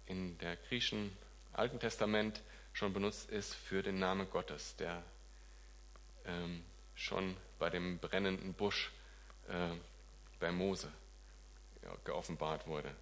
in 0.06 0.38
der 0.38 0.56
griechischen 0.56 1.16
Alten 1.54 1.80
Testament 1.80 2.42
schon 2.74 2.94
benutzt 2.94 3.30
ist 3.30 3.54
für 3.54 3.84
den 3.84 4.00
Namen 4.00 4.30
Gottes, 4.30 4.76
der 4.78 5.04
ähm, 6.26 6.64
schon 6.96 7.38
bei 7.60 7.70
dem 7.70 8.00
brennenden 8.00 8.54
Busch 8.54 8.92
äh, 9.48 9.76
bei 10.40 10.52
Mose 10.52 10.92
ja, 11.84 11.96
geoffenbart 12.06 12.68
wurde. 12.68 12.94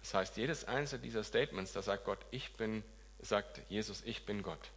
Das 0.00 0.14
heißt, 0.14 0.36
jedes 0.36 0.64
einzelne 0.64 1.02
dieser 1.02 1.24
Statements, 1.24 1.72
da 1.72 1.82
sagt 1.82 2.04
Gott, 2.04 2.24
ich 2.30 2.54
bin, 2.54 2.82
sagt 3.20 3.60
Jesus, 3.68 4.02
ich 4.04 4.24
bin 4.24 4.42
Gott. 4.42 4.70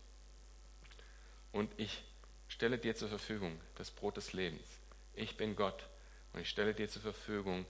Und 1.52 1.72
ich 1.78 2.04
stelle 2.48 2.78
dir 2.78 2.96
zur 2.96 3.10
Verfügung 3.10 3.60
das 3.76 3.90
Brot 3.92 4.18
des 4.18 4.34
Lebens. 4.34 4.68
Ich 5.14 5.38
bin 5.38 5.56
Gott 5.56 5.88
und 6.34 6.42
ich 6.42 6.50
stelle 6.50 6.74
dir 6.74 6.90
zur 6.90 7.02
Verfügung 7.02 7.66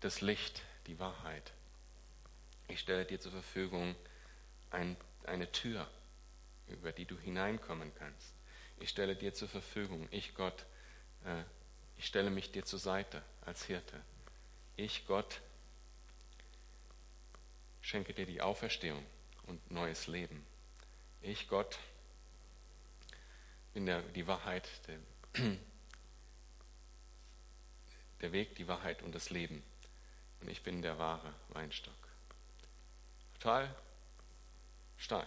das 0.00 0.20
Licht, 0.20 0.62
die 0.86 0.98
Wahrheit. 0.98 1.52
Ich 2.72 2.80
stelle 2.80 3.04
dir 3.04 3.20
zur 3.20 3.32
Verfügung 3.32 3.94
ein, 4.70 4.96
eine 5.24 5.50
Tür, 5.52 5.88
über 6.68 6.92
die 6.92 7.04
du 7.04 7.18
hineinkommen 7.18 7.92
kannst 7.94 8.34
ich 8.82 8.90
stelle 8.90 9.14
dir 9.14 9.32
zur 9.32 9.48
Verfügung, 9.48 10.08
ich 10.10 10.34
Gott, 10.34 10.66
äh, 11.24 11.44
ich 11.96 12.06
stelle 12.06 12.30
mich 12.30 12.50
dir 12.50 12.64
zur 12.64 12.80
Seite 12.80 13.22
als 13.42 13.64
Hirte. 13.64 14.00
Ich 14.76 15.06
Gott 15.06 15.40
schenke 17.80 18.12
dir 18.12 18.26
die 18.26 18.42
Auferstehung 18.42 19.04
und 19.44 19.70
neues 19.70 20.08
Leben. 20.08 20.44
Ich 21.20 21.46
Gott 21.48 21.78
bin 23.72 23.86
der, 23.86 24.02
die 24.02 24.26
Wahrheit, 24.26 24.68
der, 24.88 24.98
der 28.20 28.32
Weg, 28.32 28.56
die 28.56 28.66
Wahrheit 28.66 29.02
und 29.02 29.14
das 29.14 29.30
Leben. 29.30 29.62
Und 30.40 30.48
ich 30.50 30.64
bin 30.64 30.82
der 30.82 30.98
wahre 30.98 31.32
Weinstock. 31.50 32.01
Total 33.42 33.68
stark. 34.98 35.26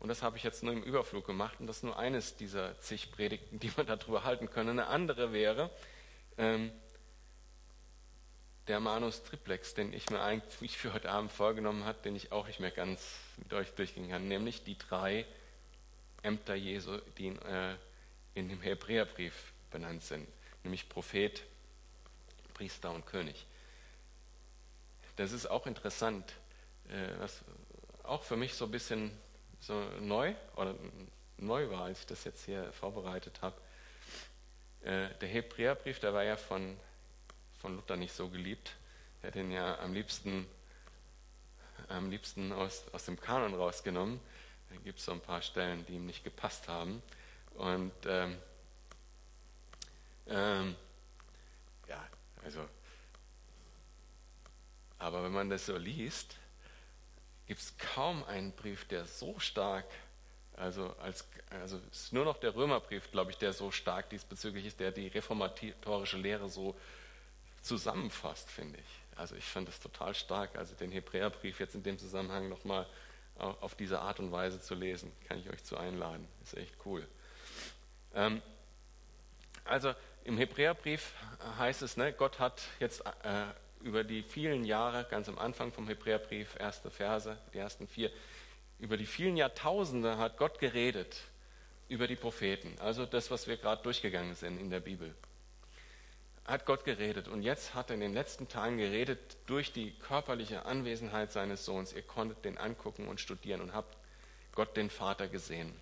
Und 0.00 0.08
das 0.08 0.22
habe 0.22 0.36
ich 0.36 0.42
jetzt 0.42 0.64
nur 0.64 0.72
im 0.72 0.82
Überflug 0.82 1.24
gemacht 1.24 1.60
und 1.60 1.68
das 1.68 1.76
ist 1.76 1.82
nur 1.84 1.96
eines 1.96 2.34
dieser 2.34 2.76
zig 2.80 3.12
Predigten, 3.12 3.60
die 3.60 3.70
man 3.76 3.86
darüber 3.86 4.24
halten 4.24 4.50
können. 4.50 4.70
Eine 4.70 4.88
andere 4.88 5.32
wäre 5.32 5.70
ähm, 6.36 6.72
der 8.66 8.80
Manus 8.80 9.22
Triplex, 9.22 9.74
den 9.74 9.92
ich 9.92 10.10
mir 10.10 10.20
eigentlich 10.20 10.76
für 10.76 10.92
heute 10.92 11.10
Abend 11.10 11.30
vorgenommen 11.30 11.84
habe, 11.84 12.02
den 12.02 12.16
ich 12.16 12.32
auch 12.32 12.48
nicht 12.48 12.58
mehr 12.58 12.72
ganz 12.72 13.20
mit 13.36 13.52
euch 13.52 13.70
durchgehen 13.74 14.10
kann, 14.10 14.26
nämlich 14.26 14.64
die 14.64 14.76
drei 14.76 15.26
Ämter 16.22 16.56
Jesu, 16.56 16.98
die 17.18 17.28
in, 17.28 17.42
äh, 17.42 17.76
in 18.34 18.48
dem 18.48 18.60
Hebräerbrief 18.60 19.52
benannt 19.70 20.02
sind, 20.02 20.26
nämlich 20.64 20.88
Prophet, 20.88 21.44
Priester 22.52 22.90
und 22.90 23.06
König. 23.06 23.46
Das 25.14 25.30
ist 25.30 25.46
auch 25.46 25.68
interessant, 25.68 26.34
was 27.18 27.42
auch 28.02 28.22
für 28.22 28.36
mich 28.36 28.54
so 28.54 28.66
ein 28.66 28.70
bisschen 28.70 29.10
so 29.60 29.74
neu 30.00 30.34
oder 30.56 30.74
neu 31.38 31.70
war, 31.70 31.84
als 31.84 32.00
ich 32.00 32.06
das 32.06 32.24
jetzt 32.24 32.44
hier 32.44 32.72
vorbereitet 32.72 33.40
habe. 33.42 33.56
Äh, 34.82 35.08
der 35.20 35.28
Hebräerbrief, 35.28 35.98
der 35.98 36.12
war 36.12 36.22
ja 36.22 36.36
von, 36.36 36.76
von 37.58 37.76
Luther 37.76 37.96
nicht 37.96 38.12
so 38.12 38.28
geliebt. 38.28 38.76
Er 39.22 39.28
hat 39.28 39.36
ihn 39.36 39.50
ja 39.50 39.78
am 39.78 39.94
liebsten, 39.94 40.46
am 41.88 42.10
liebsten 42.10 42.52
aus, 42.52 42.84
aus 42.92 43.06
dem 43.06 43.18
Kanon 43.18 43.54
rausgenommen. 43.54 44.20
Da 44.70 44.76
gibt 44.76 44.98
es 44.98 45.06
so 45.06 45.12
ein 45.12 45.20
paar 45.20 45.40
Stellen, 45.40 45.86
die 45.86 45.94
ihm 45.94 46.06
nicht 46.06 46.24
gepasst 46.24 46.68
haben. 46.68 47.02
Und 47.54 47.92
ähm, 48.06 48.36
ähm, 50.26 50.76
ja, 51.88 52.02
also, 52.44 52.68
aber 54.98 55.22
wenn 55.22 55.32
man 55.32 55.48
das 55.48 55.66
so 55.66 55.76
liest, 55.76 56.36
gibt 57.46 57.60
es 57.60 57.76
kaum 57.78 58.24
einen 58.24 58.52
Brief, 58.52 58.86
der 58.86 59.06
so 59.06 59.38
stark, 59.38 59.86
also, 60.56 60.94
als, 61.00 61.28
also 61.50 61.80
es 61.90 62.04
ist 62.04 62.12
nur 62.12 62.24
noch 62.24 62.38
der 62.38 62.54
Römerbrief, 62.54 63.10
glaube 63.10 63.32
ich, 63.32 63.38
der 63.38 63.52
so 63.52 63.70
stark 63.70 64.10
diesbezüglich 64.10 64.66
ist, 64.66 64.80
der 64.80 64.92
die 64.92 65.08
reformatorische 65.08 66.16
Lehre 66.16 66.48
so 66.48 66.76
zusammenfasst, 67.60 68.50
finde 68.50 68.78
ich. 68.78 69.18
Also 69.18 69.34
ich 69.36 69.44
fand 69.44 69.68
das 69.68 69.80
total 69.80 70.14
stark, 70.14 70.56
also 70.56 70.74
den 70.74 70.92
Hebräerbrief 70.92 71.60
jetzt 71.60 71.74
in 71.74 71.82
dem 71.82 71.98
Zusammenhang 71.98 72.48
nochmal 72.48 72.86
auf 73.36 73.74
diese 73.74 74.00
Art 74.00 74.20
und 74.20 74.30
Weise 74.30 74.60
zu 74.60 74.74
lesen, 74.74 75.12
kann 75.26 75.38
ich 75.38 75.50
euch 75.50 75.64
zu 75.64 75.76
einladen. 75.76 76.28
Ist 76.42 76.56
echt 76.56 76.74
cool. 76.84 77.06
Ähm, 78.14 78.40
also 79.64 79.92
im 80.24 80.38
Hebräerbrief 80.38 81.14
heißt 81.58 81.82
es, 81.82 81.96
ne, 81.96 82.12
Gott 82.12 82.38
hat 82.38 82.62
jetzt 82.78 83.00
äh, 83.00 83.46
über 83.84 84.02
die 84.02 84.22
vielen 84.22 84.64
Jahre, 84.64 85.06
ganz 85.10 85.28
am 85.28 85.38
Anfang 85.38 85.70
vom 85.70 85.86
Hebräerbrief, 85.86 86.56
erste 86.58 86.90
Verse, 86.90 87.36
die 87.52 87.58
ersten 87.58 87.86
vier, 87.86 88.10
über 88.78 88.96
die 88.96 89.06
vielen 89.06 89.36
Jahrtausende 89.36 90.16
hat 90.18 90.38
Gott 90.38 90.58
geredet 90.58 91.20
über 91.88 92.06
die 92.08 92.16
Propheten. 92.16 92.74
Also 92.80 93.04
das, 93.04 93.30
was 93.30 93.46
wir 93.46 93.58
gerade 93.58 93.82
durchgegangen 93.82 94.34
sind 94.34 94.58
in 94.58 94.70
der 94.70 94.80
Bibel. 94.80 95.14
Hat 96.46 96.64
Gott 96.64 96.84
geredet. 96.84 97.28
Und 97.28 97.42
jetzt 97.42 97.74
hat 97.74 97.90
er 97.90 97.94
in 97.94 98.00
den 98.00 98.14
letzten 98.14 98.48
Tagen 98.48 98.78
geredet 98.78 99.36
durch 99.46 99.72
die 99.72 99.92
körperliche 99.92 100.64
Anwesenheit 100.64 101.30
seines 101.30 101.64
Sohns. 101.64 101.92
Ihr 101.92 102.02
konntet 102.02 102.44
den 102.44 102.58
angucken 102.58 103.06
und 103.06 103.20
studieren 103.20 103.60
und 103.60 103.74
habt 103.74 103.96
Gott 104.54 104.76
den 104.76 104.90
Vater 104.90 105.28
gesehen 105.28 105.72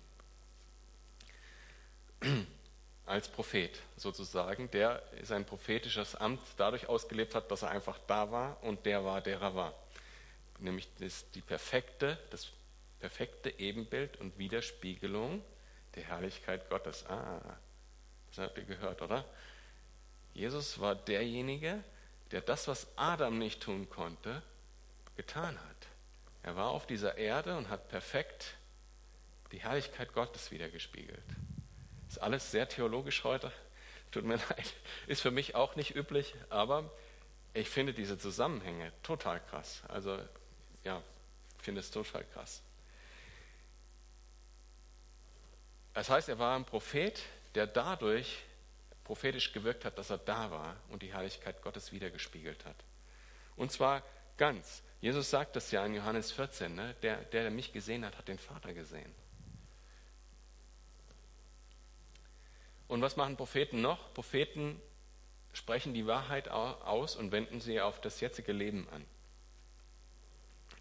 als 3.05 3.27
Prophet 3.27 3.79
sozusagen, 3.97 4.71
der 4.71 5.03
sein 5.23 5.45
prophetisches 5.45 6.15
Amt 6.15 6.41
dadurch 6.57 6.87
ausgelebt 6.87 7.35
hat, 7.35 7.51
dass 7.51 7.63
er 7.63 7.71
einfach 7.71 7.99
da 8.07 8.31
war 8.31 8.63
und 8.63 8.85
der 8.85 9.03
war, 9.03 9.21
der 9.21 9.41
er 9.41 9.55
war. 9.55 9.73
Nämlich 10.59 10.87
das, 10.99 11.29
die 11.31 11.41
perfekte, 11.41 12.17
das 12.29 12.49
perfekte 12.99 13.59
Ebenbild 13.59 14.17
und 14.17 14.37
Widerspiegelung 14.37 15.43
der 15.95 16.03
Herrlichkeit 16.03 16.69
Gottes. 16.69 17.05
Ah, 17.07 17.41
das 18.29 18.45
habt 18.45 18.57
ihr 18.57 18.63
gehört, 18.63 19.01
oder? 19.01 19.25
Jesus 20.33 20.79
war 20.79 20.95
derjenige, 20.95 21.83
der 22.31 22.41
das, 22.41 22.67
was 22.67 22.87
Adam 22.95 23.37
nicht 23.37 23.61
tun 23.61 23.89
konnte, 23.89 24.41
getan 25.15 25.57
hat. 25.57 25.87
Er 26.41 26.55
war 26.55 26.69
auf 26.69 26.87
dieser 26.87 27.17
Erde 27.17 27.57
und 27.57 27.69
hat 27.69 27.89
perfekt 27.89 28.55
die 29.51 29.59
Herrlichkeit 29.59 30.13
Gottes 30.13 30.49
wiedergespiegelt. 30.49 31.23
Ist 32.13 32.19
alles 32.19 32.51
sehr 32.51 32.69
theologisch 32.69 33.23
heute. 33.23 33.51
Tut 34.11 34.23
mir 34.23 34.35
leid. 34.49 34.73
Ist 35.07 35.21
für 35.21 35.31
mich 35.31 35.55
auch 35.55 35.75
nicht 35.75 35.95
üblich, 35.95 36.35
aber 36.51 36.91
ich 37.55 37.71
finde 37.71 37.91
diese 37.91 38.19
Zusammenhänge 38.19 38.93
total 39.01 39.39
krass. 39.39 39.81
Also, 39.87 40.19
ja, 40.83 41.01
finde 41.57 41.79
es 41.79 41.89
total 41.89 42.23
krass. 42.25 42.61
Das 45.95 46.11
heißt, 46.11 46.29
er 46.29 46.37
war 46.37 46.55
ein 46.55 46.65
Prophet, 46.65 47.19
der 47.55 47.65
dadurch 47.65 48.43
prophetisch 49.05 49.51
gewirkt 49.51 49.83
hat, 49.83 49.97
dass 49.97 50.11
er 50.11 50.19
da 50.19 50.51
war 50.51 50.75
und 50.89 51.01
die 51.01 51.11
Herrlichkeit 51.11 51.63
Gottes 51.63 51.91
wiedergespiegelt 51.91 52.63
hat. 52.63 52.75
Und 53.55 53.71
zwar 53.71 54.03
ganz. 54.37 54.83
Jesus 55.01 55.31
sagt 55.31 55.55
das 55.55 55.71
ja 55.71 55.83
in 55.83 55.95
Johannes 55.95 56.31
14, 56.31 56.75
ne? 56.75 56.95
der, 57.01 57.17
der 57.23 57.49
mich 57.49 57.73
gesehen 57.73 58.05
hat, 58.05 58.19
hat 58.19 58.27
den 58.27 58.37
Vater 58.37 58.71
gesehen. 58.71 59.11
Und 62.87 63.01
was 63.01 63.15
machen 63.15 63.37
Propheten 63.37 63.81
noch? 63.81 64.13
Propheten 64.13 64.79
sprechen 65.53 65.93
die 65.93 66.07
Wahrheit 66.07 66.49
aus 66.49 67.15
und 67.15 67.31
wenden 67.31 67.61
sie 67.61 67.79
auf 67.79 68.01
das 68.01 68.19
jetzige 68.19 68.51
Leben 68.51 68.87
an. 68.89 69.05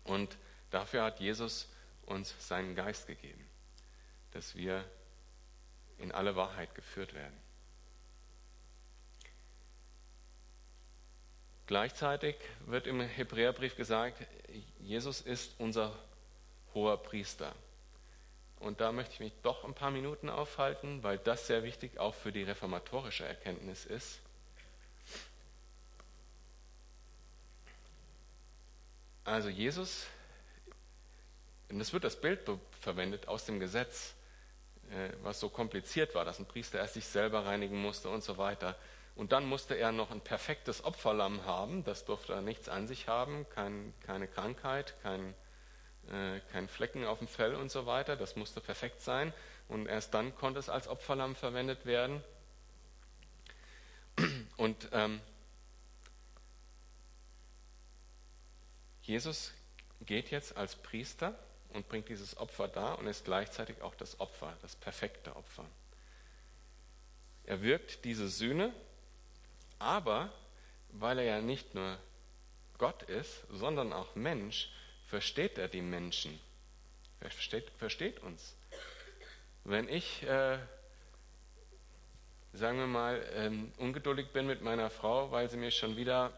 Und 0.04 0.36
dafür 0.70 1.04
hat 1.04 1.20
Jesus 1.20 1.68
uns 2.06 2.34
seinen 2.46 2.74
Geist 2.74 3.06
gegeben, 3.06 3.48
dass 4.32 4.56
wir 4.56 4.84
in 5.98 6.10
alle 6.10 6.34
Wahrheit 6.34 6.74
geführt 6.74 7.14
werden. 7.14 7.36
Gleichzeitig 11.66 12.36
wird 12.66 12.86
im 12.86 13.00
Hebräerbrief 13.00 13.76
gesagt, 13.76 14.26
Jesus 14.80 15.20
ist 15.20 15.54
unser 15.58 15.96
hoher 16.74 17.02
Priester. 17.02 17.54
Und 18.62 18.80
da 18.80 18.92
möchte 18.92 19.14
ich 19.14 19.20
mich 19.20 19.32
doch 19.42 19.64
ein 19.64 19.74
paar 19.74 19.90
Minuten 19.90 20.30
aufhalten, 20.30 21.02
weil 21.02 21.18
das 21.18 21.46
sehr 21.48 21.64
wichtig 21.64 21.98
auch 21.98 22.14
für 22.14 22.30
die 22.30 22.44
reformatorische 22.44 23.24
Erkenntnis 23.24 23.84
ist. 23.84 24.20
Also 29.24 29.48
Jesus, 29.48 30.06
und 31.70 31.80
es 31.80 31.92
wird 31.92 32.04
das 32.04 32.20
Bild 32.20 32.40
verwendet 32.80 33.28
aus 33.28 33.44
dem 33.44 33.60
Gesetz, 33.60 34.14
äh, 34.90 35.10
was 35.22 35.40
so 35.40 35.48
kompliziert 35.48 36.14
war, 36.14 36.24
dass 36.24 36.38
ein 36.38 36.46
Priester 36.46 36.78
erst 36.78 36.94
sich 36.94 37.06
selber 37.06 37.46
reinigen 37.46 37.80
musste 37.80 38.08
und 38.08 38.22
so 38.22 38.36
weiter. 38.36 38.76
Und 39.14 39.32
dann 39.32 39.44
musste 39.44 39.74
er 39.74 39.92
noch 39.92 40.10
ein 40.10 40.20
perfektes 40.20 40.84
Opferlamm 40.84 41.44
haben, 41.46 41.84
das 41.84 42.04
durfte 42.04 42.32
er 42.32 42.42
nichts 42.42 42.68
an 42.68 42.86
sich 42.86 43.08
haben, 43.08 43.46
kein, 43.50 43.92
keine 44.00 44.26
Krankheit, 44.26 44.94
kein, 45.02 45.34
äh, 46.10 46.40
kein 46.52 46.68
Flecken 46.68 47.04
auf 47.04 47.18
dem 47.18 47.28
Fell 47.28 47.54
und 47.54 47.70
so 47.70 47.86
weiter. 47.86 48.16
Das 48.16 48.36
musste 48.36 48.60
perfekt 48.60 49.00
sein. 49.00 49.32
Und 49.68 49.86
erst 49.86 50.14
dann 50.14 50.34
konnte 50.34 50.58
es 50.58 50.68
als 50.68 50.88
Opferlamm 50.88 51.34
verwendet 51.36 51.86
werden. 51.86 52.22
Und 54.56 54.88
ähm, 54.92 55.20
Jesus 59.02 59.52
geht 60.00 60.30
jetzt 60.30 60.56
als 60.56 60.76
Priester 60.76 61.34
und 61.70 61.88
bringt 61.88 62.08
dieses 62.08 62.36
Opfer 62.36 62.68
dar 62.68 62.98
und 62.98 63.06
ist 63.06 63.24
gleichzeitig 63.24 63.80
auch 63.82 63.94
das 63.94 64.20
Opfer, 64.20 64.56
das 64.62 64.76
perfekte 64.76 65.34
Opfer. 65.34 65.64
Er 67.44 67.62
wirkt 67.62 68.04
diese 68.04 68.28
Sühne, 68.28 68.72
aber 69.78 70.32
weil 70.92 71.18
er 71.18 71.24
ja 71.24 71.40
nicht 71.40 71.74
nur 71.74 71.98
Gott 72.78 73.02
ist, 73.04 73.44
sondern 73.50 73.92
auch 73.92 74.14
Mensch, 74.14 74.70
versteht 75.12 75.58
er 75.58 75.68
die 75.68 75.82
Menschen. 75.82 76.40
Er 77.20 77.30
versteht, 77.30 77.70
versteht 77.76 78.20
uns. 78.20 78.56
Wenn 79.62 79.86
ich, 79.86 80.22
äh, 80.22 80.58
sagen 82.54 82.78
wir 82.78 82.86
mal, 82.86 83.22
ähm, 83.34 83.74
ungeduldig 83.76 84.28
bin 84.32 84.46
mit 84.46 84.62
meiner 84.62 84.88
Frau, 84.88 85.30
weil 85.30 85.50
sie 85.50 85.58
mir 85.58 85.70
schon 85.70 85.96
wieder 85.96 86.32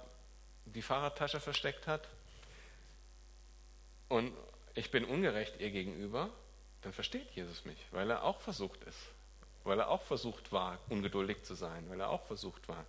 die 0.64 0.83
Fahrradtasche 0.83 1.39
versteckt 1.39 1.87
hat 1.87 2.09
und 4.09 4.33
ich 4.75 4.91
bin 4.91 5.05
ungerecht 5.05 5.61
ihr 5.61 5.70
gegenüber, 5.70 6.31
dann 6.83 6.93
versteht 6.93 7.31
Jesus 7.31 7.64
mich, 7.64 7.79
weil 7.93 8.11
er 8.11 8.25
auch 8.25 8.41
versucht 8.41 8.83
ist, 8.83 8.99
weil 9.62 9.79
er 9.79 9.89
auch 9.89 10.03
versucht 10.03 10.51
war, 10.51 10.81
ungeduldig 10.89 11.45
zu 11.45 11.55
sein, 11.55 11.89
weil 11.89 12.01
er 12.01 12.09
auch 12.09 12.27
versucht 12.27 12.66
war. 12.66 12.85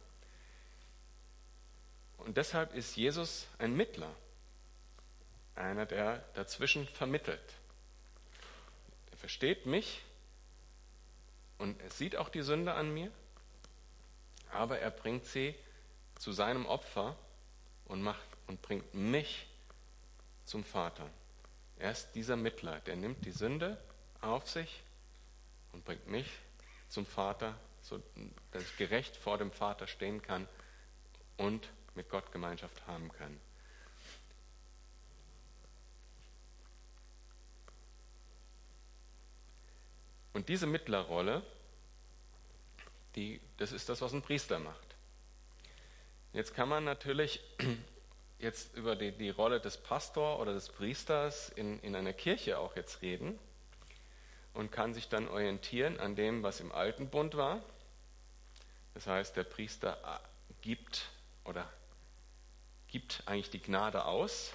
Und 2.18 2.38
deshalb 2.38 2.74
ist 2.74 2.96
Jesus 2.96 3.46
ein 3.60 3.78
Mittler 3.78 4.16
einer, 5.56 5.86
der 5.86 6.18
dazwischen 6.34 6.88
vermittelt. 6.88 7.54
Er 9.12 9.18
versteht 9.18 9.66
mich 9.66 10.04
und 11.58 11.82
er 11.82 11.90
sieht 11.90 12.16
auch 12.16 12.30
die 12.30 12.42
Sünde 12.42 12.74
an 12.74 12.94
mir, 12.94 13.12
aber 14.52 14.80
er 14.80 14.92
bringt 14.92 15.26
sie 15.26 15.56
zu 16.20 16.32
seinem 16.32 16.66
Opfer 16.66 17.16
und 17.86 18.02
macht 18.02 18.28
und 18.48 18.62
bringt 18.62 18.94
mich 18.94 19.48
zum 20.46 20.64
Vater. 20.64 21.10
Er 21.78 21.92
ist 21.92 22.12
dieser 22.14 22.36
Mittler, 22.36 22.80
der 22.82 22.96
nimmt 22.96 23.26
die 23.26 23.32
Sünde 23.32 23.78
auf 24.22 24.50
sich 24.50 24.84
und 25.72 25.84
bringt 25.84 26.08
mich 26.08 26.30
zum 26.88 27.06
Vater, 27.06 27.58
so 27.82 28.02
dass 28.52 28.64
ich 28.64 28.78
gerecht 28.78 29.16
vor 29.18 29.38
dem 29.38 29.52
Vater 29.52 29.88
stehen 29.88 30.22
kann 30.22 30.48
und 31.38 31.70
mit 31.96 32.10
Gott 32.10 32.32
Gemeinschaft 32.32 32.86
haben 32.88 33.12
kann. 33.12 33.40
Und 40.36 40.50
diese 40.50 40.68
Mittlerrolle, 40.68 41.42
die, 43.16 43.40
das 43.56 43.72
ist 43.72 43.88
das, 43.88 44.02
was 44.02 44.12
ein 44.12 44.22
Priester 44.22 44.60
macht. 44.60 44.98
Jetzt 46.34 46.54
kann 46.54 46.68
man 46.68 46.84
natürlich 46.84 47.40
jetzt 48.40 48.76
über 48.76 48.98
die, 48.98 49.14
die 49.14 49.30
Rolle 49.30 49.62
des 49.62 49.78
Pastor 49.78 50.42
oder 50.42 50.54
des 50.54 50.68
Priesters 50.68 51.48
in, 51.48 51.80
in 51.80 51.96
einer 51.96 52.12
Kirche 52.12 52.60
auch 52.60 52.76
jetzt 52.76 53.02
reden 53.02 53.40
und 54.54 54.74
kann 54.74 54.94
sich 54.94 55.08
dann 55.08 55.30
orientieren 55.30 56.02
an 56.02 56.18
dem, 56.18 56.44
was 56.44 56.60
im 56.60 56.74
alten 56.74 57.10
Bund 57.10 57.38
war. 57.38 57.64
Das 58.94 59.08
heißt, 59.08 59.38
der 59.38 59.46
Priester 59.46 59.98
äh, 60.04 60.54
gibt 60.62 61.12
oder 61.46 61.66
gibt 62.90 63.24
eigentlich 63.26 63.52
die 63.52 63.62
Gnade 63.62 64.04
aus, 64.04 64.52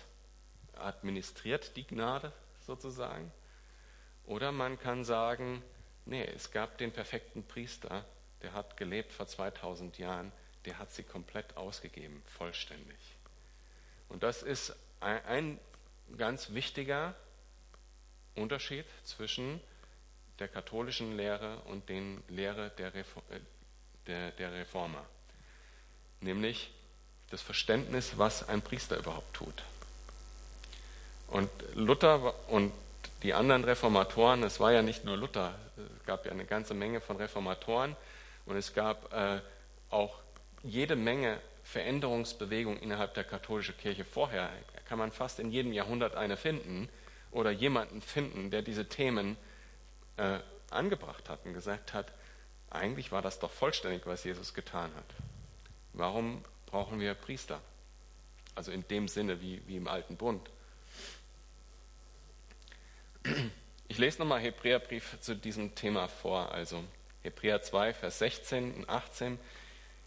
administriert 0.74 1.74
die 1.74 1.86
Gnade 1.86 2.34
sozusagen. 2.66 3.32
Oder 4.26 4.52
man 4.52 4.78
kann 4.78 5.04
sagen, 5.04 5.62
nee, 6.04 6.24
es 6.24 6.50
gab 6.50 6.78
den 6.78 6.92
perfekten 6.92 7.42
Priester, 7.42 8.04
der 8.42 8.52
hat 8.52 8.76
gelebt 8.76 9.12
vor 9.12 9.26
2000 9.26 9.98
Jahren, 9.98 10.32
der 10.64 10.78
hat 10.78 10.92
sie 10.92 11.02
komplett 11.02 11.56
ausgegeben, 11.56 12.22
vollständig. 12.26 12.98
Und 14.08 14.22
das 14.22 14.42
ist 14.42 14.74
ein, 15.00 15.58
ganz 16.18 16.52
wichtiger 16.52 17.14
Unterschied 18.34 18.84
zwischen 19.04 19.60
der 20.40 20.48
katholischen 20.48 21.16
Lehre 21.16 21.60
und 21.66 21.88
den 21.88 22.22
Lehre 22.28 22.70
der, 22.70 22.92
Reform, 22.94 23.24
äh, 23.30 23.38
der, 24.06 24.32
der 24.32 24.52
Reformer. 24.52 25.04
Nämlich 26.20 26.72
das 27.30 27.42
Verständnis, 27.42 28.18
was 28.18 28.48
ein 28.48 28.60
Priester 28.60 28.96
überhaupt 28.96 29.34
tut. 29.34 29.62
Und 31.28 31.48
Luther 31.74 32.34
und 32.48 32.72
die 33.22 33.34
anderen 33.34 33.64
Reformatoren, 33.64 34.42
es 34.42 34.60
war 34.60 34.72
ja 34.72 34.82
nicht 34.82 35.04
nur 35.04 35.16
Luther, 35.16 35.54
es 35.76 36.06
gab 36.06 36.24
ja 36.24 36.32
eine 36.32 36.44
ganze 36.44 36.74
Menge 36.74 37.00
von 37.00 37.16
Reformatoren 37.16 37.96
und 38.46 38.56
es 38.56 38.72
gab 38.74 39.12
äh, 39.12 39.40
auch 39.90 40.18
jede 40.62 40.96
Menge 40.96 41.38
Veränderungsbewegungen 41.64 42.80
innerhalb 42.80 43.14
der 43.14 43.24
katholischen 43.24 43.76
Kirche 43.76 44.04
vorher. 44.04 44.50
Kann 44.88 44.98
man 44.98 45.12
fast 45.12 45.38
in 45.38 45.50
jedem 45.50 45.72
Jahrhundert 45.72 46.16
eine 46.16 46.36
finden 46.36 46.88
oder 47.30 47.50
jemanden 47.50 48.02
finden, 48.02 48.50
der 48.50 48.62
diese 48.62 48.88
Themen 48.88 49.36
äh, 50.16 50.40
angebracht 50.70 51.28
hat 51.28 51.44
und 51.44 51.54
gesagt 51.54 51.94
hat, 51.94 52.12
eigentlich 52.70 53.12
war 53.12 53.22
das 53.22 53.38
doch 53.38 53.50
vollständig, 53.50 54.06
was 54.06 54.24
Jesus 54.24 54.54
getan 54.54 54.90
hat. 54.96 55.04
Warum 55.92 56.44
brauchen 56.66 57.00
wir 57.00 57.14
Priester? 57.14 57.60
Also 58.54 58.72
in 58.72 58.86
dem 58.88 59.08
Sinne 59.08 59.40
wie, 59.40 59.62
wie 59.66 59.76
im 59.76 59.88
alten 59.88 60.16
Bund. 60.16 60.48
Ich 63.88 63.98
lese 63.98 64.18
nochmal 64.18 64.40
Hebräerbrief 64.40 65.18
zu 65.20 65.34
diesem 65.34 65.74
Thema 65.74 66.08
vor, 66.08 66.52
also 66.52 66.82
Hebräer 67.22 67.60
2, 67.60 67.92
Vers 67.92 68.18
16 68.18 68.74
und 68.74 68.88
18. 68.88 69.38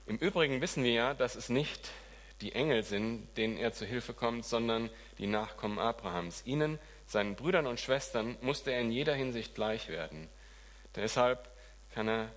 Im 0.07 0.17
Übrigen 0.17 0.61
wissen 0.61 0.83
wir 0.83 0.93
ja, 0.93 1.13
dass 1.13 1.35
es 1.35 1.49
nicht 1.49 1.91
die 2.41 2.53
Engel 2.53 2.83
sind, 2.83 3.27
denen 3.37 3.57
er 3.57 3.71
zu 3.71 3.85
Hilfe 3.85 4.13
kommt, 4.13 4.45
sondern 4.45 4.89
die 5.19 5.27
Nachkommen 5.27 5.79
Abrahams. 5.79 6.43
Ihnen, 6.45 6.79
seinen 7.05 7.35
Brüdern 7.35 7.67
und 7.67 7.79
Schwestern, 7.79 8.37
musste 8.41 8.71
er 8.71 8.81
in 8.81 8.91
jeder 8.91 9.13
Hinsicht 9.13 9.53
gleich 9.53 9.89
werden. 9.89 10.27
Deshalb 10.95 11.49
kann 11.93 12.07
er 12.07 12.31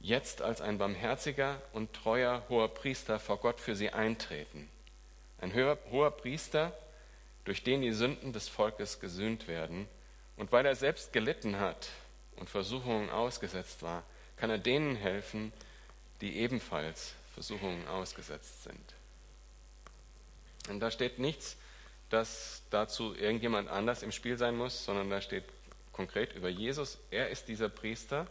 jetzt 0.00 0.40
als 0.40 0.60
ein 0.60 0.78
barmherziger 0.78 1.60
und 1.72 1.92
treuer 1.92 2.42
hoher 2.48 2.72
Priester 2.72 3.18
vor 3.18 3.38
Gott 3.38 3.60
für 3.60 3.76
sie 3.76 3.90
eintreten. 3.90 4.70
Ein 5.40 5.54
hoher, 5.54 6.10
Priester, 6.10 6.72
durch 7.44 7.62
den 7.62 7.82
die 7.82 7.92
Sünden 7.92 8.32
des 8.32 8.48
Volkes 8.48 8.98
gesühnt 8.98 9.46
werden. 9.46 9.86
Und 10.36 10.52
weil 10.52 10.66
er 10.66 10.76
selbst 10.76 11.12
gelitten 11.12 11.58
hat 11.58 11.88
und 12.36 12.50
Versuchungen 12.50 13.10
ausgesetzt 13.10 13.82
war, 13.82 14.04
kann 14.36 14.50
er 14.50 14.58
denen 14.58 14.96
helfen, 14.96 15.52
die 16.20 16.36
ebenfalls 16.36 17.14
Versuchungen 17.34 17.86
ausgesetzt 17.88 18.64
sind. 18.64 18.94
Und 20.68 20.80
da 20.80 20.90
steht 20.90 21.18
nichts, 21.18 21.56
dass 22.10 22.62
dazu 22.70 23.14
irgendjemand 23.14 23.68
anders 23.68 24.02
im 24.02 24.12
Spiel 24.12 24.36
sein 24.36 24.56
muss, 24.56 24.84
sondern 24.84 25.10
da 25.10 25.20
steht 25.20 25.44
konkret 25.92 26.34
über 26.34 26.48
Jesus. 26.48 26.98
Er 27.10 27.30
ist 27.30 27.48
dieser 27.48 27.68
Priester, 27.68 28.26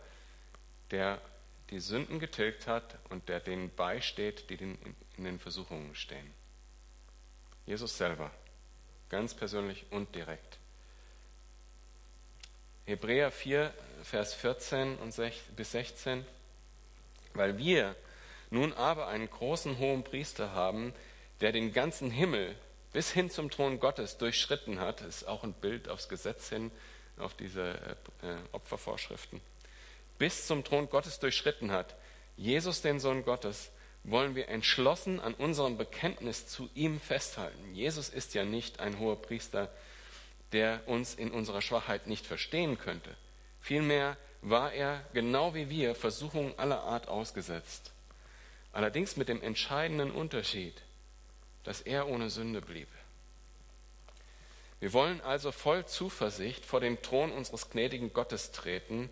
der 0.92 1.20
die 1.72 1.80
Sünden 1.80 2.20
getilgt 2.20 2.68
hat 2.68 2.98
und 3.10 3.28
der 3.28 3.40
denen 3.40 3.74
beisteht, 3.76 4.50
die 4.50 4.56
in 4.56 5.24
den 5.24 5.40
Versuchungen 5.40 5.96
stehen. 5.96 6.32
Jesus 7.66 7.98
selber, 7.98 8.32
ganz 9.10 9.34
persönlich 9.34 9.86
und 9.90 10.14
direkt. 10.14 10.60
Hebräer 12.86 13.32
4, 13.32 13.74
Vers 14.04 14.36
14 14.36 14.98
bis 15.56 15.72
16. 15.72 16.26
Weil 17.34 17.58
wir 17.58 17.96
nun 18.52 18.74
aber 18.74 19.08
einen 19.08 19.30
großen 19.30 19.80
hohen 19.80 20.04
Priester 20.04 20.52
haben, 20.54 20.94
der 21.42 21.52
den 21.52 21.74
ganzen 21.74 22.12
Himmel 22.12 22.56
bis 22.94 23.12
hin 23.12 23.30
zum 23.30 23.50
Thron 23.50 23.80
Gottes 23.80 24.18
durchschritten 24.18 24.80
hat, 24.80 25.02
ist 25.02 25.28
auch 25.28 25.44
ein 25.44 25.54
Bild 25.54 25.90
aufs 25.90 26.08
Gesetz 26.08 26.50
hin, 26.50 26.72
auf 27.18 27.34
diese 27.34 27.74
äh, 28.22 28.36
Opfervorschriften, 28.52 29.42
bis 30.18 30.46
zum 30.48 30.64
Thron 30.64 30.90
Gottes 30.90 31.20
durchschritten 31.20 31.72
hat, 31.72 31.96
Jesus, 32.38 32.82
den 32.82 33.00
Sohn 33.00 33.24
Gottes, 33.24 33.72
wollen 34.04 34.36
wir 34.36 34.50
entschlossen 34.50 35.20
an 35.20 35.34
unserem 35.34 35.78
Bekenntnis 35.78 36.48
zu 36.48 36.70
ihm 36.76 37.00
festhalten. 37.00 37.74
Jesus 37.74 38.10
ist 38.10 38.34
ja 38.34 38.46
nicht 38.46 38.80
ein 38.80 39.00
hoher 39.00 39.22
Priester, 39.22 39.72
der 40.56 40.88
uns 40.88 41.16
in 41.16 41.32
unserer 41.32 41.62
Schwachheit 41.62 42.08
nicht 42.08 42.26
verstehen 42.26 42.78
könnte. 42.78 43.14
Vielmehr 43.60 44.16
war 44.42 44.72
er, 44.72 45.04
genau 45.12 45.54
wie 45.54 45.70
wir, 45.70 45.96
Versuchungen 45.96 46.58
aller 46.58 46.82
Art 46.82 47.10
ausgesetzt. 47.10 47.92
Allerdings 48.72 49.18
mit 49.18 49.28
dem 49.28 49.42
entscheidenden 49.42 50.12
Unterschied, 50.12 50.82
dass 51.66 51.82
er 51.82 52.08
ohne 52.08 52.30
Sünde 52.30 52.62
blieb. 52.62 52.88
Wir 54.80 54.94
wollen 54.94 55.20
also 55.20 55.52
voll 55.52 55.86
Zuversicht 55.86 56.66
vor 56.66 56.80
den 56.80 57.02
Thron 57.02 57.34
unseres 57.34 57.70
gnädigen 57.70 58.14
Gottes 58.14 58.54
treten, 58.54 59.10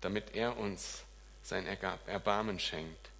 damit 0.00 0.34
er 0.34 0.56
uns 0.56 1.04
sein 1.44 1.66
Erbarmen 1.66 2.58
schenkt 2.58 3.10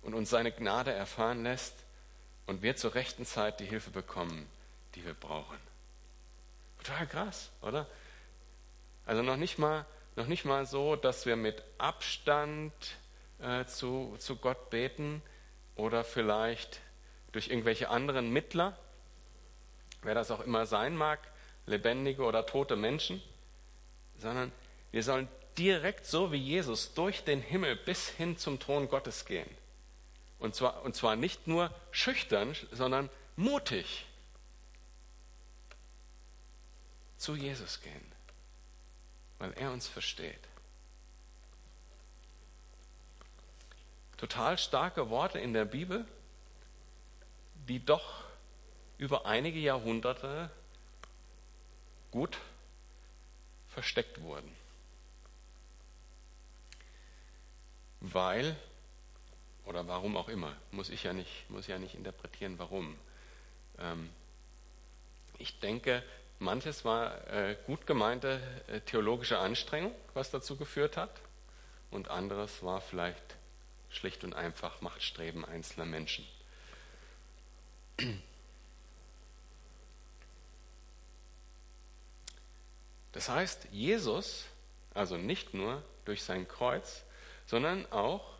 und 0.00 0.14
uns 0.14 0.30
seine 0.30 0.50
Gnade 0.50 0.92
erfahren 0.92 1.42
lässt 1.42 1.74
und 2.46 2.62
wir 2.62 2.74
zur 2.76 2.94
rechten 2.94 3.26
Zeit 3.26 3.60
die 3.60 3.66
Hilfe 3.66 3.90
bekommen, 3.90 4.48
die 4.94 5.04
wir 5.04 5.14
brauchen. 5.14 5.71
Total 6.82 7.06
krass, 7.06 7.50
oder? 7.60 7.86
Also 9.06 9.22
noch 9.22 9.36
nicht 9.36 9.58
mal 9.58 9.84
noch 10.16 10.26
nicht 10.26 10.44
mal 10.44 10.66
so, 10.66 10.96
dass 10.96 11.26
wir 11.26 11.36
mit 11.36 11.62
Abstand 11.78 12.72
äh, 13.40 13.64
zu, 13.64 14.14
zu 14.18 14.36
Gott 14.36 14.70
beten 14.70 15.22
oder 15.74 16.04
vielleicht 16.04 16.80
durch 17.32 17.48
irgendwelche 17.48 17.88
anderen 17.88 18.30
Mittler, 18.30 18.76
wer 20.02 20.14
das 20.14 20.30
auch 20.30 20.40
immer 20.40 20.66
sein 20.66 20.96
mag, 20.96 21.20
lebendige 21.66 22.24
oder 22.24 22.44
tote 22.44 22.76
Menschen, 22.76 23.22
sondern 24.18 24.52
wir 24.90 25.02
sollen 25.02 25.28
direkt 25.56 26.04
so 26.06 26.30
wie 26.30 26.36
Jesus 26.36 26.92
durch 26.92 27.24
den 27.24 27.40
Himmel 27.40 27.76
bis 27.76 28.08
hin 28.08 28.36
zum 28.36 28.58
Thron 28.58 28.88
Gottes 28.88 29.24
gehen. 29.24 29.48
Und 30.38 30.54
zwar, 30.54 30.82
und 30.82 30.94
zwar 30.94 31.16
nicht 31.16 31.46
nur 31.46 31.70
schüchtern, 31.90 32.54
sondern 32.70 33.08
mutig 33.36 34.06
zu 37.22 37.36
Jesus 37.36 37.80
gehen 37.80 38.12
weil 39.42 39.52
er 39.54 39.72
uns 39.72 39.88
versteht. 39.88 40.38
Total 44.16 44.56
starke 44.56 45.10
Worte 45.10 45.40
in 45.40 45.52
der 45.52 45.64
Bibel, 45.64 46.06
die 47.66 47.84
doch 47.84 48.22
über 48.98 49.26
einige 49.26 49.58
Jahrhunderte 49.58 50.48
gut 52.12 52.38
versteckt 53.70 54.20
wurden. 54.20 54.54
Weil, 57.98 58.54
oder 59.64 59.88
warum 59.88 60.16
auch 60.16 60.28
immer, 60.28 60.54
muss 60.70 60.88
ich 60.88 61.02
ja 61.02 61.12
nicht, 61.12 61.50
muss 61.50 61.66
ja 61.66 61.80
nicht 61.80 61.96
interpretieren, 61.96 62.60
warum. 62.60 62.96
Ähm, 63.80 64.08
ich 65.38 65.58
denke, 65.58 66.04
Manches 66.42 66.84
war 66.84 67.26
äh, 67.28 67.56
gut 67.66 67.86
gemeinte 67.86 68.40
äh, 68.66 68.80
theologische 68.80 69.38
Anstrengung, 69.38 69.94
was 70.12 70.30
dazu 70.30 70.56
geführt 70.56 70.96
hat, 70.96 71.20
und 71.90 72.08
anderes 72.08 72.62
war 72.62 72.80
vielleicht 72.80 73.36
schlicht 73.90 74.24
und 74.24 74.34
einfach 74.34 74.80
Machtstreben 74.80 75.44
einzelner 75.44 75.86
Menschen. 75.86 76.26
Das 83.12 83.28
heißt, 83.28 83.68
Jesus, 83.70 84.46
also 84.94 85.16
nicht 85.16 85.54
nur 85.54 85.82
durch 86.06 86.24
sein 86.24 86.48
Kreuz, 86.48 87.04
sondern 87.46 87.90
auch 87.92 88.38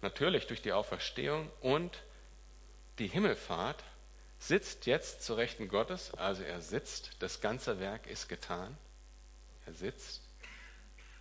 natürlich 0.00 0.46
durch 0.46 0.62
die 0.62 0.72
Auferstehung 0.72 1.50
und 1.60 2.02
die 2.98 3.08
Himmelfahrt, 3.08 3.82
sitzt 4.48 4.86
jetzt 4.86 5.22
zu 5.22 5.34
Rechten 5.34 5.68
Gottes, 5.68 6.12
also 6.14 6.42
er 6.42 6.60
sitzt, 6.60 7.10
das 7.20 7.40
ganze 7.40 7.80
Werk 7.80 8.06
ist 8.06 8.28
getan, 8.28 8.76
er 9.66 9.72
sitzt, 9.72 10.20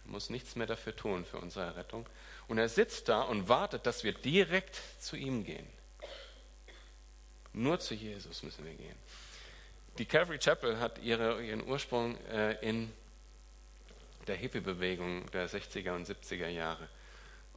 muss 0.06 0.30
nichts 0.30 0.56
mehr 0.56 0.68
dafür 0.68 0.96
tun 0.96 1.24
für 1.24 1.38
unsere 1.38 1.66
Errettung, 1.66 2.06
und 2.48 2.58
er 2.58 2.68
sitzt 2.68 3.08
da 3.08 3.22
und 3.22 3.48
wartet, 3.48 3.86
dass 3.86 4.04
wir 4.04 4.14
direkt 4.14 4.80
zu 5.00 5.16
ihm 5.16 5.46
gehen. 5.46 5.68
Nur 7.54 7.80
zu 7.80 7.94
Jesus 7.94 8.44
müssen 8.44 8.66
wir 8.66 8.74
gehen. 8.74 8.98
Die 10.00 10.06
Calvary 10.06 10.40
Chapel 10.40 10.80
hat 10.80 10.98
ihre, 11.00 11.42
ihren 11.44 11.66
Ursprung 11.66 12.18
äh, 12.26 12.54
in 12.68 12.92
der 14.28 14.36
Hippie-Bewegung 14.36 15.30
der 15.32 15.48
60er 15.48 15.96
und 15.96 16.08
70er 16.08 16.48
Jahre. 16.48 16.90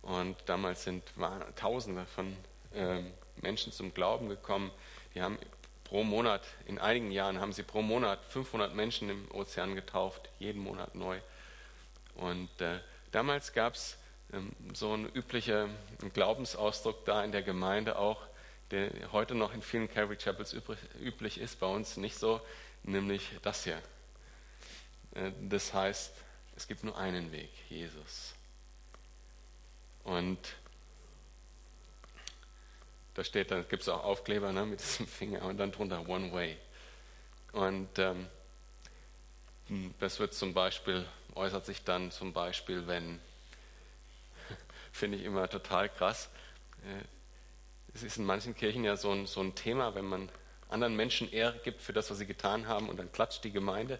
Und 0.03 0.37
damals 0.47 0.85
sind 0.85 1.03
Tausende 1.57 2.05
von 2.07 2.37
ähm, 2.75 3.13
Menschen 3.37 3.73
zum 3.73 3.95
Glauben 3.95 4.29
gekommen. 4.29 4.71
Die 5.15 5.23
haben 5.23 5.39
pro 5.87 6.03
Monat, 6.03 6.43
in 6.67 6.79
einigen 6.79 7.13
Jahren 7.13 7.41
haben 7.41 7.53
sie 7.53 7.63
pro 7.63 7.81
Monat 7.81 8.25
500 8.25 8.75
Menschen 8.75 9.09
im 9.09 9.31
Ozean 9.31 9.77
getauft, 9.77 10.29
jeden 10.41 10.63
Monat 10.63 10.95
neu. 10.97 11.21
Und 12.17 12.51
äh, 12.61 12.81
damals 13.13 13.53
gab 13.53 13.75
es 13.75 13.97
ähm, 14.33 14.53
so 14.75 14.93
einen 14.93 15.07
üblichen 15.07 15.71
Glaubensausdruck 16.13 17.05
da 17.05 17.23
in 17.23 17.31
der 17.31 17.43
Gemeinde 17.43 17.99
auch, 17.99 18.21
der 18.73 18.91
heute 19.13 19.37
noch 19.37 19.55
in 19.55 19.63
vielen 19.63 19.89
Calvary 19.89 20.17
Chapels 20.17 20.53
übrig, 20.53 20.79
üblich 21.01 21.39
ist, 21.39 21.61
bei 21.61 21.69
uns 21.69 21.97
nicht 21.97 22.19
so, 22.19 22.41
nämlich 22.83 23.31
das 23.43 23.63
hier. 23.63 23.81
Äh, 25.15 25.31
das 25.49 25.73
heißt, 25.73 26.13
es 26.57 26.67
gibt 26.67 26.83
nur 26.83 26.99
einen 26.99 27.31
Weg, 27.31 27.51
Jesus. 27.69 28.35
Und 30.03 30.39
da 33.17 33.25
steht, 33.25 33.51
da 33.51 33.63
gibt 33.63 33.83
es 33.83 33.89
auch 33.89 34.05
Aufkleber 34.05 34.53
ne, 34.53 34.67
mit 34.67 34.81
diesem 34.81 35.07
Finger 35.07 35.43
und 35.43 35.57
dann 35.57 35.73
drunter 35.73 36.07
One 36.07 36.33
Way. 36.35 36.59
Und 37.53 37.99
ähm, 37.99 38.27
das 39.99 40.21
wird 40.21 40.35
zum 40.35 40.53
Beispiel, 40.53 41.07
äußert 41.35 41.65
sich 41.65 41.83
dann 41.83 42.11
zum 42.11 42.35
Beispiel, 42.35 42.87
wenn, 42.87 43.19
finde 44.93 45.17
ich 45.17 45.25
immer 45.25 45.49
total 45.49 45.89
krass, 45.89 46.29
äh, 46.85 47.05
es 47.95 48.03
ist 48.03 48.19
in 48.19 48.27
manchen 48.27 48.55
Kirchen 48.55 48.85
ja 48.85 48.99
so 48.99 49.11
ein, 49.11 49.27
so 49.27 49.41
ein 49.41 49.55
Thema, 49.55 49.95
wenn 49.95 50.05
man 50.05 50.29
anderen 50.69 50.95
Menschen 50.95 51.33
Ehre 51.33 51.59
gibt 51.65 51.81
für 51.81 51.95
das, 51.95 52.11
was 52.11 52.19
sie 52.19 52.27
getan 52.27 52.69
haben 52.69 52.91
und 52.91 52.99
dann 52.99 53.11
klatscht 53.11 53.43
die 53.45 53.53
Gemeinde, 53.53 53.99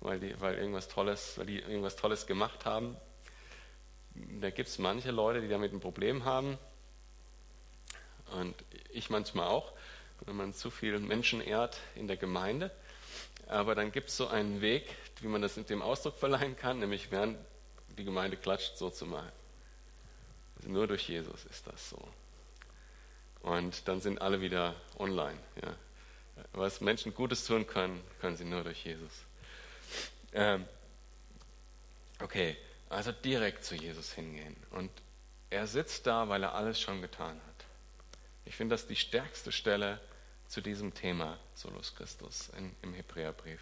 weil 0.00 0.18
die, 0.18 0.40
weil 0.40 0.56
irgendwas 0.56 0.88
Tolles, 0.88 1.38
weil 1.38 1.46
die 1.46 1.60
irgendwas 1.60 1.94
Tolles 1.94 2.26
gemacht 2.26 2.64
haben. 2.64 2.96
Da 4.40 4.50
gibt 4.50 4.68
es 4.68 4.78
manche 4.78 5.12
Leute, 5.12 5.40
die 5.40 5.48
damit 5.48 5.72
ein 5.72 5.78
Problem 5.78 6.24
haben. 6.24 6.58
Und 8.32 8.54
ich 8.90 9.10
manchmal 9.10 9.46
auch, 9.46 9.72
wenn 10.24 10.36
man 10.36 10.54
zu 10.54 10.70
viele 10.70 10.98
Menschen 10.98 11.40
ehrt 11.40 11.78
in 11.94 12.08
der 12.08 12.16
Gemeinde. 12.16 12.70
Aber 13.46 13.74
dann 13.74 13.92
gibt 13.92 14.08
es 14.08 14.16
so 14.16 14.26
einen 14.28 14.60
Weg, 14.60 14.94
wie 15.20 15.28
man 15.28 15.42
das 15.42 15.56
mit 15.56 15.70
dem 15.70 15.82
Ausdruck 15.82 16.18
verleihen 16.18 16.56
kann, 16.56 16.78
nämlich 16.78 17.10
während 17.10 17.38
die 17.96 18.04
Gemeinde 18.04 18.36
klatscht, 18.36 18.76
so 18.76 18.90
zu 18.90 19.06
machen. 19.06 19.30
Also 20.56 20.70
nur 20.70 20.86
durch 20.86 21.08
Jesus 21.08 21.44
ist 21.44 21.66
das 21.66 21.90
so. 21.90 22.08
Und 23.42 23.86
dann 23.86 24.00
sind 24.00 24.20
alle 24.20 24.40
wieder 24.40 24.74
online. 24.98 25.38
Ja. 25.62 25.74
Was 26.52 26.80
Menschen 26.80 27.14
Gutes 27.14 27.44
tun 27.44 27.66
können, 27.66 28.02
können 28.20 28.36
sie 28.36 28.44
nur 28.44 28.64
durch 28.64 28.84
Jesus. 28.84 29.12
Ähm, 30.32 30.66
okay, 32.20 32.56
also 32.88 33.12
direkt 33.12 33.64
zu 33.64 33.74
Jesus 33.74 34.12
hingehen. 34.12 34.56
Und 34.70 34.90
er 35.50 35.66
sitzt 35.66 36.06
da, 36.06 36.28
weil 36.28 36.42
er 36.42 36.54
alles 36.54 36.80
schon 36.80 37.00
getan 37.00 37.40
hat. 37.45 37.45
Ich 38.46 38.56
finde 38.56 38.74
das 38.74 38.86
die 38.86 38.96
stärkste 38.96 39.52
Stelle 39.52 40.00
zu 40.48 40.60
diesem 40.60 40.94
Thema, 40.94 41.38
Solus 41.54 41.94
Christus, 41.94 42.48
in, 42.56 42.74
im 42.82 42.94
Hebräerbrief. 42.94 43.60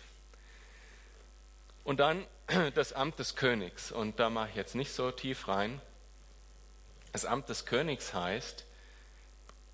Und 1.82 2.00
dann 2.00 2.26
das 2.74 2.92
Amt 2.92 3.18
des 3.18 3.34
Königs. 3.34 3.90
Und 3.90 4.20
da 4.20 4.30
mache 4.30 4.50
ich 4.50 4.56
jetzt 4.56 4.74
nicht 4.74 4.92
so 4.92 5.10
tief 5.10 5.48
rein. 5.48 5.80
Das 7.12 7.24
Amt 7.24 7.48
des 7.48 7.66
Königs 7.66 8.12
heißt, 8.14 8.66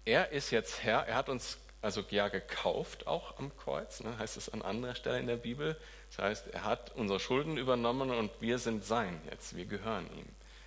er 0.04 0.30
ist 0.30 0.50
jetzt 0.50 0.82
Herr, 0.82 1.06
er 1.06 1.16
hat 1.16 1.28
uns 1.28 1.58
also 1.82 2.04
ja 2.10 2.28
gekauft, 2.28 3.06
auch 3.06 3.38
am 3.38 3.56
Kreuz, 3.56 4.00
ne, 4.00 4.18
heißt 4.18 4.36
es 4.36 4.50
an 4.50 4.60
anderer 4.60 4.94
Stelle 4.94 5.18
in 5.18 5.26
der 5.26 5.36
Bibel. 5.36 5.76
Das 6.10 6.18
heißt, 6.18 6.48
er 6.48 6.64
hat 6.64 6.94
unsere 6.94 7.20
Schulden 7.20 7.56
übernommen 7.56 8.10
und 8.10 8.30
wir 8.40 8.58
sind 8.58 8.84
sein 8.84 9.20
jetzt, 9.30 9.56
wir 9.56 9.64
gehören 9.64 10.06
ihm. 10.16 10.26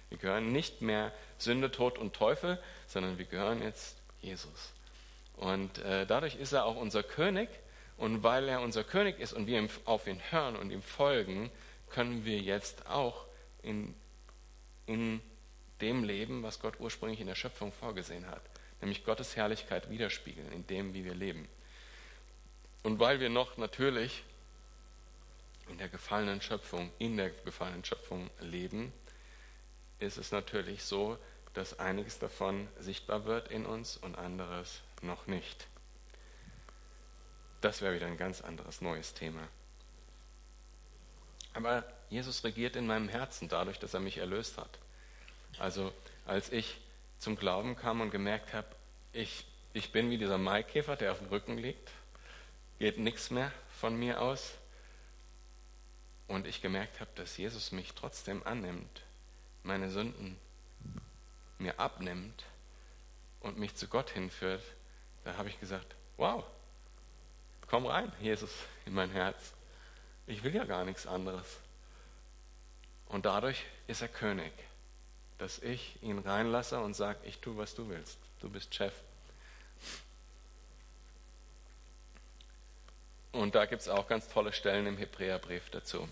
Wir 0.10 0.18
gehören 0.18 0.52
nicht 0.52 0.82
mehr 0.82 1.12
Sünde, 1.38 1.72
Tod 1.72 1.98
und 1.98 2.16
Teufel, 2.16 2.62
sondern 2.88 3.18
wir 3.18 3.26
gehören 3.26 3.62
jetzt 3.62 3.98
Jesus. 4.24 4.74
Und 5.38 5.80
äh, 5.80 6.06
dadurch 6.06 6.36
ist 6.36 6.54
er 6.54 6.66
auch 6.66 6.76
unser 6.76 7.04
König. 7.04 7.50
Und 7.98 8.24
weil 8.24 8.50
er 8.50 8.62
unser 8.62 8.84
König 8.84 9.20
ist 9.20 9.34
und 9.34 9.46
wir 9.46 9.68
auf 9.86 10.08
ihn 10.08 10.20
hören 10.32 10.56
und 10.56 10.72
ihm 10.72 10.82
folgen, 10.82 11.52
können 11.90 12.26
wir 12.26 12.40
jetzt 12.40 12.88
auch 12.88 13.26
in, 13.62 13.94
in 14.88 15.22
dem 15.80 16.04
leben, 16.04 16.42
was 16.42 16.60
Gott 16.60 16.80
ursprünglich 16.80 17.22
in 17.22 17.28
der 17.28 17.36
Schöpfung 17.36 17.72
vorgesehen 17.72 18.28
hat 18.28 18.42
nämlich 18.84 19.06
Gottes 19.06 19.38
Herrlichkeit 19.38 19.90
widerspiegeln 19.90 20.52
in 20.52 20.68
dem, 20.68 20.94
wie 20.94 21.06
wir 21.06 21.16
leben. 21.16 21.48
Und 22.84 23.00
weil 23.00 23.22
wir 23.22 23.30
noch 23.30 23.56
natürlich 23.56 24.24
in 25.70 25.78
der 25.78 25.88
gefallenen 25.88 26.42
Schöpfung, 26.42 26.92
in 27.00 27.16
der 27.16 27.30
gefallenen 27.30 27.86
Schöpfung 27.86 28.30
leben, 28.42 28.92
ist 30.00 30.18
es 30.18 30.34
natürlich 30.34 30.84
so, 30.84 31.18
dass 31.54 31.80
einiges 31.80 32.20
davon 32.20 32.68
sichtbar 32.80 33.26
wird 33.26 33.50
in 33.50 33.66
uns 33.66 33.98
und 33.98 34.18
anderes 34.18 34.82
noch 35.02 35.28
nicht. 35.28 35.68
Das 37.62 37.82
wäre 37.82 37.96
wieder 37.96 38.08
ein 38.08 38.18
ganz 38.18 38.42
anderes 38.42 38.82
neues 38.82 39.14
Thema. 39.14 39.48
Aber 41.54 41.86
Jesus 42.10 42.44
regiert 42.44 42.76
in 42.76 42.88
meinem 42.88 43.08
Herzen 43.08 43.48
dadurch, 43.48 43.80
dass 43.80 43.94
er 43.94 44.00
mich 44.00 44.18
erlöst 44.18 44.58
hat. 44.58 44.80
Also 45.60 45.94
als 46.26 46.52
ich 46.52 46.82
zum 47.20 47.36
Glauben 47.36 47.76
kam 47.76 48.02
und 48.02 48.10
gemerkt 48.10 48.54
habe, 48.54 48.68
ich, 49.14 49.46
ich 49.74 49.92
bin 49.92 50.10
wie 50.10 50.18
dieser 50.18 50.38
Maikäfer, 50.38 50.96
der 50.96 51.12
auf 51.12 51.20
dem 51.20 51.28
Rücken 51.28 51.58
liegt, 51.58 51.92
geht 52.80 52.98
nichts 52.98 53.30
mehr 53.30 53.52
von 53.80 53.96
mir 53.96 54.20
aus. 54.20 54.54
Und 56.28 56.48
ich 56.48 56.62
gemerkt 56.62 57.00
habe, 57.00 57.12
dass 57.16 57.38
Jesus 57.38 57.72
mich 57.72 57.94
trotzdem 57.94 58.42
annimmt, 58.46 59.04
meine 59.62 59.90
Sünden 59.90 60.38
mir 61.58 61.80
abnimmt 61.80 62.44
und 63.40 63.58
mich 63.58 63.76
zu 63.76 63.88
Gott 63.88 64.10
hinführt, 64.10 64.64
da 65.24 65.38
habe 65.38 65.50
ich 65.50 65.60
gesagt, 65.60 65.96
wow, 66.18 66.44
komm 67.68 67.86
rein, 67.86 68.12
Jesus, 68.20 68.52
in 68.86 68.94
mein 68.94 69.12
Herz. 69.12 69.54
Ich 70.28 70.44
will 70.44 70.56
ja 70.56 70.66
gar 70.66 70.86
nichts 70.86 71.08
anderes. 71.08 71.60
Und 73.08 73.26
dadurch 73.26 73.64
ist 73.88 74.02
er 74.02 74.08
König 74.08 74.52
dass 75.44 75.60
ich 75.60 76.02
ihn 76.02 76.20
reinlasse 76.20 76.80
und 76.80 76.94
sage, 76.94 77.20
ich 77.26 77.40
tue, 77.40 77.58
was 77.58 77.76
du 77.76 77.90
willst. 77.90 78.18
Du 78.40 78.50
bist 78.50 78.74
Chef. 78.74 78.94
Und 83.34 83.54
da 83.54 83.66
gibt 83.66 83.82
es 83.82 83.90
auch 83.90 84.08
ganz 84.08 84.30
tolle 84.30 84.54
Stellen 84.54 84.86
im 84.86 84.98
Hebräerbrief 84.98 85.70
dazu. 85.70 86.08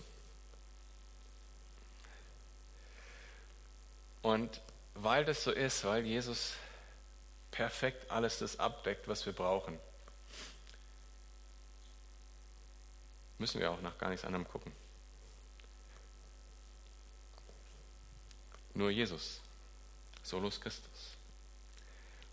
Und 4.20 4.60
weil 4.94 5.24
das 5.24 5.44
so 5.44 5.50
ist, 5.50 5.84
weil 5.84 6.04
Jesus 6.04 6.54
perfekt 7.50 8.10
alles 8.10 8.38
das 8.38 8.58
abdeckt, 8.58 9.08
was 9.08 9.24
wir 9.26 9.32
brauchen, 9.32 9.78
müssen 13.38 13.60
wir 13.60 13.70
auch 13.70 13.80
nach 13.80 13.98
gar 13.98 14.10
nichts 14.10 14.24
anderem 14.24 14.46
gucken. 14.46 14.72
Nur 18.74 18.90
Jesus, 18.90 19.40
solus 20.22 20.60
Christus. 20.60 21.16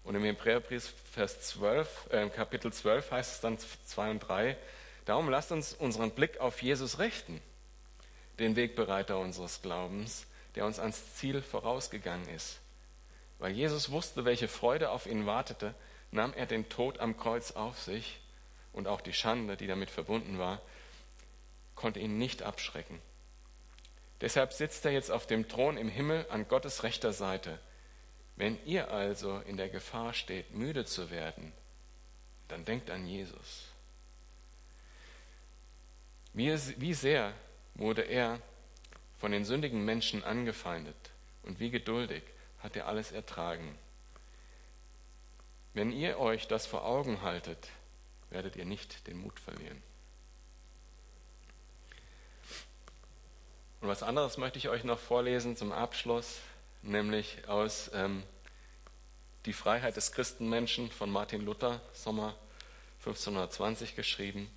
Und 0.03 0.15
im 0.15 0.23
Hebräerbrief 0.23 0.93
Vers 1.11 1.41
12, 1.41 2.07
äh, 2.11 2.29
Kapitel 2.29 2.71
12 2.71 3.11
heißt 3.11 3.33
es 3.33 3.41
dann 3.41 3.57
2 3.59 4.11
und 4.11 4.19
3, 4.19 4.57
darum 5.05 5.29
lasst 5.29 5.51
uns 5.51 5.73
unseren 5.73 6.11
Blick 6.11 6.39
auf 6.39 6.61
Jesus 6.61 6.99
richten, 6.99 7.41
den 8.39 8.55
Wegbereiter 8.55 9.19
unseres 9.19 9.61
Glaubens, 9.61 10.25
der 10.59 10.65
uns 10.65 10.77
ans 10.77 11.15
Ziel 11.15 11.41
vorausgegangen 11.41 12.27
ist. 12.27 12.59
Weil 13.37 13.53
Jesus 13.53 13.91
wusste, 13.91 14.25
welche 14.25 14.49
Freude 14.49 14.89
auf 14.89 15.05
ihn 15.05 15.25
wartete, 15.25 15.73
nahm 16.11 16.33
er 16.33 16.47
den 16.47 16.67
Tod 16.67 16.99
am 16.99 17.15
Kreuz 17.15 17.51
auf 17.51 17.79
sich 17.79 18.19
und 18.73 18.85
auch 18.85 18.99
die 18.99 19.13
Schande, 19.13 19.55
die 19.55 19.67
damit 19.67 19.89
verbunden 19.89 20.37
war, 20.37 20.61
konnte 21.75 22.01
ihn 22.01 22.17
nicht 22.17 22.43
Deshalb 24.19 24.51
sitzt 24.51 24.83
er 24.83 24.91
jetzt 24.91 25.11
auf 25.11 25.27
dem 25.27 25.47
Thron 25.47 25.77
im 25.77 25.87
Himmel 25.87 26.25
an 26.29 26.45
Gottes 26.49 26.83
rechter 26.83 27.13
Seite. 27.13 27.57
Wenn 28.35 28.61
ihr 28.65 28.91
also 28.91 29.39
in 29.39 29.55
der 29.55 29.69
Gefahr 29.69 30.13
steht, 30.13 30.53
müde 30.53 30.83
zu 30.83 31.09
werden, 31.09 31.53
dann 32.49 32.65
denkt 32.65 32.89
an 32.89 33.07
Jesus. 33.07 33.63
Wie 36.33 36.93
sehr 36.93 37.31
wurde 37.75 38.01
er 38.01 38.41
von 39.19 39.31
den 39.31 39.45
sündigen 39.45 39.83
Menschen 39.83 40.23
angefeindet 40.23 41.11
und 41.43 41.59
wie 41.59 41.69
geduldig 41.69 42.23
hat 42.59 42.75
er 42.75 42.87
alles 42.87 43.11
ertragen. 43.11 43.77
Wenn 45.73 45.91
ihr 45.91 46.17
euch 46.19 46.47
das 46.47 46.65
vor 46.65 46.85
Augen 46.85 47.21
haltet, 47.21 47.69
werdet 48.29 48.55
ihr 48.55 48.65
nicht 48.65 49.07
den 49.07 49.17
Mut 49.17 49.39
verlieren. 49.39 49.81
Und 53.81 53.87
was 53.87 54.03
anderes 54.03 54.37
möchte 54.37 54.57
ich 54.57 54.69
euch 54.69 54.83
noch 54.83 54.99
vorlesen 54.99 55.55
zum 55.55 55.71
Abschluss, 55.71 56.39
nämlich 56.81 57.47
aus 57.47 57.91
ähm, 57.93 58.23
Die 59.45 59.53
Freiheit 59.53 59.95
des 59.95 60.11
Christenmenschen 60.11 60.91
von 60.91 61.09
Martin 61.09 61.41
Luther, 61.41 61.79
Sommer 61.93 62.35
1520 62.99 63.95
geschrieben. 63.95 64.49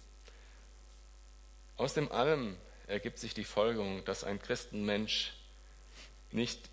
Aus 1.76 1.94
dem 1.94 2.10
allem 2.10 2.56
ergibt 2.86 3.18
sich 3.18 3.34
die 3.34 3.44
Folgerung, 3.44 4.04
dass 4.04 4.24
ein 4.24 4.40
Christenmensch 4.40 5.32
nicht 6.30 6.70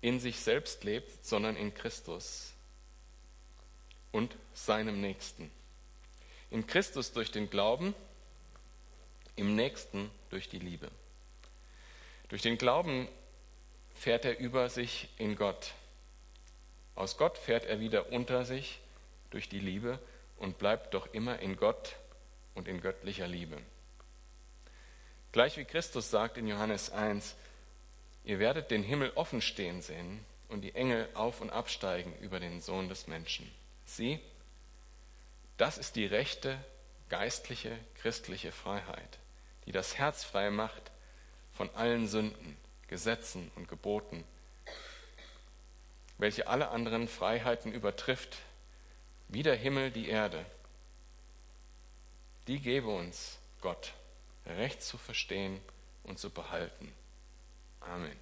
in 0.00 0.20
sich 0.20 0.40
selbst 0.40 0.84
lebt, 0.84 1.24
sondern 1.24 1.56
in 1.56 1.72
Christus 1.72 2.52
und 4.12 4.36
seinem 4.52 5.00
Nächsten. 5.00 5.50
In 6.50 6.66
Christus 6.66 7.12
durch 7.12 7.30
den 7.30 7.50
Glauben, 7.50 7.94
im 9.36 9.56
Nächsten 9.56 10.10
durch 10.30 10.48
die 10.48 10.58
Liebe. 10.58 10.90
Durch 12.28 12.42
den 12.42 12.58
Glauben 12.58 13.08
fährt 13.94 14.24
er 14.24 14.38
über 14.38 14.68
sich 14.68 15.08
in 15.18 15.36
Gott. 15.36 15.72
Aus 16.94 17.16
Gott 17.16 17.38
fährt 17.38 17.64
er 17.64 17.80
wieder 17.80 18.12
unter 18.12 18.44
sich 18.44 18.80
durch 19.30 19.48
die 19.48 19.58
Liebe 19.58 19.98
und 20.36 20.58
bleibt 20.58 20.94
doch 20.94 21.12
immer 21.12 21.40
in 21.40 21.56
Gott 21.56 21.96
und 22.54 22.68
in 22.68 22.80
göttlicher 22.80 23.26
Liebe. 23.26 23.58
Gleich 25.34 25.56
wie 25.56 25.64
Christus 25.64 26.10
sagt 26.10 26.38
in 26.38 26.46
Johannes 26.46 26.92
1, 26.92 27.34
ihr 28.22 28.38
werdet 28.38 28.70
den 28.70 28.84
Himmel 28.84 29.10
offen 29.16 29.40
stehen 29.40 29.82
sehen 29.82 30.24
und 30.48 30.60
die 30.60 30.76
Engel 30.76 31.08
auf 31.14 31.40
und 31.40 31.50
absteigen 31.50 32.14
über 32.20 32.38
den 32.38 32.60
Sohn 32.60 32.88
des 32.88 33.08
Menschen. 33.08 33.50
Sieh, 33.84 34.20
das 35.56 35.76
ist 35.76 35.96
die 35.96 36.06
rechte, 36.06 36.56
geistliche, 37.08 37.76
christliche 37.96 38.52
Freiheit, 38.52 39.18
die 39.66 39.72
das 39.72 39.98
Herz 39.98 40.22
frei 40.22 40.52
macht 40.52 40.92
von 41.52 41.68
allen 41.74 42.06
Sünden, 42.06 42.56
Gesetzen 42.86 43.50
und 43.56 43.66
Geboten, 43.66 44.22
welche 46.16 46.46
alle 46.46 46.68
anderen 46.68 47.08
Freiheiten 47.08 47.72
übertrifft, 47.72 48.36
wie 49.26 49.42
der 49.42 49.56
Himmel 49.56 49.90
die 49.90 50.08
Erde. 50.08 50.46
Die 52.46 52.60
gebe 52.60 52.86
uns 52.86 53.40
Gott, 53.60 53.94
recht 54.46 54.82
zu 54.82 54.98
verstehen 54.98 55.60
und 56.04 56.18
zu 56.18 56.30
behalten. 56.30 56.92
Amen. 57.80 58.16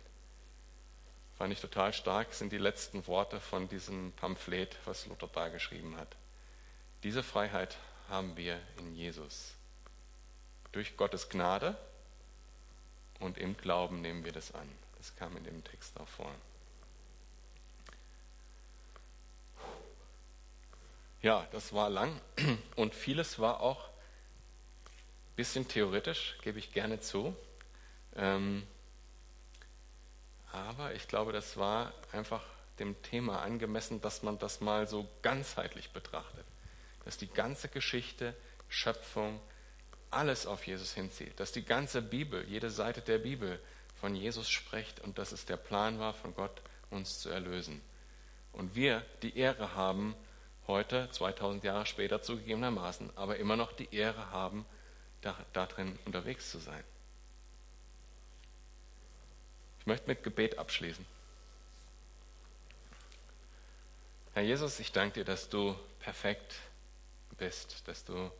Fand 1.36 1.52
ich 1.52 1.60
total 1.60 1.92
stark, 1.92 2.32
sind 2.34 2.52
die 2.52 2.58
letzten 2.58 3.06
Worte 3.06 3.40
von 3.40 3.68
diesem 3.68 4.12
Pamphlet, 4.12 4.76
was 4.84 5.06
Luther 5.06 5.28
da 5.28 5.48
geschrieben 5.48 5.96
hat. 5.96 6.16
Diese 7.02 7.22
Freiheit 7.22 7.76
haben 8.08 8.36
wir 8.36 8.60
in 8.78 8.94
Jesus. 8.94 9.54
Durch 10.70 10.96
Gottes 10.96 11.28
Gnade 11.28 11.76
und 13.18 13.38
im 13.38 13.56
Glauben 13.56 14.00
nehmen 14.00 14.24
wir 14.24 14.32
das 14.32 14.54
an. 14.54 14.68
Das 14.98 15.16
kam 15.16 15.36
in 15.36 15.44
dem 15.44 15.64
Text 15.64 15.98
auch 15.98 16.08
vor. 16.08 16.32
Ja, 21.22 21.46
das 21.52 21.72
war 21.72 21.88
lang 21.88 22.20
und 22.76 22.94
vieles 22.94 23.38
war 23.38 23.60
auch 23.60 23.91
bisschen 25.36 25.68
theoretisch, 25.68 26.36
gebe 26.42 26.58
ich 26.58 26.72
gerne 26.72 27.00
zu. 27.00 27.34
Ähm, 28.16 28.66
aber 30.52 30.94
ich 30.94 31.08
glaube, 31.08 31.32
das 31.32 31.56
war 31.56 31.92
einfach 32.12 32.42
dem 32.78 33.00
Thema 33.02 33.42
angemessen, 33.42 34.00
dass 34.00 34.22
man 34.22 34.38
das 34.38 34.60
mal 34.60 34.86
so 34.86 35.08
ganzheitlich 35.22 35.90
betrachtet. 35.90 36.44
Dass 37.04 37.16
die 37.16 37.28
ganze 37.28 37.68
Geschichte, 37.68 38.34
Schöpfung, 38.68 39.40
alles 40.10 40.46
auf 40.46 40.66
Jesus 40.66 40.92
hinzieht. 40.92 41.38
Dass 41.40 41.52
die 41.52 41.64
ganze 41.64 42.02
Bibel, 42.02 42.44
jede 42.48 42.70
Seite 42.70 43.00
der 43.00 43.18
Bibel 43.18 43.58
von 44.00 44.14
Jesus 44.14 44.50
spricht 44.50 45.00
und 45.00 45.18
dass 45.18 45.32
es 45.32 45.46
der 45.46 45.56
Plan 45.56 45.98
war 45.98 46.12
von 46.12 46.34
Gott, 46.34 46.60
uns 46.90 47.18
zu 47.18 47.30
erlösen. 47.30 47.80
Und 48.52 48.74
wir 48.74 49.04
die 49.22 49.36
Ehre 49.38 49.74
haben, 49.74 50.14
heute, 50.66 51.08
2000 51.10 51.64
Jahre 51.64 51.86
später 51.86 52.22
zugegebenermaßen, 52.22 53.10
aber 53.16 53.36
immer 53.36 53.56
noch 53.56 53.72
die 53.72 53.94
Ehre 53.94 54.30
haben, 54.30 54.66
darin 55.52 55.98
unterwegs 56.04 56.50
zu 56.50 56.58
sein. 56.58 56.84
Ich 59.80 59.86
möchte 59.86 60.06
mit 60.06 60.22
Gebet 60.22 60.58
abschließen. 60.58 61.04
Herr 64.34 64.42
Jesus, 64.42 64.80
ich 64.80 64.92
danke 64.92 65.20
dir, 65.20 65.24
dass 65.24 65.48
du 65.48 65.76
perfekt 66.00 66.54
bist, 67.36 67.86
dass 67.86 68.04
du 68.04 68.30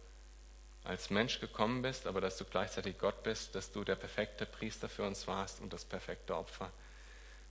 als 0.85 1.11
Mensch 1.11 1.39
gekommen 1.41 1.83
bist, 1.83 2.07
aber 2.07 2.21
dass 2.21 2.37
du 2.37 2.45
gleichzeitig 2.45 2.99
Gott 2.99 3.23
bist, 3.23 3.55
dass 3.55 3.71
du 3.71 3.85
der 3.85 3.97
perfekte 3.97 4.47
Priester 4.47 4.89
für 4.89 5.05
uns 5.05 5.27
warst 5.27 5.61
und 5.61 5.73
das 5.73 5.85
perfekte 5.85 6.37
Opfer 6.37 6.71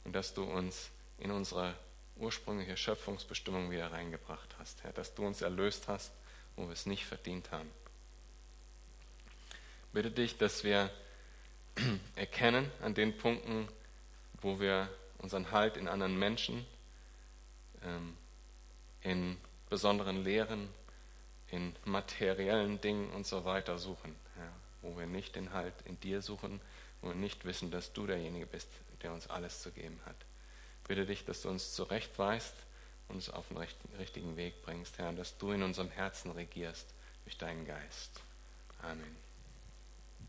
und 0.04 0.14
dass 0.14 0.34
du 0.34 0.44
uns 0.44 0.90
in 1.18 1.32
unsere 1.32 1.76
ursprüngliche 2.16 2.78
Schöpfungsbestimmung 2.78 3.72
wieder 3.72 3.92
reingebracht 3.92 4.56
hast, 4.60 4.84
Herr, 4.84 4.94
dass 4.94 5.14
du 5.14 5.26
uns 5.26 5.42
erlöst 5.42 5.88
hast, 5.88 6.12
wo 6.56 6.66
wir 6.66 6.74
es 6.74 6.86
nicht 6.86 7.06
verdient 7.06 7.52
haben. 7.52 7.70
Bitte 9.94 10.12
dich, 10.12 10.38
dass 10.38 10.64
wir 10.64 10.90
erkennen 12.16 12.70
an 12.82 12.94
den 12.94 13.18
Punkten, 13.18 13.68
wo 14.42 14.60
wir 14.60 14.90
unseren 15.18 15.52
Halt 15.52 15.78
in 15.78 15.88
anderen 15.88 16.18
Menschen, 16.18 16.66
ähm, 17.84 18.16
in 19.02 19.38
besonderen 19.70 20.24
Lehren, 20.24 20.70
in 21.50 21.76
materiellen 21.86 22.80
Dingen 22.82 23.12
und 23.12 23.28
so 23.28 23.46
weiter 23.46 23.78
suchen. 23.78 24.16
Wo 24.82 24.98
wir 24.98 25.06
nicht 25.06 25.36
den 25.36 25.54
Halt 25.54 25.76
in 25.86 26.00
dir 26.00 26.22
suchen, 26.22 26.60
wo 27.02 27.10
wir 27.10 27.16
nicht 27.16 27.46
wissen, 27.46 27.70
dass 27.70 27.94
du 27.94 28.08
derjenige 28.08 28.48
bist, 28.48 28.68
der 29.04 29.14
uns 29.14 29.30
alles 29.30 29.62
zu 29.62 29.72
geben 29.72 30.00
hat. 30.06 30.16
Bitte 30.88 31.06
dich, 31.06 31.24
dass 31.26 31.42
du 31.44 31.50
uns 31.50 31.74
zurechtweist, 31.74 32.56
uns 33.10 33.30
auf 33.30 33.48
den 33.50 33.58
richtigen 34.00 34.38
Weg 34.38 34.62
bringst, 34.64 34.98
Herr, 34.98 35.14
dass 35.14 35.38
du 35.38 35.52
in 35.52 35.62
unserem 35.62 35.90
Herzen 35.90 36.32
regierst 36.32 36.88
durch 37.26 37.38
deinen 37.38 37.66
Geist. 37.66 38.22
Amen. 38.82 39.31